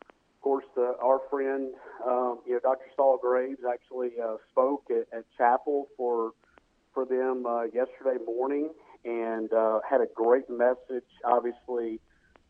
course, 0.44 0.66
uh, 0.78 0.94
our 1.02 1.22
friend, 1.30 1.74
um, 2.06 2.40
you 2.46 2.54
know, 2.54 2.60
Dr. 2.62 2.86
Saul 2.96 3.18
Graves 3.22 3.62
actually 3.68 4.12
uh, 4.24 4.36
spoke 4.52 4.84
at, 4.92 5.18
at 5.18 5.26
chapel 5.38 5.88
for 5.98 6.32
for 6.94 7.06
them 7.06 7.46
uh, 7.48 7.64
yesterday 7.64 8.24
morning 8.24 8.70
and 9.04 9.52
uh, 9.52 9.80
had 9.90 10.02
a 10.02 10.08
great 10.14 10.50
message. 10.50 11.08
Obviously, 11.26 12.00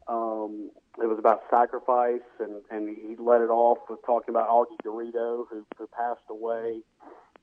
um, 0.08 0.69
it 1.01 1.08
was 1.08 1.17
about 1.17 1.43
sacrifice, 1.49 2.27
and, 2.39 2.62
and 2.69 2.89
he 2.89 3.15
led 3.17 3.41
it 3.41 3.49
off 3.49 3.79
with 3.89 3.99
talking 4.06 4.36
about 4.36 4.49
Augie 4.49 4.77
Garrido, 4.86 5.45
who, 5.49 5.65
who 5.77 5.88
passed 5.88 6.21
away 6.29 6.82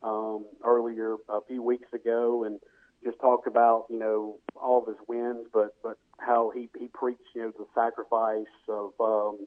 um, 0.03 0.45
earlier 0.65 1.17
a 1.29 1.41
few 1.49 1.63
weeks 1.63 1.89
ago, 1.95 2.45
and 2.45 2.61
just 3.03 3.19
talked 3.21 3.47
about 3.47 3.87
you 3.89 3.99
know 3.99 4.37
all 4.55 4.83
of 4.83 4.87
his 4.87 4.97
wins, 5.09 5.47
but 5.53 5.75
but 5.83 5.97
how 6.19 6.51
he 6.55 6.69
he 6.79 6.89
preached 6.89 7.23
you 7.35 7.43
know 7.43 7.53
the 7.59 7.67
sacrifice 7.75 8.47
of 8.69 8.93
um, 9.01 9.47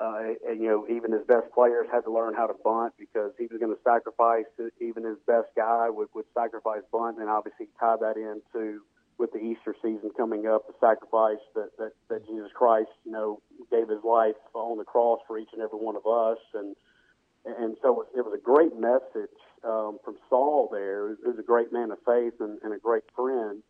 uh, 0.00 0.22
and, 0.48 0.60
you 0.60 0.68
know, 0.68 0.86
even 0.88 1.12
his 1.12 1.26
best 1.26 1.50
players 1.52 1.86
had 1.90 2.02
to 2.04 2.12
learn 2.12 2.34
how 2.34 2.46
to 2.46 2.54
bunt 2.64 2.94
because 2.98 3.32
he 3.38 3.46
was 3.46 3.58
going 3.58 3.74
to 3.74 3.82
sacrifice 3.82 4.46
even 4.80 5.04
his 5.04 5.18
best 5.26 5.48
guy 5.56 5.90
would, 5.90 6.08
would 6.14 6.24
sacrifice 6.34 6.82
bunt, 6.92 7.18
and 7.18 7.28
obviously 7.28 7.66
tie 7.80 7.96
that 8.00 8.16
into 8.16 8.80
with 9.18 9.32
the 9.32 9.38
Easter 9.38 9.74
season 9.82 10.10
coming 10.16 10.46
up, 10.46 10.68
the 10.68 10.74
sacrifice 10.78 11.42
that, 11.56 11.70
that, 11.78 11.92
that 12.08 12.24
Jesus 12.26 12.50
Christ, 12.54 12.90
you 13.04 13.10
know, 13.10 13.42
gave 13.70 13.88
his 13.88 14.04
life 14.04 14.36
on 14.54 14.78
the 14.78 14.84
cross 14.84 15.18
for 15.26 15.38
each 15.38 15.48
and 15.52 15.60
every 15.60 15.78
one 15.78 15.96
of 15.96 16.06
us. 16.06 16.38
And, 16.54 16.76
and 17.44 17.76
so 17.82 18.06
it 18.16 18.24
was 18.24 18.32
a 18.32 18.42
great 18.42 18.78
message 18.78 19.34
um, 19.64 19.98
from 20.04 20.16
Saul 20.30 20.68
there, 20.70 21.16
who's 21.24 21.38
a 21.38 21.42
great 21.42 21.72
man 21.72 21.90
of 21.90 21.98
faith 22.06 22.34
and, 22.38 22.60
and 22.62 22.72
a 22.72 22.78
great 22.78 23.02
friend. 23.16 23.62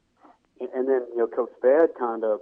And, 0.61 0.89
then, 0.89 1.07
you 1.13 1.19
know, 1.19 1.27
Coach 1.27 1.53
Fed 1.63 1.91
kind 1.99 2.25
of 2.25 2.41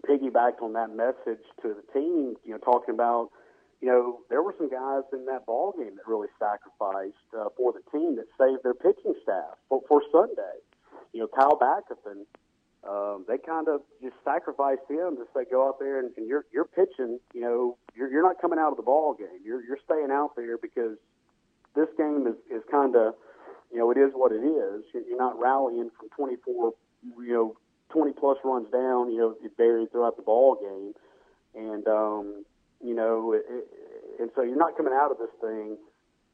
piggybacked 0.00 0.62
on 0.62 0.72
that 0.74 0.94
message 0.94 1.44
to 1.62 1.74
the 1.74 1.84
team, 1.92 2.36
you 2.44 2.52
know, 2.52 2.58
talking 2.58 2.94
about, 2.94 3.30
you 3.80 3.88
know, 3.88 4.20
there 4.28 4.42
were 4.42 4.54
some 4.58 4.70
guys 4.70 5.02
in 5.12 5.26
that 5.26 5.46
ball 5.46 5.72
game 5.76 5.96
that 5.96 6.06
really 6.06 6.28
sacrificed 6.38 7.28
uh, 7.38 7.48
for 7.56 7.72
the 7.72 7.82
team 7.90 8.16
that 8.16 8.26
saved 8.38 8.62
their 8.64 8.74
pitching 8.74 9.14
staff 9.22 9.56
for, 9.68 9.82
for 9.88 10.02
Sunday. 10.10 10.58
You 11.12 11.20
know, 11.20 11.28
Kyle 11.28 11.56
Backerson, 11.58 12.26
um, 12.88 13.24
they 13.28 13.38
kind 13.38 13.68
of 13.68 13.80
just 14.02 14.14
sacrificed 14.24 14.88
him 14.88 15.16
to 15.16 15.24
say 15.34 15.44
go 15.50 15.68
out 15.68 15.78
there 15.78 15.98
and, 15.98 16.10
and 16.16 16.28
you're 16.28 16.44
you're 16.52 16.64
pitching. 16.64 17.18
You 17.34 17.40
know, 17.40 17.78
you're 17.94 18.10
you're 18.10 18.22
not 18.22 18.40
coming 18.40 18.58
out 18.58 18.70
of 18.70 18.76
the 18.76 18.82
ball 18.82 19.14
game. 19.14 19.40
You're 19.44 19.62
you're 19.64 19.78
staying 19.84 20.10
out 20.10 20.36
there 20.36 20.58
because 20.58 20.96
this 21.74 21.88
game 21.96 22.26
is 22.26 22.36
is 22.50 22.62
kind 22.70 22.94
of, 22.96 23.14
you 23.72 23.78
know, 23.78 23.90
it 23.90 23.98
is 23.98 24.10
what 24.14 24.32
it 24.32 24.44
is. 24.44 24.84
You're 24.94 25.18
not 25.18 25.38
rallying 25.38 25.90
from 25.98 26.08
24, 26.16 26.72
you 27.20 27.32
know, 27.32 27.56
20 27.90 28.12
plus 28.12 28.38
runs 28.44 28.70
down, 28.70 29.10
you 29.12 29.18
know, 29.18 29.34
buried 29.56 29.90
throughout 29.90 30.16
the 30.16 30.22
ball 30.22 30.56
game. 30.60 30.94
And, 31.54 31.86
um, 31.88 32.44
you 32.84 32.94
know, 32.94 33.32
it, 33.32 33.44
and 34.20 34.30
so 34.34 34.42
you're 34.42 34.56
not 34.56 34.76
coming 34.76 34.92
out 34.92 35.10
of 35.10 35.18
this 35.18 35.32
thing 35.40 35.76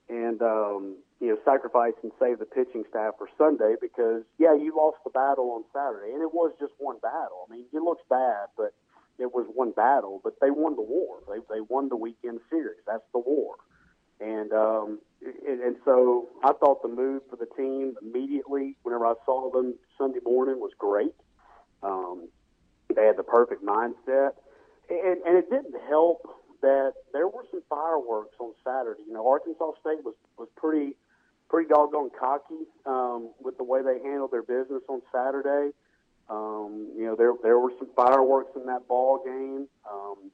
and, 0.08 0.42
um, 0.42 0.96
you 1.20 1.28
know, 1.28 1.38
sacrifice 1.44 1.94
and 2.02 2.12
save 2.20 2.38
the 2.38 2.44
pitching 2.44 2.84
staff 2.90 3.14
for 3.16 3.28
Sunday 3.38 3.76
because, 3.80 4.22
yeah, 4.38 4.54
you 4.54 4.74
lost 4.76 4.98
the 5.04 5.10
battle 5.10 5.52
on 5.52 5.64
Saturday. 5.72 6.12
And 6.12 6.22
it 6.22 6.34
was 6.34 6.52
just 6.60 6.72
one 6.78 6.98
battle. 7.00 7.46
I 7.48 7.54
mean, 7.54 7.64
it 7.72 7.82
looks 7.82 8.02
bad, 8.10 8.48
but 8.56 8.74
it 9.18 9.32
was 9.32 9.46
one 9.54 9.70
battle, 9.70 10.20
but 10.22 10.34
they 10.40 10.50
won 10.50 10.74
the 10.76 10.82
war. 10.82 11.18
They, 11.28 11.38
they 11.54 11.60
won 11.60 11.88
the 11.88 11.96
weekend 11.96 12.40
series. 12.50 12.82
That's 12.86 13.06
the 13.12 13.20
war. 13.20 13.56
And, 14.20 14.52
um, 14.52 14.98
and 15.46 15.76
so 15.84 16.28
I 16.42 16.52
thought 16.52 16.82
the 16.82 16.88
move 16.88 17.22
for 17.30 17.36
the 17.36 17.46
team 17.56 17.94
immediately, 18.02 18.76
whenever 18.82 19.06
I 19.06 19.14
saw 19.24 19.50
them 19.50 19.74
Sunday 19.96 20.20
morning, 20.24 20.60
was 20.60 20.72
great. 20.78 21.13
They 23.04 23.08
had 23.08 23.18
the 23.18 23.22
perfect 23.22 23.62
mindset, 23.62 24.30
and, 24.88 25.20
and 25.26 25.36
it 25.36 25.50
didn't 25.50 25.74
help 25.86 26.22
that 26.62 26.94
there 27.12 27.28
were 27.28 27.44
some 27.50 27.60
fireworks 27.68 28.34
on 28.40 28.54
Saturday. 28.64 29.02
You 29.06 29.12
know, 29.12 29.28
Arkansas 29.28 29.72
State 29.82 30.02
was 30.02 30.14
was 30.38 30.48
pretty 30.56 30.96
pretty 31.50 31.68
doggone 31.68 32.08
cocky 32.18 32.64
um, 32.86 33.28
with 33.42 33.58
the 33.58 33.62
way 33.62 33.82
they 33.82 34.00
handled 34.02 34.30
their 34.32 34.42
business 34.42 34.80
on 34.88 35.02
Saturday. 35.12 35.74
Um, 36.30 36.92
you 36.96 37.04
know, 37.04 37.14
there 37.14 37.34
there 37.42 37.58
were 37.58 37.72
some 37.78 37.90
fireworks 37.94 38.56
in 38.56 38.64
that 38.68 38.88
ball 38.88 39.20
game. 39.22 39.68
Um, 39.84 40.30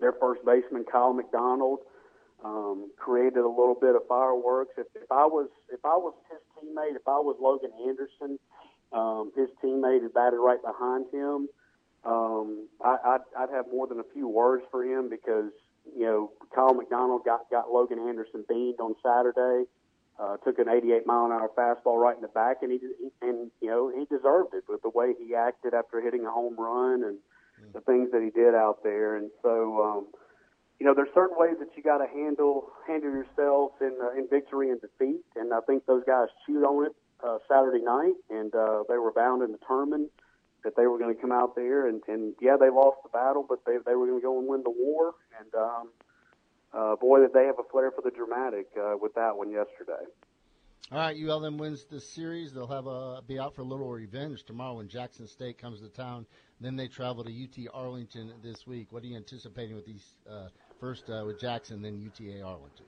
their 0.00 0.14
first 0.14 0.42
baseman 0.46 0.86
Kyle 0.90 1.12
McDonald 1.12 1.80
um, 2.42 2.90
created 2.96 3.40
a 3.44 3.48
little 3.48 3.76
bit 3.78 3.94
of 3.94 4.06
fireworks. 4.08 4.72
If, 4.78 4.86
if 4.94 5.12
I 5.12 5.26
was 5.26 5.50
if 5.70 5.84
I 5.84 5.98
was 5.98 6.14
his 6.30 6.40
teammate, 6.56 6.96
if 6.96 7.06
I 7.06 7.20
was 7.20 7.36
Logan 7.38 7.72
Anderson, 7.86 8.38
um, 8.90 9.32
his 9.36 9.50
teammate 9.62 10.00
who 10.00 10.08
batted 10.08 10.40
right 10.40 10.62
behind 10.64 11.04
him. 11.12 11.50
Um, 12.04 12.68
I, 12.82 12.96
I'd, 13.04 13.20
I'd 13.38 13.50
have 13.50 13.66
more 13.70 13.86
than 13.86 14.00
a 14.00 14.08
few 14.14 14.26
words 14.26 14.64
for 14.70 14.84
him 14.84 15.08
because 15.10 15.52
you 15.96 16.04
know 16.04 16.32
Kyle 16.54 16.74
McDonald 16.74 17.24
got 17.24 17.50
got 17.50 17.70
Logan 17.70 17.98
Anderson 17.98 18.44
beamed 18.48 18.80
on 18.80 18.94
Saturday. 19.02 19.68
Uh, 20.18 20.36
took 20.44 20.58
an 20.58 20.68
88 20.68 21.06
mile 21.06 21.24
an 21.24 21.32
hour 21.32 21.50
fastball 21.56 21.98
right 21.98 22.14
in 22.14 22.20
the 22.20 22.28
back, 22.28 22.58
and 22.62 22.70
he 22.70 22.78
and 23.22 23.50
you 23.60 23.68
know 23.68 23.90
he 23.90 24.04
deserved 24.04 24.54
it 24.54 24.64
with 24.68 24.82
the 24.82 24.90
way 24.90 25.14
he 25.18 25.34
acted 25.34 25.72
after 25.72 26.00
hitting 26.00 26.26
a 26.26 26.30
home 26.30 26.56
run 26.58 27.04
and 27.04 27.16
mm. 27.60 27.72
the 27.72 27.80
things 27.80 28.10
that 28.12 28.22
he 28.22 28.30
did 28.30 28.54
out 28.54 28.82
there. 28.82 29.16
And 29.16 29.30
so, 29.42 29.82
um, 29.82 30.06
you 30.78 30.86
know, 30.86 30.92
there's 30.94 31.08
certain 31.14 31.36
ways 31.38 31.56
that 31.58 31.68
you 31.74 31.82
got 31.82 31.98
to 31.98 32.06
handle 32.06 32.68
handle 32.86 33.10
yourself 33.10 33.72
in 33.80 33.96
uh, 34.02 34.18
in 34.18 34.28
victory 34.28 34.70
and 34.70 34.80
defeat, 34.80 35.20
and 35.36 35.52
I 35.52 35.60
think 35.66 35.86
those 35.86 36.04
guys 36.06 36.28
chewed 36.46 36.64
on 36.64 36.86
it 36.86 36.92
uh, 37.24 37.38
Saturday 37.48 37.82
night, 37.82 38.16
and 38.28 38.54
uh, 38.54 38.84
they 38.88 38.98
were 38.98 39.12
bound 39.12 39.42
and 39.42 39.58
determined 39.58 40.08
that 40.64 40.76
they 40.76 40.86
were 40.86 40.98
going 40.98 41.14
to 41.14 41.20
come 41.20 41.32
out 41.32 41.54
there 41.56 41.86
and, 41.86 42.02
and 42.08 42.34
yeah, 42.40 42.56
they 42.58 42.70
lost 42.70 42.98
the 43.02 43.08
battle, 43.08 43.44
but 43.48 43.64
they 43.64 43.76
they 43.86 43.94
were 43.94 44.06
going 44.06 44.20
to 44.20 44.24
go 44.24 44.38
and 44.38 44.48
win 44.48 44.62
the 44.62 44.70
war. 44.70 45.14
And 45.38 45.54
um, 45.54 45.88
uh, 46.72 46.96
boy, 46.96 47.20
did 47.20 47.32
they 47.32 47.46
have 47.46 47.58
a 47.58 47.68
flair 47.70 47.90
for 47.90 48.02
the 48.02 48.10
dramatic 48.10 48.66
uh, 48.78 48.96
with 49.00 49.14
that 49.14 49.36
one 49.36 49.50
yesterday. 49.50 50.04
All 50.92 50.98
right, 50.98 51.16
ULM 51.16 51.56
wins 51.56 51.84
the 51.84 52.00
series. 52.00 52.52
They'll 52.52 52.66
have 52.66 52.86
a 52.88 53.22
be 53.26 53.38
out 53.38 53.54
for 53.54 53.62
a 53.62 53.64
little 53.64 53.88
revenge 53.88 54.42
tomorrow 54.42 54.74
when 54.74 54.88
Jackson 54.88 55.28
State 55.28 55.56
comes 55.56 55.80
to 55.80 55.88
town. 55.88 56.26
Then 56.60 56.74
they 56.74 56.88
travel 56.88 57.22
to 57.22 57.30
UT 57.30 57.72
Arlington 57.72 58.32
this 58.42 58.66
week. 58.66 58.88
What 58.90 59.04
are 59.04 59.06
you 59.06 59.16
anticipating 59.16 59.76
with 59.76 59.86
these 59.86 60.04
uh, 60.28 60.48
first 60.80 61.08
uh, 61.08 61.22
with 61.24 61.40
Jackson, 61.40 61.80
then 61.80 62.00
UTA 62.00 62.42
Arlington? 62.42 62.86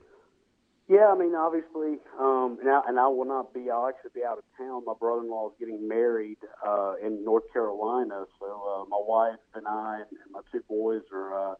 Yeah, 0.89 1.07
I 1.07 1.17
mean, 1.17 1.33
obviously, 1.33 1.95
um, 2.19 2.57
and, 2.59 2.69
I, 2.69 2.81
and 2.87 2.99
I 2.99 3.07
will 3.07 3.25
not 3.25 3.53
be. 3.53 3.69
I'll 3.71 3.87
actually 3.87 4.11
be 4.13 4.25
out 4.25 4.37
of 4.37 4.43
town. 4.57 4.83
My 4.85 4.93
brother-in-law 4.99 5.49
is 5.49 5.53
getting 5.57 5.87
married 5.87 6.39
uh, 6.65 6.95
in 7.01 7.23
North 7.23 7.45
Carolina, 7.53 8.25
so 8.37 8.45
uh, 8.45 8.85
my 8.89 8.99
wife 8.99 9.39
and 9.55 9.65
I 9.65 10.01
and 10.09 10.31
my 10.31 10.41
two 10.51 10.61
boys 10.67 11.01
are 11.13 11.51
uh, 11.51 11.55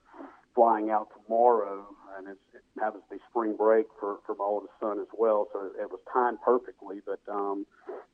flying 0.56 0.90
out 0.92 1.08
tomorrow, 1.16 1.86
and 2.18 2.28
it's, 2.28 2.40
it 2.54 2.64
happens 2.82 3.04
to 3.10 3.16
be 3.16 3.22
spring 3.30 3.56
break 3.56 3.86
for 3.98 4.18
for 4.26 4.36
my 4.36 4.44
oldest 4.44 4.74
son 4.82 5.00
as 5.00 5.08
well. 5.18 5.48
So 5.54 5.72
it 5.82 5.90
was 5.90 6.02
timed 6.12 6.40
perfectly. 6.44 7.00
But 7.06 7.22
um, 7.32 7.66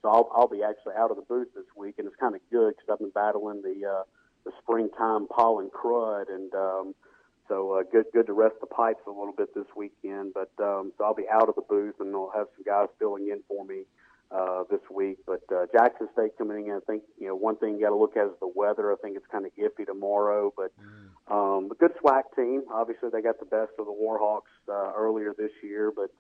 so 0.04 0.10
I'll 0.10 0.30
I'll 0.36 0.48
be 0.48 0.62
actually 0.62 0.94
out 0.96 1.10
of 1.10 1.18
the 1.18 1.26
booth 1.28 1.48
this 1.56 1.66
week, 1.76 1.96
and 1.98 2.06
it's 2.06 2.18
kind 2.18 2.36
of 2.36 2.42
good 2.52 2.76
because 2.78 2.88
I've 2.94 3.00
been 3.00 3.10
battling 3.10 3.64
the 3.64 3.84
uh, 3.84 4.04
the 4.46 4.52
springtime 4.62 5.28
pollen 5.28 5.72
crud 5.74 6.30
and. 6.30 6.54
Um, 6.54 6.94
so 7.50 7.74
uh, 7.74 7.84
good, 7.92 8.06
good 8.14 8.28
to 8.28 8.34
rest 8.34 8.56
the 8.62 8.68
pipes 8.68 9.02
a 9.08 9.10
little 9.10 9.34
bit 9.36 9.54
this 9.54 9.66
weekend. 9.76 10.34
But 10.34 10.52
um, 10.64 10.94
so 10.98 11.04
I'll 11.04 11.16
be 11.16 11.28
out 11.30 11.50
of 11.50 11.56
the 11.56 11.64
booth, 11.68 11.96
and 12.00 12.16
I'll 12.16 12.32
have 12.34 12.48
some 12.56 12.64
guys 12.64 12.88
filling 13.00 13.28
in 13.28 13.42
for 13.48 13.66
me 13.66 13.84
uh, 14.32 14.64
this 14.70 14.80
week. 14.94 15.18
But 15.26 15.42
uh, 15.52 15.66
Jackson 15.74 16.08
State 16.14 16.38
coming 16.38 16.68
in, 16.68 16.74
I 16.74 16.80
think 16.86 17.04
you 17.20 17.28
know 17.28 17.36
one 17.36 17.58
thing 17.58 17.74
you 17.74 17.82
got 17.82 17.90
to 17.90 17.98
look 17.98 18.16
at 18.16 18.28
is 18.28 18.38
the 18.40 18.52
weather. 18.56 18.94
I 18.94 18.96
think 19.02 19.18
it's 19.18 19.26
kind 19.32 19.46
of 19.46 19.52
iffy 19.58 19.86
tomorrow, 19.86 20.54
but 20.56 20.72
um, 21.28 21.70
a 21.72 21.76
good 21.76 21.92
SWAC 22.04 22.24
team. 22.36 22.64
Obviously, 22.72 23.10
they 23.12 23.22
got 23.22 23.40
the 23.40 23.46
best 23.46 23.72
of 23.80 23.88
the 23.88 23.92
Warhawks 23.92 24.54
uh, 24.70 24.94
earlier 24.96 25.34
this 25.36 25.52
year, 25.64 25.92
but 25.94 26.12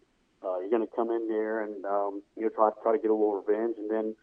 uh, 0.43 0.59
you're 0.59 0.71
going 0.71 0.85
to 0.85 0.95
come 0.95 1.11
in 1.11 1.27
there 1.29 1.61
and 1.63 1.85
um, 1.85 2.23
you 2.35 2.43
know 2.43 2.49
try 2.49 2.71
try 2.81 2.91
to 2.91 2.99
get 2.99 3.11
a 3.11 3.13
little 3.13 3.41
revenge, 3.41 3.75
and 3.77 3.89
then. 3.89 4.15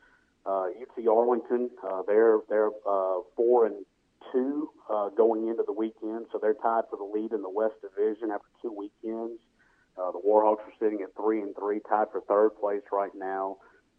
Uh, 0.48 0.68
UT 0.80 1.08
Arlington, 1.08 1.68
uh, 1.82 2.02
they're 2.06 2.38
they're 2.48 2.70
uh, 2.88 3.18
four 3.34 3.66
and 3.66 3.84
two 4.32 4.70
uh, 4.90 5.08
going 5.10 5.48
into 5.48 5.62
the 5.66 5.72
weekend, 5.72 6.26
so 6.32 6.38
they're 6.40 6.54
tied 6.54 6.84
for 6.90 6.96
the 6.96 7.04
lead 7.04 7.32
in 7.32 7.42
the 7.42 7.50
West 7.50 7.74
Division 7.82 8.30
after 8.30 8.48
two 8.62 8.72
weekends. 8.72 9.40
Uh, 9.96 10.12
the 10.12 10.20
Warhawks 10.20 10.60
are 10.60 10.76
sitting 10.78 11.00
at 11.02 11.14
three 11.16 11.40
and 11.40 11.54
three, 11.56 11.80
tied 11.88 12.08
for 12.12 12.20
third 12.28 12.50
place 12.60 12.82
right 12.92 13.12
now. 13.14 13.56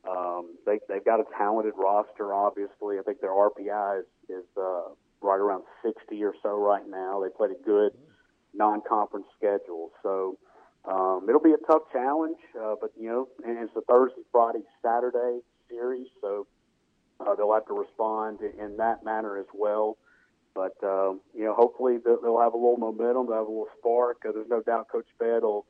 Um, 0.08 0.56
they, 0.66 0.80
they've 0.88 1.04
got 1.04 1.20
a 1.20 1.26
talented 1.38 1.74
roster, 1.76 2.34
obviously. 2.34 3.00
I 3.00 3.04
think 3.04 3.20
their 3.20 3.32
RPI 3.32 4.00
is, 4.00 4.06
is 4.30 4.46
uh, 4.56 4.94
right 5.22 5.40
around 5.40 5.64
60 5.84 6.24
or 6.24 6.34
so 6.44 6.56
right 6.58 6.88
now. 6.88 7.22
They 7.22 7.30
played 7.36 7.52
a 7.52 7.66
good 7.66 7.92
non-conference 8.54 9.26
schedule, 9.38 9.92
so 10.04 10.38
um, 10.86 11.26
it'll 11.28 11.42
be 11.42 11.54
a 11.54 11.72
tough 11.72 11.84
challenge. 11.92 12.38
Uh, 12.60 12.76
but 12.80 12.92
you 13.00 13.10
know, 13.10 13.28
and 13.44 13.58
it's 13.58 13.76
a 13.76 13.82
Thursday, 13.82 14.22
Friday, 14.32 14.62
Saturday 14.84 15.40
series, 15.70 16.08
so 16.22 16.48
uh, 17.20 17.36
they'll 17.36 17.54
have 17.54 17.66
to 17.68 17.74
respond 17.74 18.40
in 18.42 18.78
that 18.78 19.04
manner 19.04 19.38
as 19.38 19.48
well. 19.54 19.98
But 20.58 20.74
um, 20.82 21.22
you 21.38 21.46
know, 21.46 21.54
hopefully 21.54 22.00
they'll, 22.04 22.42
have 22.42 22.54
a 22.54 22.58
little 22.58 22.78
momentum, 22.78 23.28
they'll 23.28 23.46
have 23.46 23.46
a 23.46 23.54
little 23.54 23.70
spark. 23.78 24.26
Uh, 24.28 24.32
there's 24.34 24.50
no 24.50 24.64
doubt 24.64 24.88
Coach 24.92 25.06
Fed 25.20 25.44
will, 25.44 25.68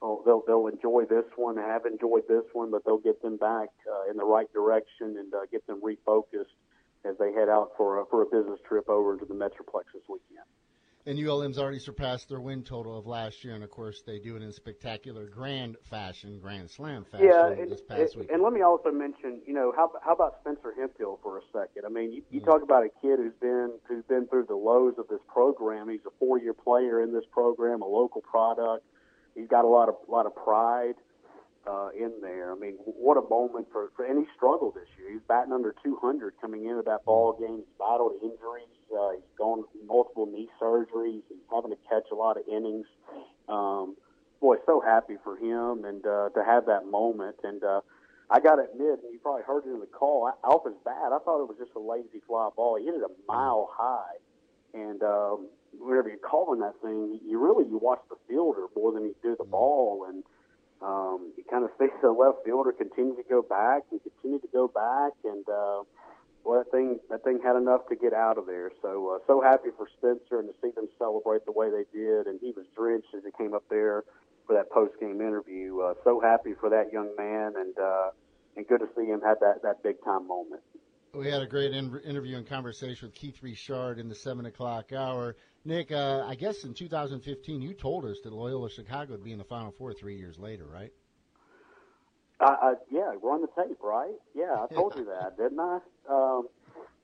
will 0.00 0.22
they'll 0.24 0.42
they'll 0.46 0.66
enjoy 0.66 1.04
this 1.04 1.28
one, 1.36 1.58
have 1.58 1.84
enjoyed 1.84 2.24
this 2.26 2.48
one, 2.54 2.70
but 2.70 2.82
they'll 2.86 3.04
get 3.04 3.20
them 3.20 3.36
back 3.36 3.68
uh, 3.84 4.10
in 4.10 4.16
the 4.16 4.24
right 4.24 4.50
direction 4.54 5.20
and 5.20 5.34
uh, 5.34 5.44
get 5.52 5.66
them 5.66 5.82
refocused 5.84 6.56
as 7.04 7.16
they 7.18 7.32
head 7.32 7.50
out 7.50 7.72
for 7.76 8.00
a, 8.00 8.06
for 8.06 8.22
a 8.22 8.26
business 8.26 8.58
trip 8.66 8.88
over 8.88 9.12
into 9.12 9.26
the 9.26 9.34
Metroplex 9.34 9.92
this 9.92 10.08
weekend. 10.08 10.48
And 11.06 11.18
ULM's 11.18 11.58
already 11.58 11.78
surpassed 11.78 12.28
their 12.28 12.40
win 12.40 12.62
total 12.62 12.98
of 12.98 13.06
last 13.06 13.42
year, 13.42 13.54
and 13.54 13.64
of 13.64 13.70
course 13.70 14.02
they 14.06 14.18
do 14.18 14.36
it 14.36 14.42
in 14.42 14.52
spectacular 14.52 15.26
grand 15.26 15.76
fashion, 15.88 16.38
grand 16.38 16.70
slam 16.70 17.06
fashion 17.10 17.26
yeah, 17.26 17.48
and, 17.48 17.72
this 17.72 17.80
past 17.80 18.12
and, 18.12 18.20
week. 18.20 18.30
and 18.30 18.42
let 18.42 18.52
me 18.52 18.60
also 18.60 18.90
mention, 18.90 19.40
you 19.46 19.54
know, 19.54 19.72
how 19.74 19.90
how 20.04 20.12
about 20.12 20.40
Spencer 20.40 20.74
Hemphill 20.78 21.18
for 21.22 21.38
a 21.38 21.42
second? 21.52 21.84
I 21.86 21.88
mean, 21.88 22.12
you, 22.12 22.22
you 22.30 22.40
talk 22.40 22.62
about 22.62 22.84
a 22.84 22.90
kid 23.00 23.18
who's 23.18 23.32
been 23.40 23.72
who's 23.88 24.04
been 24.04 24.26
through 24.26 24.44
the 24.46 24.56
lows 24.56 24.94
of 24.98 25.08
this 25.08 25.20
program. 25.26 25.88
He's 25.88 26.04
a 26.06 26.12
four 26.18 26.38
year 26.38 26.52
player 26.52 27.02
in 27.02 27.14
this 27.14 27.24
program, 27.32 27.80
a 27.80 27.86
local 27.86 28.20
product. 28.20 28.84
He's 29.34 29.48
got 29.48 29.64
a 29.64 29.68
lot 29.68 29.88
of 29.88 29.94
lot 30.06 30.26
of 30.26 30.34
pride 30.36 30.96
uh, 31.66 31.88
in 31.96 32.20
there. 32.20 32.52
I 32.52 32.56
mean, 32.56 32.74
what 32.84 33.16
a 33.16 33.26
moment 33.28 33.68
for, 33.72 33.90
for 33.96 34.04
and 34.04 34.18
he 34.18 34.26
struggled 34.36 34.74
this 34.74 34.88
year. 34.98 35.12
He's 35.12 35.22
batting 35.28 35.52
under 35.52 35.74
200 35.82 36.34
coming 36.40 36.66
into 36.66 36.82
that 36.82 37.04
ball 37.06 37.36
game. 37.40 37.56
He's 37.56 37.74
battled 37.78 38.12
injuries. 38.22 38.68
Uh, 38.92 39.12
he's 39.12 39.36
gone 39.38 39.64
multiple 39.86 40.26
knee 40.26 40.48
surgeries. 40.60 41.22
He's 41.28 41.38
having 41.52 41.70
to 41.70 41.78
catch 41.88 42.04
a 42.12 42.14
lot 42.14 42.36
of 42.36 42.44
innings. 42.48 42.86
Um, 43.48 43.96
boy, 44.40 44.56
so 44.66 44.80
happy 44.80 45.16
for 45.22 45.36
him 45.36 45.84
and 45.84 46.04
uh, 46.06 46.30
to 46.30 46.44
have 46.44 46.66
that 46.66 46.86
moment. 46.86 47.36
And 47.44 47.62
uh, 47.62 47.80
I 48.30 48.40
got 48.40 48.56
to 48.56 48.62
admit, 48.62 49.00
and 49.02 49.12
you 49.12 49.18
probably 49.22 49.42
heard 49.42 49.64
it 49.66 49.70
in 49.70 49.80
the 49.80 49.86
call, 49.86 50.30
his 50.64 50.74
bat, 50.84 51.12
I 51.12 51.18
thought 51.24 51.42
it 51.42 51.48
was 51.48 51.56
just 51.58 51.72
a 51.74 51.80
lazy 51.80 52.22
fly 52.26 52.48
ball. 52.54 52.76
He 52.78 52.84
hit 52.84 52.94
it 52.94 53.02
a 53.02 53.10
mile 53.26 53.68
high, 53.72 54.16
and 54.74 55.02
um, 55.02 55.48
whenever 55.78 56.08
you're 56.08 56.18
calling 56.18 56.60
that 56.60 56.74
thing, 56.82 57.20
you 57.26 57.38
really 57.38 57.68
you 57.68 57.78
watch 57.78 58.00
the 58.08 58.16
fielder 58.28 58.66
more 58.76 58.92
than 58.92 59.04
you 59.04 59.14
do 59.22 59.36
the 59.36 59.44
ball, 59.44 60.06
and 60.08 60.22
um, 60.82 61.32
you 61.36 61.44
kind 61.50 61.64
of 61.64 61.70
see 61.78 61.86
the 62.02 62.10
left 62.10 62.44
fielder 62.44 62.72
continue 62.72 63.16
to 63.16 63.24
go 63.28 63.42
back 63.42 63.82
and 63.90 64.00
continue 64.02 64.38
to 64.40 64.48
go 64.52 64.68
back, 64.68 65.12
and 65.24 65.44
uh, 65.48 65.82
well, 66.50 66.64
that 66.64 66.72
thing 66.72 66.98
that 67.10 67.22
thing 67.22 67.38
had 67.44 67.54
enough 67.54 67.86
to 67.90 67.94
get 67.94 68.12
out 68.12 68.36
of 68.36 68.46
there. 68.46 68.72
So 68.82 69.14
uh, 69.14 69.18
so 69.28 69.40
happy 69.40 69.68
for 69.76 69.86
Spencer 69.98 70.40
and 70.40 70.48
to 70.48 70.54
see 70.60 70.72
them 70.74 70.88
celebrate 70.98 71.46
the 71.46 71.52
way 71.52 71.70
they 71.70 71.86
did, 71.96 72.26
and 72.26 72.40
he 72.40 72.50
was 72.56 72.66
drenched 72.76 73.14
as 73.16 73.22
he 73.24 73.30
came 73.38 73.54
up 73.54 73.62
there 73.70 74.02
for 74.48 74.56
that 74.56 74.68
post 74.68 74.94
game 74.98 75.20
interview. 75.20 75.78
Uh, 75.78 75.94
so 76.02 76.20
happy 76.20 76.54
for 76.58 76.68
that 76.70 76.92
young 76.92 77.14
man, 77.16 77.52
and 77.56 77.78
uh, 77.78 78.10
and 78.56 78.66
good 78.66 78.80
to 78.80 78.88
see 78.96 79.06
him 79.06 79.20
have 79.20 79.38
that 79.38 79.62
that 79.62 79.84
big 79.84 80.02
time 80.04 80.26
moment. 80.26 80.60
We 81.14 81.30
had 81.30 81.40
a 81.40 81.46
great 81.46 81.72
in- 81.72 82.00
interview 82.04 82.36
and 82.36 82.48
conversation 82.48 83.06
with 83.06 83.14
Keith 83.14 83.40
Richard 83.42 84.00
in 84.00 84.08
the 84.08 84.16
seven 84.16 84.46
o'clock 84.46 84.92
hour. 84.92 85.36
Nick, 85.64 85.92
uh, 85.92 86.24
I 86.26 86.34
guess 86.34 86.64
in 86.64 86.74
2015 86.74 87.62
you 87.62 87.74
told 87.74 88.04
us 88.06 88.18
that 88.24 88.32
Loyola 88.32 88.70
Chicago 88.70 89.12
would 89.12 89.22
be 89.22 89.30
in 89.30 89.38
the 89.38 89.44
Final 89.44 89.70
Four 89.70 89.94
three 89.94 90.16
years 90.16 90.36
later, 90.36 90.66
right? 90.66 90.90
Uh, 92.40 92.56
uh, 92.62 92.74
yeah, 92.90 93.12
run 93.22 93.42
the 93.42 93.48
tape, 93.48 93.76
right? 93.82 94.14
Yeah, 94.34 94.64
I 94.64 94.72
told 94.72 94.94
you 94.96 95.04
that, 95.04 95.36
didn't 95.36 95.60
I? 95.60 95.78
Um, 96.08 96.48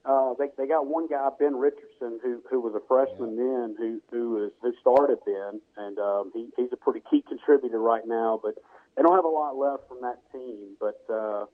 uh, 0.07 0.35
they 0.39 0.47
they 0.57 0.67
got 0.67 0.87
one 0.87 1.09
guy, 1.09 1.29
Ben 1.39 1.57
Richardson, 1.57 2.21
who 2.23 2.41
who 2.49 2.61
was 2.61 2.75
a 2.75 2.81
freshman 2.87 3.37
then, 3.37 3.75
who 3.77 4.01
who 4.11 4.47
is 4.47 4.53
who 4.63 4.73
started 4.81 5.19
then, 5.27 5.61
and 5.77 5.99
um, 5.99 6.31
he 6.33 6.49
he's 6.57 6.73
a 6.73 6.77
pretty 6.77 7.03
key 7.11 7.23
contributor 7.29 7.79
right 7.79 8.07
now. 8.07 8.41
But 8.43 8.55
they 8.97 9.03
don't 9.03 9.15
have 9.15 9.25
a 9.25 9.29
lot 9.29 9.57
left 9.57 9.89
from 9.89 10.01
that 10.03 10.21
team. 10.33 10.77
But 10.81 11.03
uh, 11.13 11.47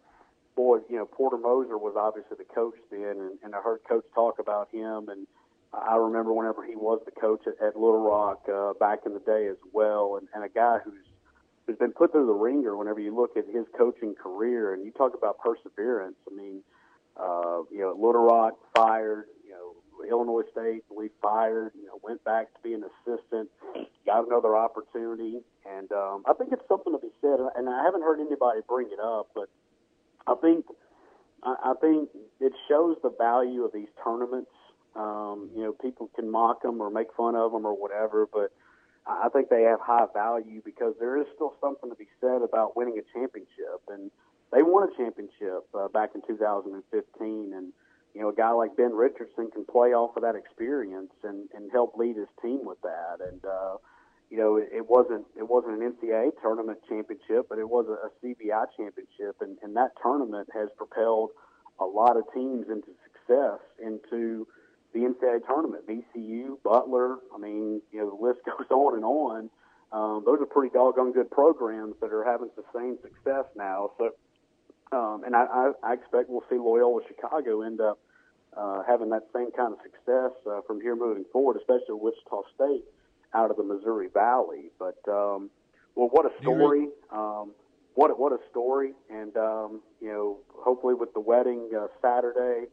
boy, 0.55 0.79
you 0.89 0.97
know, 0.97 1.07
Porter 1.07 1.39
Moser 1.39 1.79
was 1.79 1.95
obviously 1.97 2.37
the 2.37 2.55
coach 2.55 2.77
then, 2.91 3.17
and, 3.19 3.39
and 3.43 3.55
I 3.55 3.61
heard 3.61 3.81
Coach 3.89 4.05
talk 4.15 4.39
about 4.39 4.69
him, 4.71 5.09
and 5.09 5.27
I 5.73 5.97
remember 5.97 6.33
whenever 6.33 6.65
he 6.65 6.77
was 6.77 7.01
the 7.05 7.11
coach 7.11 7.43
at, 7.47 7.55
at 7.67 7.75
Little 7.75 8.03
Rock 8.03 8.47
uh, 8.53 8.75
back 8.79 9.01
in 9.07 9.15
the 9.15 9.21
day 9.21 9.49
as 9.49 9.57
well, 9.73 10.19
and, 10.19 10.29
and 10.35 10.45
a 10.45 10.49
guy 10.49 10.79
who's 10.85 11.07
who's 11.67 11.79
been 11.79 11.93
put 11.93 12.13
through 12.13 12.27
the 12.27 12.33
ringer. 12.33 12.77
Whenever 12.77 13.01
you 13.01 13.15
look 13.15 13.37
at 13.37 13.45
his 13.47 13.67
coaching 13.77 14.15
career, 14.15 14.75
and 14.75 14.85
you 14.85 14.93
talk 14.93 15.15
about 15.15 15.39
perseverance, 15.39 16.17
I 16.31 16.35
mean, 16.35 16.63
uh, 17.17 17.63
you 17.71 17.81
know, 17.81 17.93
Little 17.95 18.25
Rock 18.25 18.55
fired, 18.75 19.27
you 19.45 19.53
know, 19.53 19.75
Illinois 20.09 20.43
State 20.51 20.83
we 20.91 21.11
fired, 21.21 21.73
you 21.79 21.87
know, 21.87 21.99
went 22.03 22.25
back 22.25 22.53
to 22.55 22.61
be 22.63 22.75
an 22.75 22.83
assistant, 22.83 23.49
got 24.07 24.27
another 24.27 24.57
opportunity, 24.57 25.41
and 25.65 25.91
um, 25.93 26.25
I 26.27 26.33
think 26.35 26.53
it's 26.53 26.67
something 26.69 26.93
to 26.93 26.99
be 26.99 27.13
said. 27.21 27.39
And 27.55 27.69
I 27.69 27.85
haven't 27.85 28.03
heard 28.03 28.21
anybody 28.21 28.61
bring 28.67 28.89
it 28.91 28.99
up, 28.99 29.29
but 29.35 29.49
I 30.27 30.35
think 30.41 30.65
I 31.43 31.75
think 31.81 32.09
it 32.41 32.53
shows 32.69 32.97
the 33.03 33.11
value 33.11 33.65
of 33.65 33.73
these 33.73 33.89
tournaments. 34.05 34.51
Um, 34.95 35.51
you 35.57 35.63
know, 35.65 35.73
people 35.73 36.09
can 36.15 36.31
mock 36.31 36.63
them 36.63 36.81
or 36.81 36.91
make 36.91 37.09
fun 37.17 37.35
of 37.35 37.53
them 37.53 37.67
or 37.67 37.75
whatever, 37.75 38.29
but 38.33 38.53
I 39.07 39.29
think 39.31 39.49
they 39.49 39.63
have 39.63 39.81
high 39.81 40.07
value 40.15 40.63
because 40.65 40.95
there 41.01 41.21
is 41.21 41.27
still 41.35 41.55
something 41.61 41.91
to 41.91 41.97
be 41.97 42.07
said 42.21 42.43
about 42.43 42.77
winning 42.77 42.99
a 42.99 43.19
championship. 43.19 43.83
And 43.89 44.11
they 44.53 44.63
won 44.63 44.89
a 44.89 44.97
championship 44.97 45.67
uh, 45.75 45.89
back 45.89 46.11
in 46.15 46.23
2015, 46.27 47.53
and 47.55 47.73
you 48.15 48.21
know, 48.21 48.29
a 48.29 48.35
guy 48.35 48.51
like 48.51 48.77
Ben 48.77 48.93
Richardson 48.93 49.51
can 49.51 49.65
play 49.65 49.91
off 49.95 50.17
of 50.17 50.23
that 50.23 50.37
experience 50.37 51.13
and 51.25 51.49
and 51.55 51.71
help 51.73 51.97
lead 51.97 52.17
his 52.17 52.29
team 52.41 52.61
with 52.63 52.81
that. 52.83 53.19
And 53.27 53.45
uh, 53.45 53.77
you 54.31 54.39
know, 54.39 54.57
it, 54.57 54.89
wasn't 54.89 55.27
it 55.37 55.49
wasn't 55.49 55.83
an 55.83 55.93
NCAA 55.93 56.31
tournament 56.41 56.79
championship, 56.89 57.49
but 57.49 57.59
it 57.59 57.69
was 57.69 57.87
a 57.89 58.09
CBI 58.25 58.67
championship, 58.77 59.41
and, 59.41 59.59
and 59.63 59.75
that 59.77 59.93
tournament 60.03 60.49
has 60.55 60.69
propelled 60.77 61.31
a 61.81 61.85
lot 61.85 62.17
of 62.17 62.25
teams 62.35 62.67
into 62.69 62.93
success 63.03 63.59
into 63.83 64.47
the 64.93 65.01
NCAA 65.01 65.47
tournament. 65.47 65.87
VCU, 65.87 66.63
Butler, 66.63 67.17
I 67.35 67.39
mean, 67.39 67.81
you 67.93 68.01
know, 68.01 68.11
the 68.11 68.23
list 68.23 68.41
goes 68.47 68.71
on 68.71 68.95
and 68.95 69.05
on. 69.05 69.51
Um, 69.93 70.23
those 70.25 70.41
are 70.41 70.47
pretty 70.47 70.73
doggone 70.73 71.13
good 71.13 71.31
programs 71.31 71.95
that 72.01 72.13
are 72.13 72.25
having 72.25 72.49
sustained 72.55 72.99
success 73.03 73.45
now. 73.57 73.91
So, 73.99 74.11
um, 74.97 75.25
and 75.25 75.37
I, 75.37 75.45
I, 75.45 75.73
I 75.83 75.93
expect 75.95 76.31
we'll 76.31 76.45
see 76.49 76.57
Loyola 76.57 77.01
Chicago 77.09 77.63
end 77.63 77.81
up 77.81 77.99
uh, 78.57 78.83
having 78.87 79.11
that 79.11 79.27
same 79.35 79.51
kind 79.53 79.73
of 79.73 79.79
success 79.83 80.33
uh, 80.51 80.61
from 80.67 80.81
here 80.81 80.97
moving 80.97 81.25
forward, 81.33 81.57
especially 81.57 81.95
Wichita 81.95 82.43
State 82.55 82.85
out 83.35 83.51
of 83.51 83.57
the 83.57 83.63
Missouri 83.63 84.09
Valley. 84.13 84.71
But 84.79 84.99
um, 85.09 85.51
well, 85.95 86.09
what 86.11 86.27
a 86.27 86.33
story! 86.41 86.89
Um, 87.11 87.53
what 87.95 88.19
what 88.19 88.33
a 88.33 88.39
story! 88.51 88.93
And 89.11 89.37
um, 89.37 89.81
you 90.01 90.09
know, 90.09 90.39
hopefully 90.55 90.95
with 90.95 91.13
the 91.15 91.21
wedding 91.21 91.71
uh, 91.79 91.87
Saturday, 92.01 92.67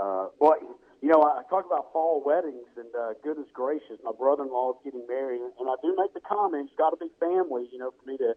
uh, 0.00 0.28
boy, 0.38 0.54
you 1.02 1.08
know, 1.08 1.22
I 1.22 1.42
talk 1.50 1.66
about 1.66 1.92
fall 1.92 2.22
weddings, 2.24 2.66
and 2.76 2.88
uh, 2.96 3.14
goodness 3.22 3.48
gracious, 3.52 3.98
my 4.04 4.12
brother-in-law 4.16 4.72
is 4.72 4.80
getting 4.84 5.06
married, 5.06 5.40
and 5.40 5.68
I 5.68 5.74
do 5.82 5.94
make 5.98 6.14
the 6.14 6.20
comment, 6.24 6.68
it's 6.70 6.78
got 6.78 6.90
to 6.90 6.96
be 6.96 7.10
family, 7.20 7.68
you 7.72 7.78
know, 7.78 7.92
for 7.92 8.04
me 8.10 8.16
to 8.18 8.34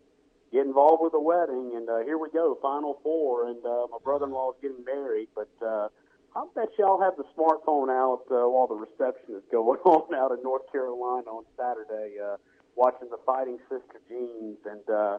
get 0.51 0.65
involved 0.65 1.01
with 1.01 1.13
the 1.13 1.21
wedding, 1.21 1.73
and 1.75 1.89
uh, 1.89 1.99
here 2.03 2.17
we 2.17 2.29
go, 2.31 2.57
Final 2.61 2.99
Four, 3.03 3.47
and 3.49 3.63
uh, 3.65 3.87
my 3.91 3.97
brother-in-law 4.03 4.51
is 4.51 4.57
getting 4.61 4.83
married. 4.83 5.29
But 5.35 5.49
uh, 5.65 5.87
I 6.35 6.45
bet 6.55 6.69
y'all 6.77 7.01
have 7.01 7.15
the 7.17 7.25
smartphone 7.37 7.89
out 7.89 8.25
uh, 8.29 8.49
while 8.49 8.67
the 8.67 8.75
reception 8.75 9.35
is 9.37 9.43
going 9.51 9.79
on 9.85 10.13
out 10.15 10.31
in 10.35 10.43
North 10.43 10.67
Carolina 10.71 11.29
on 11.31 11.45
Saturday, 11.55 12.17
uh, 12.19 12.37
watching 12.75 13.09
the 13.09 13.19
Fighting 13.25 13.57
Sister 13.69 14.01
Jeans, 14.09 14.57
and 14.65 14.83
uh, 14.89 15.17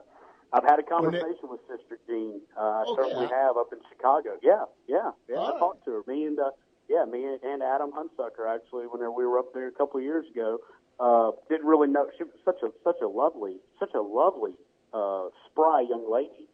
I've 0.53 0.65
had 0.65 0.79
a 0.79 0.83
conversation 0.83 1.47
with 1.49 1.61
Sister 1.71 1.99
Jean. 2.07 2.41
Uh, 2.59 2.83
I 2.83 2.85
Okay. 2.87 3.03
certainly 3.03 3.29
have 3.31 3.57
up 3.57 3.71
in 3.73 3.79
Chicago. 3.89 4.37
Yeah, 4.43 4.65
yeah, 4.89 5.11
yeah. 5.29 5.39
All 5.39 5.47
I 5.49 5.51
right. 5.53 5.59
talked 5.61 5.85
to 5.87 5.93
her. 5.93 6.03
Me 6.07 6.25
and 6.27 6.39
uh, 6.39 6.51
yeah, 6.91 7.05
me 7.05 7.25
and- 7.25 7.63
Adam 7.63 7.93
Hunsucker 7.93 8.53
actually, 8.53 8.87
whenever 8.87 9.13
we 9.13 9.25
were 9.25 9.39
up 9.39 9.55
there 9.55 9.69
a 9.69 9.73
couple 9.73 9.99
of 9.99 10.05
years 10.05 10.27
ago, 10.35 10.59
uh, 10.99 11.31
didn't 11.49 11.67
really 11.67 11.89
know 11.89 12.07
she 12.19 12.25
was 12.25 12.35
such 12.45 12.61
a 12.63 12.71
such 12.83 13.01
a 13.01 13.07
lovely, 13.07 13.57
such 13.79 13.95
a 13.95 14.01
lovely, 14.01 14.53
uh, 14.93 15.29
spry 15.47 15.87
young 15.89 16.11
lady. 16.11 16.49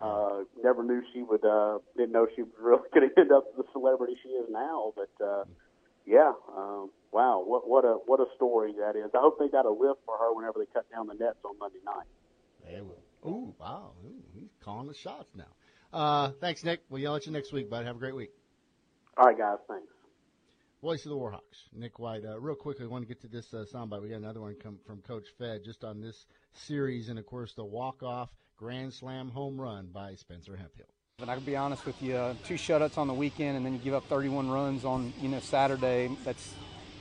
Uh, 0.00 0.42
never 0.64 0.82
knew 0.82 1.00
she 1.12 1.22
would. 1.22 1.44
Uh, 1.44 1.78
didn't 1.96 2.10
know 2.10 2.26
she 2.34 2.42
was 2.42 2.50
really 2.60 2.88
going 2.92 3.08
to 3.08 3.20
end 3.20 3.30
up 3.30 3.44
the 3.56 3.62
celebrity 3.72 4.16
she 4.22 4.30
is 4.30 4.48
now. 4.50 4.92
But 4.96 5.24
uh, 5.24 5.44
yeah, 6.06 6.32
um, 6.56 6.90
wow, 7.12 7.44
what 7.46 7.68
what 7.68 7.84
a 7.84 7.98
what 8.06 8.18
a 8.18 8.26
story 8.34 8.72
that 8.80 8.96
is. 8.96 9.10
I 9.14 9.18
hope 9.18 9.38
they 9.38 9.48
got 9.48 9.66
a 9.66 9.70
lift 9.70 10.00
for 10.06 10.16
her 10.18 10.34
whenever 10.34 10.58
they 10.58 10.66
cut 10.72 10.90
down 10.90 11.06
the 11.06 11.14
nets 11.14 11.38
on 11.44 11.56
Monday 11.58 11.78
night. 11.84 12.08
They 12.66 12.80
will. 12.80 13.02
Ooh, 13.24 13.54
wow. 13.60 13.92
Ooh, 14.04 14.22
he's 14.34 14.50
calling 14.64 14.88
the 14.88 14.94
shots 14.94 15.30
now. 15.36 15.52
Uh, 15.92 16.32
thanks, 16.40 16.64
Nick. 16.64 16.80
We'll 16.88 17.02
yell 17.02 17.14
at 17.14 17.26
you 17.26 17.32
next 17.32 17.52
week, 17.52 17.70
bud. 17.70 17.84
Have 17.84 17.96
a 17.96 17.98
great 18.00 18.16
week. 18.16 18.30
All 19.18 19.26
right, 19.26 19.36
guys, 19.36 19.58
thanks. 19.68 19.92
Voice 20.80 21.04
of 21.04 21.10
the 21.10 21.16
Warhawks, 21.16 21.68
Nick 21.74 21.98
White. 21.98 22.24
Uh, 22.24 22.40
real 22.40 22.54
quickly, 22.54 22.86
I 22.86 22.88
want 22.88 23.02
to 23.02 23.08
get 23.08 23.20
to 23.20 23.28
this 23.28 23.52
uh, 23.52 23.64
soundbite. 23.72 24.00
We 24.00 24.08
got 24.08 24.16
another 24.16 24.40
one 24.40 24.56
come 24.60 24.78
from 24.86 25.02
Coach 25.02 25.26
Fed 25.38 25.62
just 25.64 25.84
on 25.84 26.00
this 26.00 26.24
series, 26.54 27.10
and 27.10 27.18
of 27.18 27.26
course, 27.26 27.52
the 27.52 27.64
walk-off 27.64 28.30
grand 28.56 28.92
slam 28.92 29.28
home 29.28 29.60
run 29.60 29.88
by 29.92 30.14
Spencer 30.14 30.56
Hemphill. 30.56 30.86
But 31.18 31.28
I 31.28 31.34
can 31.34 31.44
be 31.44 31.56
honest 31.56 31.84
with 31.84 32.00
you, 32.02 32.16
uh, 32.16 32.34
two 32.46 32.54
shutouts 32.54 32.96
on 32.96 33.06
the 33.06 33.14
weekend, 33.14 33.58
and 33.58 33.66
then 33.66 33.74
you 33.74 33.78
give 33.80 33.92
up 33.92 34.04
31 34.06 34.50
runs 34.50 34.84
on 34.84 35.12
you 35.20 35.28
know 35.28 35.40
Saturday. 35.40 36.10
That's 36.24 36.54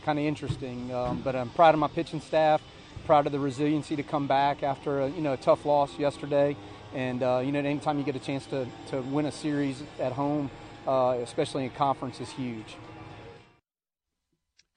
kind 0.04 0.20
of 0.20 0.26
interesting. 0.26 0.94
Um, 0.94 1.22
but 1.22 1.36
I'm 1.36 1.50
proud 1.52 1.74
of 1.74 1.80
my 1.80 1.88
pitching 1.88 2.20
staff, 2.20 2.62
proud 3.06 3.26
of 3.26 3.32
the 3.32 3.40
resiliency 3.40 3.96
to 3.96 4.04
come 4.04 4.28
back 4.28 4.64
after 4.64 5.02
a, 5.02 5.10
you 5.10 5.22
know 5.22 5.34
a 5.34 5.38
tough 5.38 5.66
loss 5.66 5.98
yesterday. 5.98 6.58
And 6.94 7.24
uh, 7.24 7.42
you 7.44 7.54
know, 7.54 7.60
anytime 7.60 7.98
you 7.98 8.04
get 8.04 8.18
a 8.18 8.20
chance 8.20 8.46
to 8.48 8.68
to 8.90 9.02
win 9.02 9.26
a 9.26 9.32
series 9.32 9.82
at 9.98 10.12
home, 10.12 10.52
uh, 10.88 11.18
especially 11.22 11.66
in 11.66 11.70
conference, 11.72 12.20
is 12.20 12.30
huge. 12.30 12.78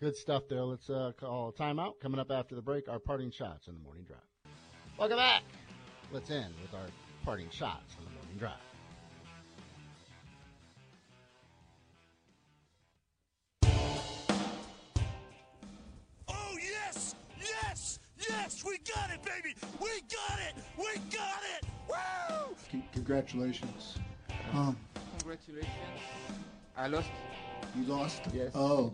Good 0.01 0.17
stuff 0.17 0.43
there. 0.49 0.63
Let's 0.63 0.91
uh, 0.91 1.13
call 1.19 1.49
a 1.49 1.53
timeout. 1.53 2.01
Coming 2.01 2.21
up 2.21 2.31
after 2.31 2.55
the 2.55 2.63
break, 2.63 2.89
our 2.89 2.99
parting 2.99 3.31
shots 3.31 3.69
on 3.69 3.75
the 3.75 3.81
morning 3.81 4.05
drive. 4.05 4.19
Welcome 4.99 5.17
back. 5.17 5.43
Let's 6.13 6.31
end 6.31 6.53
with 6.61 6.75
our 6.75 6.87
parting 7.25 7.49
shots 7.51 7.95
on 7.99 8.05
the 8.05 8.11
morning 8.11 8.37
drive. 8.39 8.53
Oh, 16.29 16.57
yes! 16.61 17.15
Yes! 17.41 17.99
Yes! 18.19 18.63
We 18.65 18.79
got 18.79 19.11
it, 19.11 19.23
baby! 19.23 19.55
We 19.81 20.03
got 20.03 20.39
it! 20.49 20.55
We 20.77 21.01
got 21.11 21.41
it! 21.57 21.67
Woo! 21.89 22.81
Congratulations. 22.93 23.97
Um, 24.53 24.77
Congratulations. 25.25 25.73
I 26.77 26.87
lost. 26.87 27.09
you 27.75 27.85
lost? 27.85 28.21
Yes. 28.35 28.51
Oh, 28.55 28.93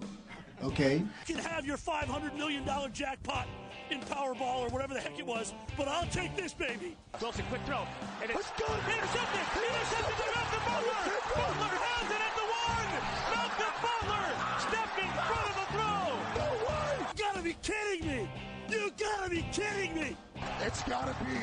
okay. 0.63 1.03
You 1.27 1.35
can 1.35 1.45
have 1.45 1.67
your 1.67 1.77
$500 1.77 2.37
million 2.37 2.65
jackpot 2.93 3.49
in 3.91 3.99
Powerball 4.03 4.61
or 4.61 4.69
whatever 4.69 4.95
the 4.95 5.01
heck 5.01 5.19
it 5.19 5.27
was, 5.27 5.55
but 5.77 5.89
I'll 5.89 6.07
take 6.07 6.37
this, 6.37 6.55
baby. 6.55 6.97
Wilson, 7.21 7.45
quick 7.49 7.63
throw. 7.67 7.83
And 8.23 8.31
it's 8.31 8.53
good. 8.53 8.71
Intercepted! 8.71 9.43
Intercepted 9.59 10.15
by 10.15 10.27
Malcolm 10.31 10.63
Butler! 10.71 11.03
Butler 11.35 11.75
has 11.83 12.07
it 12.15 12.23
at 12.23 12.35
the 12.39 12.47
one! 12.47 12.91
Malcolm 13.35 13.75
Butler 13.83 14.27
stepped 14.71 14.99
in 15.03 15.11
front 15.27 15.47
of 15.51 15.57
the 15.59 15.67
throw! 15.75 16.15
No 16.39 16.49
way! 16.63 17.07
You 17.11 17.25
gotta 17.25 17.43
be 17.43 17.57
kidding 17.61 18.07
me! 18.07 18.31
You 18.71 18.93
gotta 18.97 19.31
be 19.31 19.43
kidding 19.51 19.95
me! 19.97 20.17
It's 20.61 20.85
got 20.85 21.09
to 21.09 21.25
be 21.25 21.41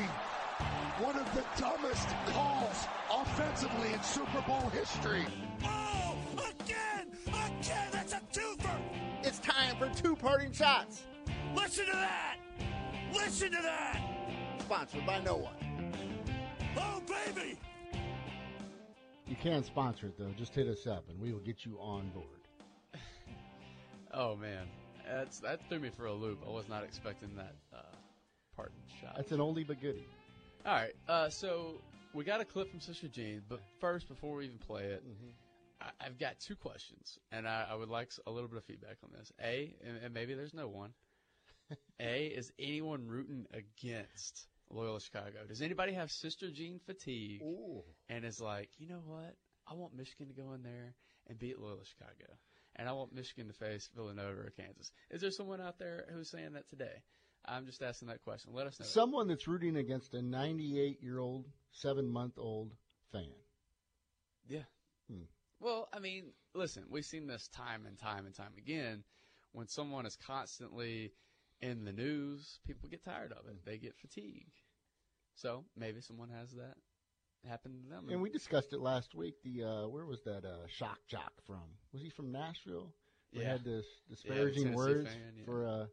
one 1.00 1.16
of 1.16 1.32
the 1.32 1.44
dumbest 1.56 2.08
calls 2.26 2.86
offensively 3.12 3.92
in 3.92 4.02
Super 4.02 4.42
Bowl 4.42 4.68
history. 4.70 5.24
Oh! 5.64 6.16
Again! 6.34 7.12
Again! 7.28 7.88
That's 7.92 8.14
a 8.14 8.20
twofer! 8.32 8.80
It's 9.22 9.38
time 9.38 9.76
for 9.76 9.88
two 9.90 10.16
parting 10.16 10.52
shots. 10.52 11.04
Listen 11.54 11.86
to 11.86 11.92
that! 11.92 12.38
Listen 13.12 13.52
to 13.52 13.62
that! 13.62 14.00
Sponsored 14.60 15.06
by 15.06 15.20
no 15.20 15.36
one. 15.36 15.54
Oh, 16.76 17.00
baby! 17.06 17.56
You 19.28 19.36
can 19.36 19.62
sponsor 19.62 20.06
it 20.06 20.18
though. 20.18 20.32
Just 20.36 20.54
hit 20.54 20.66
us 20.66 20.86
up, 20.86 21.04
and 21.08 21.20
we 21.20 21.32
will 21.32 21.40
get 21.40 21.64
you 21.64 21.78
on 21.80 22.08
board. 22.10 22.26
Oh 24.14 24.34
man, 24.36 24.64
that's 25.06 25.38
that 25.40 25.60
threw 25.68 25.78
me 25.78 25.90
for 25.90 26.06
a 26.06 26.12
loop. 26.12 26.38
I 26.44 26.50
was 26.50 26.66
not 26.66 26.82
expecting 26.82 27.28
that 27.36 27.54
uh, 27.74 27.94
parting 28.56 28.80
shot. 29.02 29.16
That's 29.16 29.32
an 29.32 29.38
oldie 29.38 29.66
but 29.66 29.82
goodie. 29.82 30.06
All 30.68 30.74
right, 30.74 30.92
uh, 31.08 31.30
so 31.30 31.80
we 32.12 32.24
got 32.24 32.42
a 32.42 32.44
clip 32.44 32.70
from 32.70 32.78
Sister 32.78 33.08
Jean, 33.08 33.40
but 33.48 33.58
first, 33.80 34.06
before 34.06 34.36
we 34.36 34.44
even 34.44 34.58
play 34.58 34.82
it, 34.82 35.02
I, 35.80 35.86
I've 35.98 36.18
got 36.18 36.38
two 36.40 36.56
questions, 36.56 37.18
and 37.32 37.48
I, 37.48 37.68
I 37.70 37.74
would 37.74 37.88
like 37.88 38.10
a 38.26 38.30
little 38.30 38.50
bit 38.50 38.58
of 38.58 38.64
feedback 38.64 38.98
on 39.02 39.08
this. 39.18 39.32
A, 39.42 39.74
and, 39.82 39.96
and 40.04 40.12
maybe 40.12 40.34
there's 40.34 40.52
no 40.52 40.68
one. 40.68 40.90
A, 42.00 42.26
is 42.26 42.52
anyone 42.58 43.06
rooting 43.06 43.46
against 43.54 44.46
Loyola 44.68 45.00
Chicago? 45.00 45.38
Does 45.48 45.62
anybody 45.62 45.94
have 45.94 46.10
Sister 46.10 46.50
Jean 46.50 46.80
fatigue 46.84 47.40
and 48.10 48.26
is 48.26 48.38
like, 48.38 48.68
you 48.76 48.88
know 48.88 49.00
what? 49.06 49.36
I 49.66 49.72
want 49.72 49.96
Michigan 49.96 50.28
to 50.28 50.34
go 50.34 50.52
in 50.52 50.62
there 50.62 50.92
and 51.28 51.38
beat 51.38 51.58
Loyola 51.58 51.86
Chicago, 51.86 52.36
and 52.76 52.86
I 52.86 52.92
want 52.92 53.14
Michigan 53.14 53.46
to 53.46 53.54
face 53.54 53.88
Villanova 53.96 54.38
or 54.38 54.52
Kansas. 54.54 54.92
Is 55.10 55.22
there 55.22 55.30
someone 55.30 55.62
out 55.62 55.78
there 55.78 56.04
who's 56.12 56.28
saying 56.28 56.52
that 56.52 56.68
today? 56.68 57.00
I'm 57.44 57.66
just 57.66 57.82
asking 57.82 58.08
that 58.08 58.22
question. 58.22 58.52
Let 58.52 58.66
us 58.66 58.78
know. 58.78 58.86
Someone 58.86 59.28
that's 59.28 59.48
rooting 59.48 59.76
against 59.76 60.14
a 60.14 60.22
98 60.22 61.02
year 61.02 61.18
old, 61.18 61.46
seven 61.72 62.08
month 62.08 62.34
old 62.38 62.72
fan. 63.12 63.30
Yeah. 64.48 64.64
Hmm. 65.10 65.22
Well, 65.60 65.88
I 65.92 65.98
mean, 65.98 66.32
listen, 66.54 66.84
we've 66.88 67.04
seen 67.04 67.26
this 67.26 67.48
time 67.48 67.86
and 67.86 67.98
time 67.98 68.26
and 68.26 68.34
time 68.34 68.52
again. 68.56 69.04
When 69.52 69.66
someone 69.66 70.06
is 70.06 70.16
constantly 70.26 71.12
in 71.60 71.84
the 71.84 71.92
news, 71.92 72.60
people 72.66 72.88
get 72.88 73.04
tired 73.04 73.32
of 73.32 73.48
it. 73.48 73.64
They 73.64 73.78
get 73.78 73.96
fatigued. 73.96 74.52
So 75.34 75.64
maybe 75.76 76.00
someone 76.00 76.28
has 76.30 76.52
that 76.52 76.76
happen 77.48 77.72
to 77.82 77.88
them. 77.88 78.06
And 78.10 78.20
we 78.20 78.30
discussed 78.30 78.72
it 78.72 78.80
last 78.80 79.14
week. 79.14 79.34
The 79.42 79.64
uh, 79.64 79.88
where 79.88 80.04
was 80.06 80.22
that 80.24 80.44
uh, 80.44 80.66
shock 80.66 80.98
jock 81.08 81.32
from? 81.46 81.62
Was 81.92 82.02
he 82.02 82.10
from 82.10 82.30
Nashville? 82.32 82.92
We 83.32 83.42
Yeah. 83.42 83.52
had 83.52 83.64
this 83.64 83.86
disparaging 84.08 84.64
Tennessee 84.64 84.76
words 84.76 85.08
fan, 85.08 85.34
yeah. 85.36 85.44
for 85.44 85.66
uh, 85.66 85.86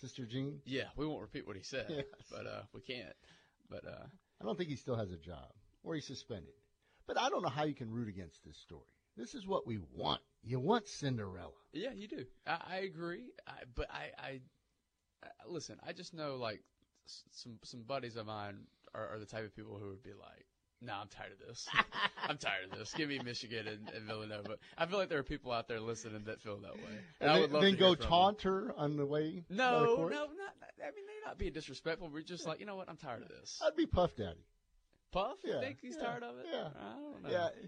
Sister 0.00 0.24
Jean. 0.26 0.60
yeah, 0.64 0.84
we 0.96 1.06
won't 1.06 1.20
repeat 1.20 1.46
what 1.46 1.56
he 1.56 1.62
said, 1.62 1.86
Yes. 1.90 2.04
but 2.30 2.46
uh, 2.46 2.62
we 2.72 2.80
can't. 2.80 3.14
But 3.70 3.84
uh, 3.86 4.06
I 4.40 4.44
don't 4.44 4.56
think 4.56 4.70
he 4.70 4.76
still 4.76 4.96
has 4.96 5.10
a 5.10 5.16
job, 5.16 5.52
or 5.82 5.94
he's 5.94 6.06
suspended. 6.06 6.54
But 7.06 7.18
I 7.18 7.28
don't 7.30 7.42
know 7.42 7.48
how 7.48 7.64
you 7.64 7.74
can 7.74 7.90
root 7.90 8.08
against 8.08 8.44
this 8.44 8.56
story. 8.56 8.82
This 9.16 9.34
is 9.34 9.46
what 9.46 9.66
we 9.66 9.78
want. 9.94 10.20
You 10.44 10.60
want 10.60 10.86
Cinderella. 10.86 11.50
Yeah, 11.72 11.90
you 11.94 12.06
do. 12.06 12.24
I, 12.46 12.58
I 12.70 12.76
agree. 12.80 13.24
I, 13.46 13.52
but 13.74 13.88
I, 13.90 14.10
I, 14.18 14.40
I, 15.24 15.28
listen. 15.48 15.78
I 15.86 15.92
just 15.92 16.14
know 16.14 16.36
like 16.36 16.62
s- 17.06 17.24
some 17.32 17.58
some 17.64 17.82
buddies 17.82 18.16
of 18.16 18.26
mine 18.26 18.58
are, 18.94 19.08
are 19.14 19.18
the 19.18 19.26
type 19.26 19.44
of 19.44 19.54
people 19.56 19.78
who 19.78 19.88
would 19.88 20.02
be 20.02 20.10
like, 20.12 20.46
"No, 20.80 20.92
I'm 20.94 21.08
tired 21.08 21.32
of 21.32 21.46
this. 21.46 21.66
I'm 22.28 22.38
tired 22.38 22.72
of 22.72 22.78
this. 22.78 22.92
Give 22.94 23.08
me 23.08 23.18
Michigan 23.24 23.66
and, 23.66 23.88
and 23.90 24.06
Villanova." 24.06 24.56
I 24.76 24.86
feel 24.86 24.98
like 24.98 25.08
there 25.08 25.18
are 25.18 25.22
people 25.24 25.52
out 25.52 25.68
there 25.68 25.80
listening 25.80 26.24
that 26.26 26.40
feel 26.40 26.58
that 26.58 26.76
way. 26.76 26.98
And 27.20 27.30
I 27.30 27.40
would 27.40 27.50
then, 27.50 27.52
love 27.54 27.62
then 27.62 27.72
to 27.72 27.78
go 27.78 27.94
from 27.94 28.00
them. 28.00 28.08
taunt 28.08 28.42
her 28.42 28.74
on 28.76 28.96
the 28.96 29.06
way. 29.06 29.44
by 29.48 29.56
the 29.56 29.56
No, 29.56 29.84
no, 29.96 30.06
not. 30.08 30.54
I 30.80 30.90
mean, 30.94 31.06
they're 31.06 31.26
not 31.26 31.38
being 31.38 31.52
disrespectful. 31.52 32.08
We're 32.12 32.22
just 32.22 32.46
like, 32.46 32.60
you 32.60 32.66
know 32.66 32.76
what? 32.76 32.88
I'm 32.88 32.96
tired 32.96 33.22
of 33.22 33.28
this. 33.28 33.60
I'd 33.64 33.76
be 33.76 33.86
Puff 33.86 34.14
Daddy. 34.16 34.44
Puff, 35.10 35.38
you 35.44 35.54
Yeah, 35.54 35.60
think 35.60 35.78
he's 35.80 35.96
yeah, 35.98 36.04
tired 36.06 36.22
of 36.22 36.38
it? 36.38 36.46
yeah. 36.52 36.68
I 36.78 36.92
don't 37.00 37.22
know. 37.22 37.30
Yeah. 37.30 37.48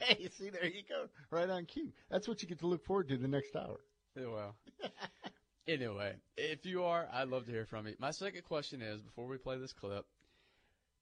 Hey, 0.00 0.28
see, 0.38 0.48
there 0.48 0.64
you 0.64 0.82
go. 0.88 1.08
Right 1.30 1.50
on 1.50 1.66
cue. 1.66 1.92
That's 2.10 2.26
what 2.26 2.40
you 2.40 2.48
get 2.48 2.60
to 2.60 2.66
look 2.66 2.86
forward 2.86 3.08
to 3.10 3.18
the 3.18 3.28
next 3.28 3.54
hour. 3.54 3.78
Yeah, 4.18 4.28
well. 4.32 4.56
anyway, 5.68 6.14
if 6.38 6.64
you 6.64 6.84
are, 6.84 7.06
I'd 7.12 7.28
love 7.28 7.44
to 7.46 7.52
hear 7.52 7.66
from 7.66 7.86
you. 7.86 7.94
My 7.98 8.10
second 8.10 8.44
question 8.44 8.80
is 8.80 9.02
before 9.02 9.26
we 9.26 9.36
play 9.36 9.58
this 9.58 9.74
clip, 9.74 10.06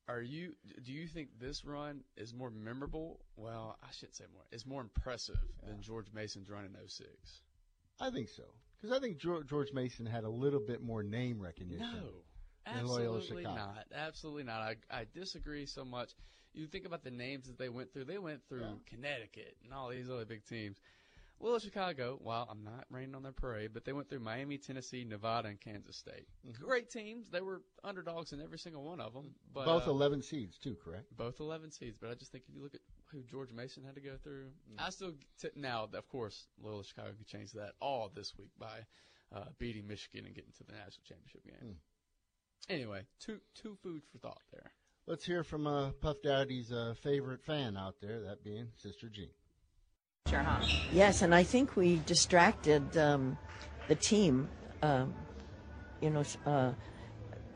are 0.09 0.20
you 0.20 0.55
do 0.84 0.92
you 0.92 1.07
think 1.07 1.28
this 1.40 1.64
run 1.64 2.03
is 2.16 2.34
more 2.34 2.50
memorable? 2.50 3.20
Well, 3.36 3.76
I 3.82 3.86
shouldn't 3.92 4.16
say 4.16 4.24
more. 4.32 4.42
It's 4.50 4.66
more 4.66 4.80
impressive 4.80 5.38
than 5.66 5.80
George 5.80 6.07
Mason's 6.12 6.50
run 6.50 6.64
in 6.64 6.88
06. 6.88 7.09
I 8.00 8.11
think 8.11 8.28
so. 8.28 8.44
Because 8.76 8.96
I 8.96 9.00
think 9.00 9.18
George, 9.18 9.46
George 9.48 9.72
Mason 9.72 10.07
had 10.07 10.24
a 10.24 10.28
little 10.28 10.61
bit 10.61 10.82
more 10.82 11.03
name 11.03 11.40
recognition. 11.40 11.86
No. 11.92 12.09
Absolutely 12.66 13.42
not. 13.44 13.86
Absolutely 13.94 14.44
not. 14.44 14.61
I, 14.61 14.76
I 14.90 15.07
disagree 15.14 15.66
so 15.66 15.84
much. 15.84 16.12
You 16.53 16.66
think 16.66 16.86
about 16.86 17.03
the 17.03 17.11
names 17.11 17.46
that 17.46 17.59
they 17.59 17.68
went 17.68 17.92
through. 17.92 18.05
They 18.05 18.18
went 18.18 18.40
through 18.48 18.61
Yeah. 18.61 18.74
Connecticut 18.86 19.57
and 19.64 19.72
all 19.72 19.88
these 19.88 20.11
other 20.11 20.24
big 20.24 20.44
teams. 20.46 20.76
Well, 21.43 21.59
Chicago, 21.59 22.18
while 22.22 22.47
I'm 22.49 22.62
not 22.62 22.84
raining 22.88 23.16
on 23.16 23.24
their 23.24 23.32
parade, 23.32 23.70
but 23.74 23.84
they 23.84 23.93
went 23.93 24.09
through 24.09 24.20
Miami, 24.20 24.59
Tennessee, 24.59 25.05
Nevada, 25.05 25.49
and 25.49 25.61
Kansas 25.61 25.97
State. 25.97 26.28
Mm-hmm. 26.47 26.64
Great 26.64 26.88
teams. 26.88 27.28
They 27.30 27.40
were 27.40 27.62
underdogs 27.82 28.32
in 28.32 28.40
every 28.40 28.61
single 28.61 28.84
one 28.84 29.01
of 29.01 29.12
them. 29.12 29.34
But, 29.53 29.64
Both 29.64 29.88
uh, 29.88 29.90
11 29.90 30.22
seeds, 30.22 30.57
too, 30.57 30.76
correct? 30.84 31.07
both 31.16 31.40
11 31.40 31.72
seeds, 31.72 31.97
but 32.01 32.11
I 32.11 32.14
just 32.14 32.30
think 32.30 32.45
if 32.49 32.55
you 32.55 32.62
look 32.62 32.76
at 32.76 32.80
who 33.11 33.24
George 33.24 33.53
Mason 33.53 33.82
had 33.82 33.97
to 33.97 34.01
go 34.01 34.16
through, 34.22 34.45
Mm. 34.72 34.76
I 34.86 34.90
still 34.90 35.12
t- 35.40 35.49
now 35.57 35.88
of 35.93 36.09
course 36.09 36.47
Loyola 36.62 36.84
Chicago 36.84 37.09
could 37.18 37.26
change 37.26 37.53
that 37.53 37.72
all 37.80 38.09
this 38.14 38.32
week 38.38 38.51
by 38.59 38.86
uh, 39.34 39.47
beating 39.59 39.86
Michigan 39.88 40.24
and 40.24 40.34
getting 40.34 40.53
to 40.53 40.64
the 40.64 40.72
national 40.72 41.03
championship 41.09 41.45
game. 41.45 41.70
Mm. 41.72 41.74
Anyway, 42.70 43.03
two 43.18 43.40
two 43.55 43.76
food 43.82 44.03
for 44.12 44.18
thought 44.18 44.40
there. 44.53 44.72
Let's 45.07 45.24
hear 45.26 45.43
from 45.43 45.66
uh, 45.66 45.90
Puff 46.01 46.18
Daddy's 46.22 46.70
uh, 46.70 46.95
favorite 47.03 47.43
fan 47.43 47.76
out 47.76 47.97
there, 48.01 48.20
that 48.22 48.45
being 48.45 48.68
Sister 48.76 49.09
Jean. 49.09 49.30
Sure, 50.33 50.41
huh? 50.41 50.66
Yes, 50.95 51.20
and 51.20 51.35
I 51.35 51.43
think 51.43 51.77
we 51.77 52.01
distracted 52.07 52.97
um, 52.97 53.37
the 53.89 53.95
team. 53.95 54.49
Um, 54.81 55.12
you 56.01 56.09
know, 56.09 56.25
uh, 56.47 56.73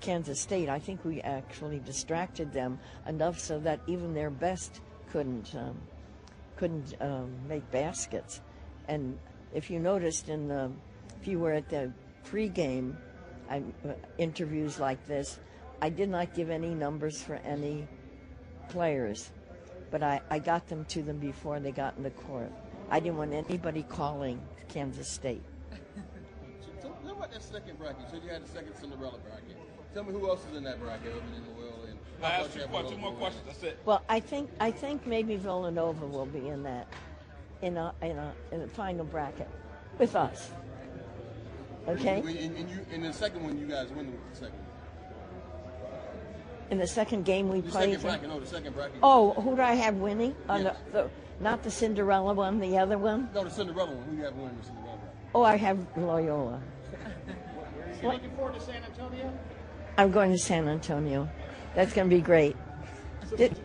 Kansas 0.00 0.38
State. 0.38 0.68
I 0.68 0.78
think 0.78 1.02
we 1.02 1.22
actually 1.22 1.78
distracted 1.78 2.52
them 2.52 2.78
enough 3.08 3.38
so 3.38 3.58
that 3.60 3.80
even 3.86 4.12
their 4.12 4.28
best 4.28 4.82
couldn't 5.10 5.54
um, 5.54 5.80
couldn't 6.56 6.94
um, 7.00 7.32
make 7.48 7.68
baskets. 7.70 8.42
And 8.88 9.18
if 9.54 9.70
you 9.70 9.78
noticed 9.78 10.28
in 10.28 10.46
the, 10.46 10.70
if 11.18 11.26
you 11.26 11.38
were 11.38 11.52
at 11.52 11.70
the 11.70 11.90
pregame 12.26 12.94
I, 13.48 13.62
uh, 13.88 13.94
interviews 14.18 14.78
like 14.78 15.02
this, 15.06 15.40
I 15.80 15.88
did 15.88 16.10
not 16.10 16.34
give 16.34 16.50
any 16.50 16.74
numbers 16.74 17.22
for 17.22 17.36
any 17.36 17.88
players, 18.68 19.30
but 19.90 20.02
I, 20.02 20.20
I 20.30 20.38
got 20.38 20.68
them 20.68 20.84
to 20.86 21.02
them 21.02 21.18
before 21.18 21.60
they 21.60 21.72
got 21.72 21.96
in 21.96 22.02
the 22.02 22.10
court. 22.10 22.52
I 22.90 23.00
didn't 23.00 23.18
want 23.18 23.32
anybody 23.32 23.82
calling 23.82 24.40
Kansas 24.68 25.08
State. 25.08 25.42
So, 26.80 26.88
tell 26.88 26.96
me 27.04 27.10
about 27.10 27.32
that 27.32 27.42
second 27.42 27.78
bracket. 27.78 28.02
You 28.02 28.06
said 28.10 28.22
you 28.24 28.30
had 28.30 28.44
the 28.44 28.48
second 28.48 28.74
Cinderella 28.80 29.18
bracket. 29.18 29.56
Tell 29.94 30.04
me 30.04 30.12
who 30.12 30.28
else 30.28 30.44
is 30.50 30.56
in 30.56 30.64
that 30.64 30.80
bracket 30.80 31.12
other 31.12 31.20
than 31.20 31.42
Noel 31.54 31.84
and. 31.88 31.98
I 32.22 32.30
asked 32.40 32.56
you 32.56 32.62
quite 32.62 32.88
two 32.88 32.96
more 32.96 33.12
questions. 33.12 33.44
That's 33.46 33.62
it. 33.62 33.78
Well, 33.84 34.02
I 34.08 34.20
think 34.20 34.50
I 34.60 34.70
think 34.70 35.06
maybe 35.06 35.36
Villanova 35.36 36.06
will 36.06 36.26
be 36.26 36.48
in 36.48 36.62
that 36.62 36.86
in 37.62 37.76
a 37.76 37.94
in 38.02 38.18
a 38.18 38.32
in 38.52 38.62
a 38.62 38.68
final 38.68 39.04
bracket 39.04 39.48
with 39.98 40.16
us. 40.16 40.50
Okay. 41.88 42.18
And, 42.20 42.28
and, 42.28 42.56
and 42.56 42.70
you, 42.70 42.86
in 42.90 43.02
the 43.02 43.12
second 43.12 43.44
one, 43.44 43.58
you 43.58 43.66
guys 43.66 43.90
win 43.90 44.10
the 44.10 44.36
second. 44.36 44.58
In 46.70 46.78
the 46.78 46.86
second 46.86 47.24
game 47.24 47.48
we 47.48 47.60
The 47.60 47.70
played. 47.70 47.92
second 47.94 48.02
bracket, 48.08 48.28
no, 48.28 48.40
the 48.40 48.46
second 48.46 48.74
bracket. 48.74 48.98
Oh, 49.02 49.32
who 49.34 49.54
do 49.56 49.62
I 49.62 49.74
have 49.74 49.96
winning? 49.96 50.34
On 50.48 50.62
Yes. 50.62 50.76
the, 50.92 51.02
the, 51.02 51.10
not 51.40 51.62
the 51.62 51.70
Cinderella 51.70 52.34
one, 52.34 52.58
the 52.58 52.76
other 52.78 52.98
one. 52.98 53.28
No, 53.34 53.44
the 53.44 53.50
Cinderella 53.50 53.92
one. 53.92 54.04
Who 54.10 54.16
you 54.16 54.24
have 54.24 54.34
winning 54.34 54.56
the 54.58 54.64
Cinderella 54.66 54.96
bracket? 54.96 55.14
Oh, 55.34 55.42
I 55.42 55.56
have 55.56 55.78
Loyola. 55.96 56.60
You 58.02 58.08
looking 58.10 58.30
forward 58.36 58.54
to 58.54 58.60
San 58.60 58.82
Antonio? 58.84 59.32
I'm 59.96 60.10
going 60.12 60.30
to 60.30 60.36
San 60.38 60.68
Antonio. 60.68 61.28
That's 61.74 61.94
going 61.94 62.10
to 62.10 62.14
be 62.14 62.20
great. 62.20 62.54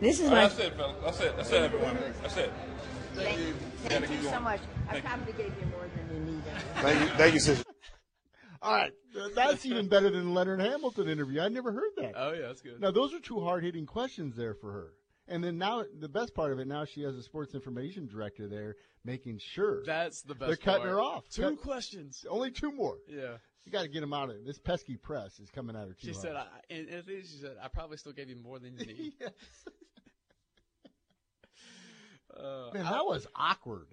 This 0.00 0.20
is 0.20 0.30
my. 0.30 0.36
that's 0.48 0.58
it, 0.58 0.74
fella. 0.74 0.94
That's 1.04 1.20
it. 1.20 1.36
That's 1.36 1.50
it, 1.52 1.62
everyone. 1.62 1.98
That's 2.22 2.36
it. 2.38 2.52
Thank 3.14 3.38
you, 3.38 3.54
Thank 3.84 4.06
keep 4.08 4.16
you 4.16 4.22
so 4.24 4.30
going. 4.30 4.42
much. 4.44 4.60
I 4.88 4.92
Thank 4.92 5.04
you. 5.04 5.10
probably 5.10 5.32
gave 5.34 5.52
you 5.60 5.66
more 5.70 5.86
than 5.94 6.16
you 6.16 6.32
needed. 6.32 6.44
Thank 6.76 7.00
you, 7.00 7.06
thank 7.18 7.34
you, 7.34 7.40
sister. 7.40 7.64
All 8.62 8.72
right, 8.72 8.92
that's 9.34 9.64
even 9.66 9.88
better 9.88 10.10
than 10.10 10.26
the 10.26 10.30
Leonard 10.30 10.60
Hamilton 10.60 11.08
interview. 11.08 11.40
I 11.40 11.48
never 11.48 11.72
heard 11.72 11.90
that. 11.96 12.12
Oh 12.16 12.32
yeah, 12.32 12.46
that's 12.48 12.60
good. 12.62 12.80
Now 12.80 12.90
those 12.90 13.12
are 13.14 13.20
two 13.20 13.40
hard 13.40 13.64
hitting 13.64 13.86
questions 13.86 14.36
there 14.36 14.54
for 14.54 14.72
her. 14.72 14.92
And 15.28 15.42
then 15.42 15.56
now 15.58 15.84
the 16.00 16.08
best 16.08 16.34
part 16.34 16.52
of 16.52 16.58
it 16.58 16.66
now 16.66 16.84
she 16.84 17.02
has 17.02 17.14
a 17.16 17.22
sports 17.22 17.54
information 17.54 18.06
director 18.06 18.48
there 18.48 18.74
making 19.04 19.38
sure 19.38 19.82
That's 19.84 20.22
the 20.22 20.34
best. 20.34 20.48
they're 20.48 20.56
cutting 20.56 20.82
part. 20.82 20.90
her 20.90 21.00
off. 21.00 21.28
Two 21.28 21.42
Cut- 21.42 21.60
questions. 21.62 22.24
Only 22.28 22.50
two 22.50 22.72
more. 22.72 22.96
Yeah. 23.08 23.36
You 23.64 23.70
got 23.70 23.82
to 23.82 23.88
get 23.88 24.00
them 24.00 24.12
out 24.12 24.28
of 24.30 24.44
this 24.44 24.58
pesky 24.58 24.96
press 24.96 25.38
is 25.38 25.48
coming 25.50 25.76
at 25.76 25.86
her 25.86 25.94
too 25.94 26.08
She 26.08 26.12
hard. 26.12 26.22
said, 26.22 26.36
I, 26.36 26.46
and 26.70 26.88
and 26.88 26.98
the 26.98 27.02
thing 27.02 27.18
is, 27.20 27.30
she 27.30 27.38
said, 27.38 27.56
I 27.62 27.68
probably 27.68 27.96
still 27.96 28.12
gave 28.12 28.28
you 28.28 28.36
more 28.36 28.58
than 28.58 28.76
you 28.76 28.86
need. 28.86 29.12
yes. 29.20 29.30
Uh, 32.34 32.70
Man, 32.72 32.86
I- 32.86 32.92
that 32.92 33.04
was 33.04 33.26
awkward. 33.36 33.88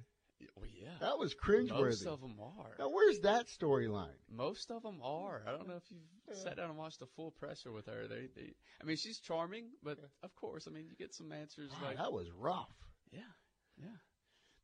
Well, 0.60 0.70
yeah. 0.76 0.89
That 0.99 1.18
was 1.18 1.34
cringeworthy. 1.36 1.80
Most 1.82 2.05
of 2.05 2.22
them 2.22 2.36
are. 2.41 2.76
Now 2.78 2.89
where's 2.89 3.20
that 3.22 3.47
storyline? 3.47 4.18
Most 4.30 4.72
of 4.72 4.84
them 4.84 4.99
are. 5.03 5.43
I 5.47 5.51
don't 5.51 5.68
know 5.68 5.76
if 5.76 5.84
you've 5.89 6.38
sat 6.38 6.57
down 6.57 6.70
and 6.70 6.78
watched 6.78 6.99
the 6.99 7.07
full 7.07 7.32
presser 7.32 7.72
with 7.72 7.86
her. 7.88 8.07
They, 8.07 8.28
they, 8.36 8.53
I 8.82 8.86
mean, 8.86 8.97
she's 8.97 9.20
charming, 9.20 9.66
but 9.84 9.97
of 10.24 10.36
course, 10.36 10.68
I 10.68 10.72
mean, 10.72 10.86
you 10.88 10.95
get 10.95 11.14
some 11.14 11.32
answers 11.32 11.72
God, 11.72 11.88
like 11.88 11.97
that 11.97 12.12
was 12.12 12.28
rough. 12.38 12.74
Yeah, 13.12 13.20
yeah. 13.78 13.88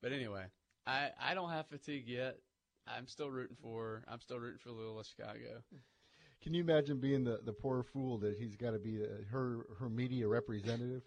But 0.02 0.12
anyway, 0.12 0.46
I, 0.86 1.10
I 1.20 1.34
don't 1.34 1.50
have 1.50 1.68
fatigue 1.68 2.08
yet. 2.08 2.38
I'm 2.88 3.08
still 3.08 3.32
rooting 3.32 3.58
for. 3.62 3.84
her. 3.84 4.04
I'm 4.08 4.22
still 4.22 4.40
rooting 4.40 4.60
for 4.60 4.72
Loyola 4.72 5.04
Chicago. 5.04 5.64
Can 6.44 6.54
you 6.54 6.62
imagine 6.62 7.00
being 7.00 7.24
the, 7.24 7.40
the 7.44 7.54
poor 7.54 7.82
fool 7.82 8.20
that 8.20 8.38
he's 8.38 8.56
got 8.56 8.72
to 8.72 8.78
be 8.80 9.02
uh 9.02 9.24
her 9.32 9.66
her 9.80 9.90
media 9.90 10.28
representative? 10.28 11.02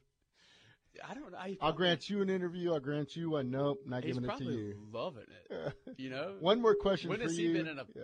I 1.08 1.14
don't. 1.14 1.34
I 1.34 1.56
I'll 1.60 1.72
grant 1.72 2.08
you 2.10 2.22
an 2.22 2.30
interview. 2.30 2.72
I'll 2.72 2.80
grant 2.80 3.14
you 3.16 3.30
one. 3.30 3.50
Nope, 3.50 3.80
not 3.86 4.02
giving 4.02 4.18
it 4.18 4.20
to 4.22 4.26
probably 4.26 4.54
you. 4.56 4.74
loving 4.92 5.24
it. 5.50 5.72
You 5.98 6.10
know. 6.10 6.36
One 6.40 6.60
more 6.60 6.74
question 6.74 7.10
When 7.10 7.20
has 7.20 7.38
you. 7.38 7.48
he 7.48 7.52
been 7.54 7.66
in 7.68 7.78
a 7.78 7.84
Yeah. 7.94 8.02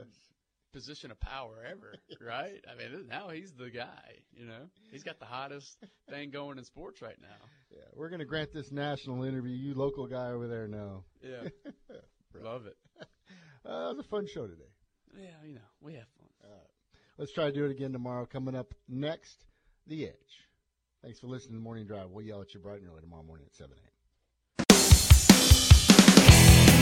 position 0.73 1.11
of 1.11 1.19
power 1.21 1.65
ever? 1.69 1.95
Right. 2.21 2.65
I 2.71 2.75
mean, 2.77 3.07
now 3.09 3.29
he's 3.31 3.53
the 3.53 3.71
guy. 3.71 4.19
You 4.33 4.47
know, 4.47 4.69
he's 4.91 5.03
got 5.03 5.19
the 5.21 5.27
hottest 5.27 5.79
thing 6.09 6.31
going 6.31 6.59
in 6.59 6.65
sports 6.65 7.03
right 7.03 7.17
now. 7.21 7.47
Yeah, 7.71 7.83
we're 7.95 8.09
going 8.09 8.21
to 8.21 8.25
grant 8.27 8.53
this 8.53 8.71
national 8.73 9.25
interview. 9.25 9.55
You 9.55 9.75
local 9.75 10.07
guy 10.07 10.29
over 10.31 10.47
there, 10.49 10.67
no. 10.69 11.05
Yeah. 11.23 11.49
Love 12.43 12.67
it. 12.67 12.77
Uh, 13.67 13.91
it 13.91 13.97
was 13.97 13.99
a 14.01 14.09
fun 14.09 14.27
show 14.27 14.47
today. 14.47 14.63
Yeah, 15.17 15.29
you 15.47 15.55
know, 15.55 15.61
we 15.81 15.95
have 15.95 16.07
fun. 16.19 16.29
Let's 17.17 17.33
try 17.33 17.45
to 17.47 17.53
do 17.53 17.65
it 17.65 17.71
again 17.71 17.93
tomorrow. 17.93 18.27
Coming 18.27 18.57
up 18.57 18.75
next, 18.89 19.45
The 19.87 20.07
Edge. 20.07 20.15
Thanks 21.05 21.21
for 21.21 21.27
listening 21.27 21.59
to 21.59 21.63
Morning 21.63 21.85
Drive. 21.85 22.11
We'll 22.13 22.25
yell 22.25 22.41
at 22.41 22.55
you 22.55 22.61
bright 22.61 22.81
and 22.81 22.89
early 22.89 23.03
tomorrow 23.03 23.25
morning 23.25 23.45
at 23.47 23.55
7 23.55 23.77
a.m. 23.77 23.91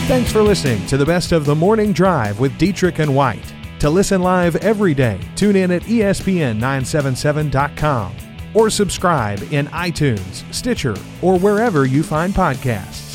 Thanks 0.07 0.31
for 0.31 0.41
listening 0.41 0.87
to 0.87 0.95
the 0.95 1.05
best 1.05 1.33
of 1.33 1.43
the 1.43 1.53
morning 1.53 1.91
drive 1.91 2.39
with 2.39 2.57
Dietrich 2.57 2.99
and 2.99 3.13
White. 3.13 3.53
To 3.79 3.89
listen 3.89 4.21
live 4.21 4.55
every 4.57 4.93
day, 4.93 5.19
tune 5.35 5.55
in 5.57 5.71
at 5.71 5.89
E 5.89 5.99
ESPN977.com 5.99 8.15
or 8.53 8.69
subscribe 8.69 9.41
in 9.51 9.67
iTunes, 9.67 10.49
Stitcher, 10.53 10.95
or 11.21 11.37
wherever 11.37 11.85
you 11.85 12.01
find 12.01 12.33
podcasts. 12.33 13.12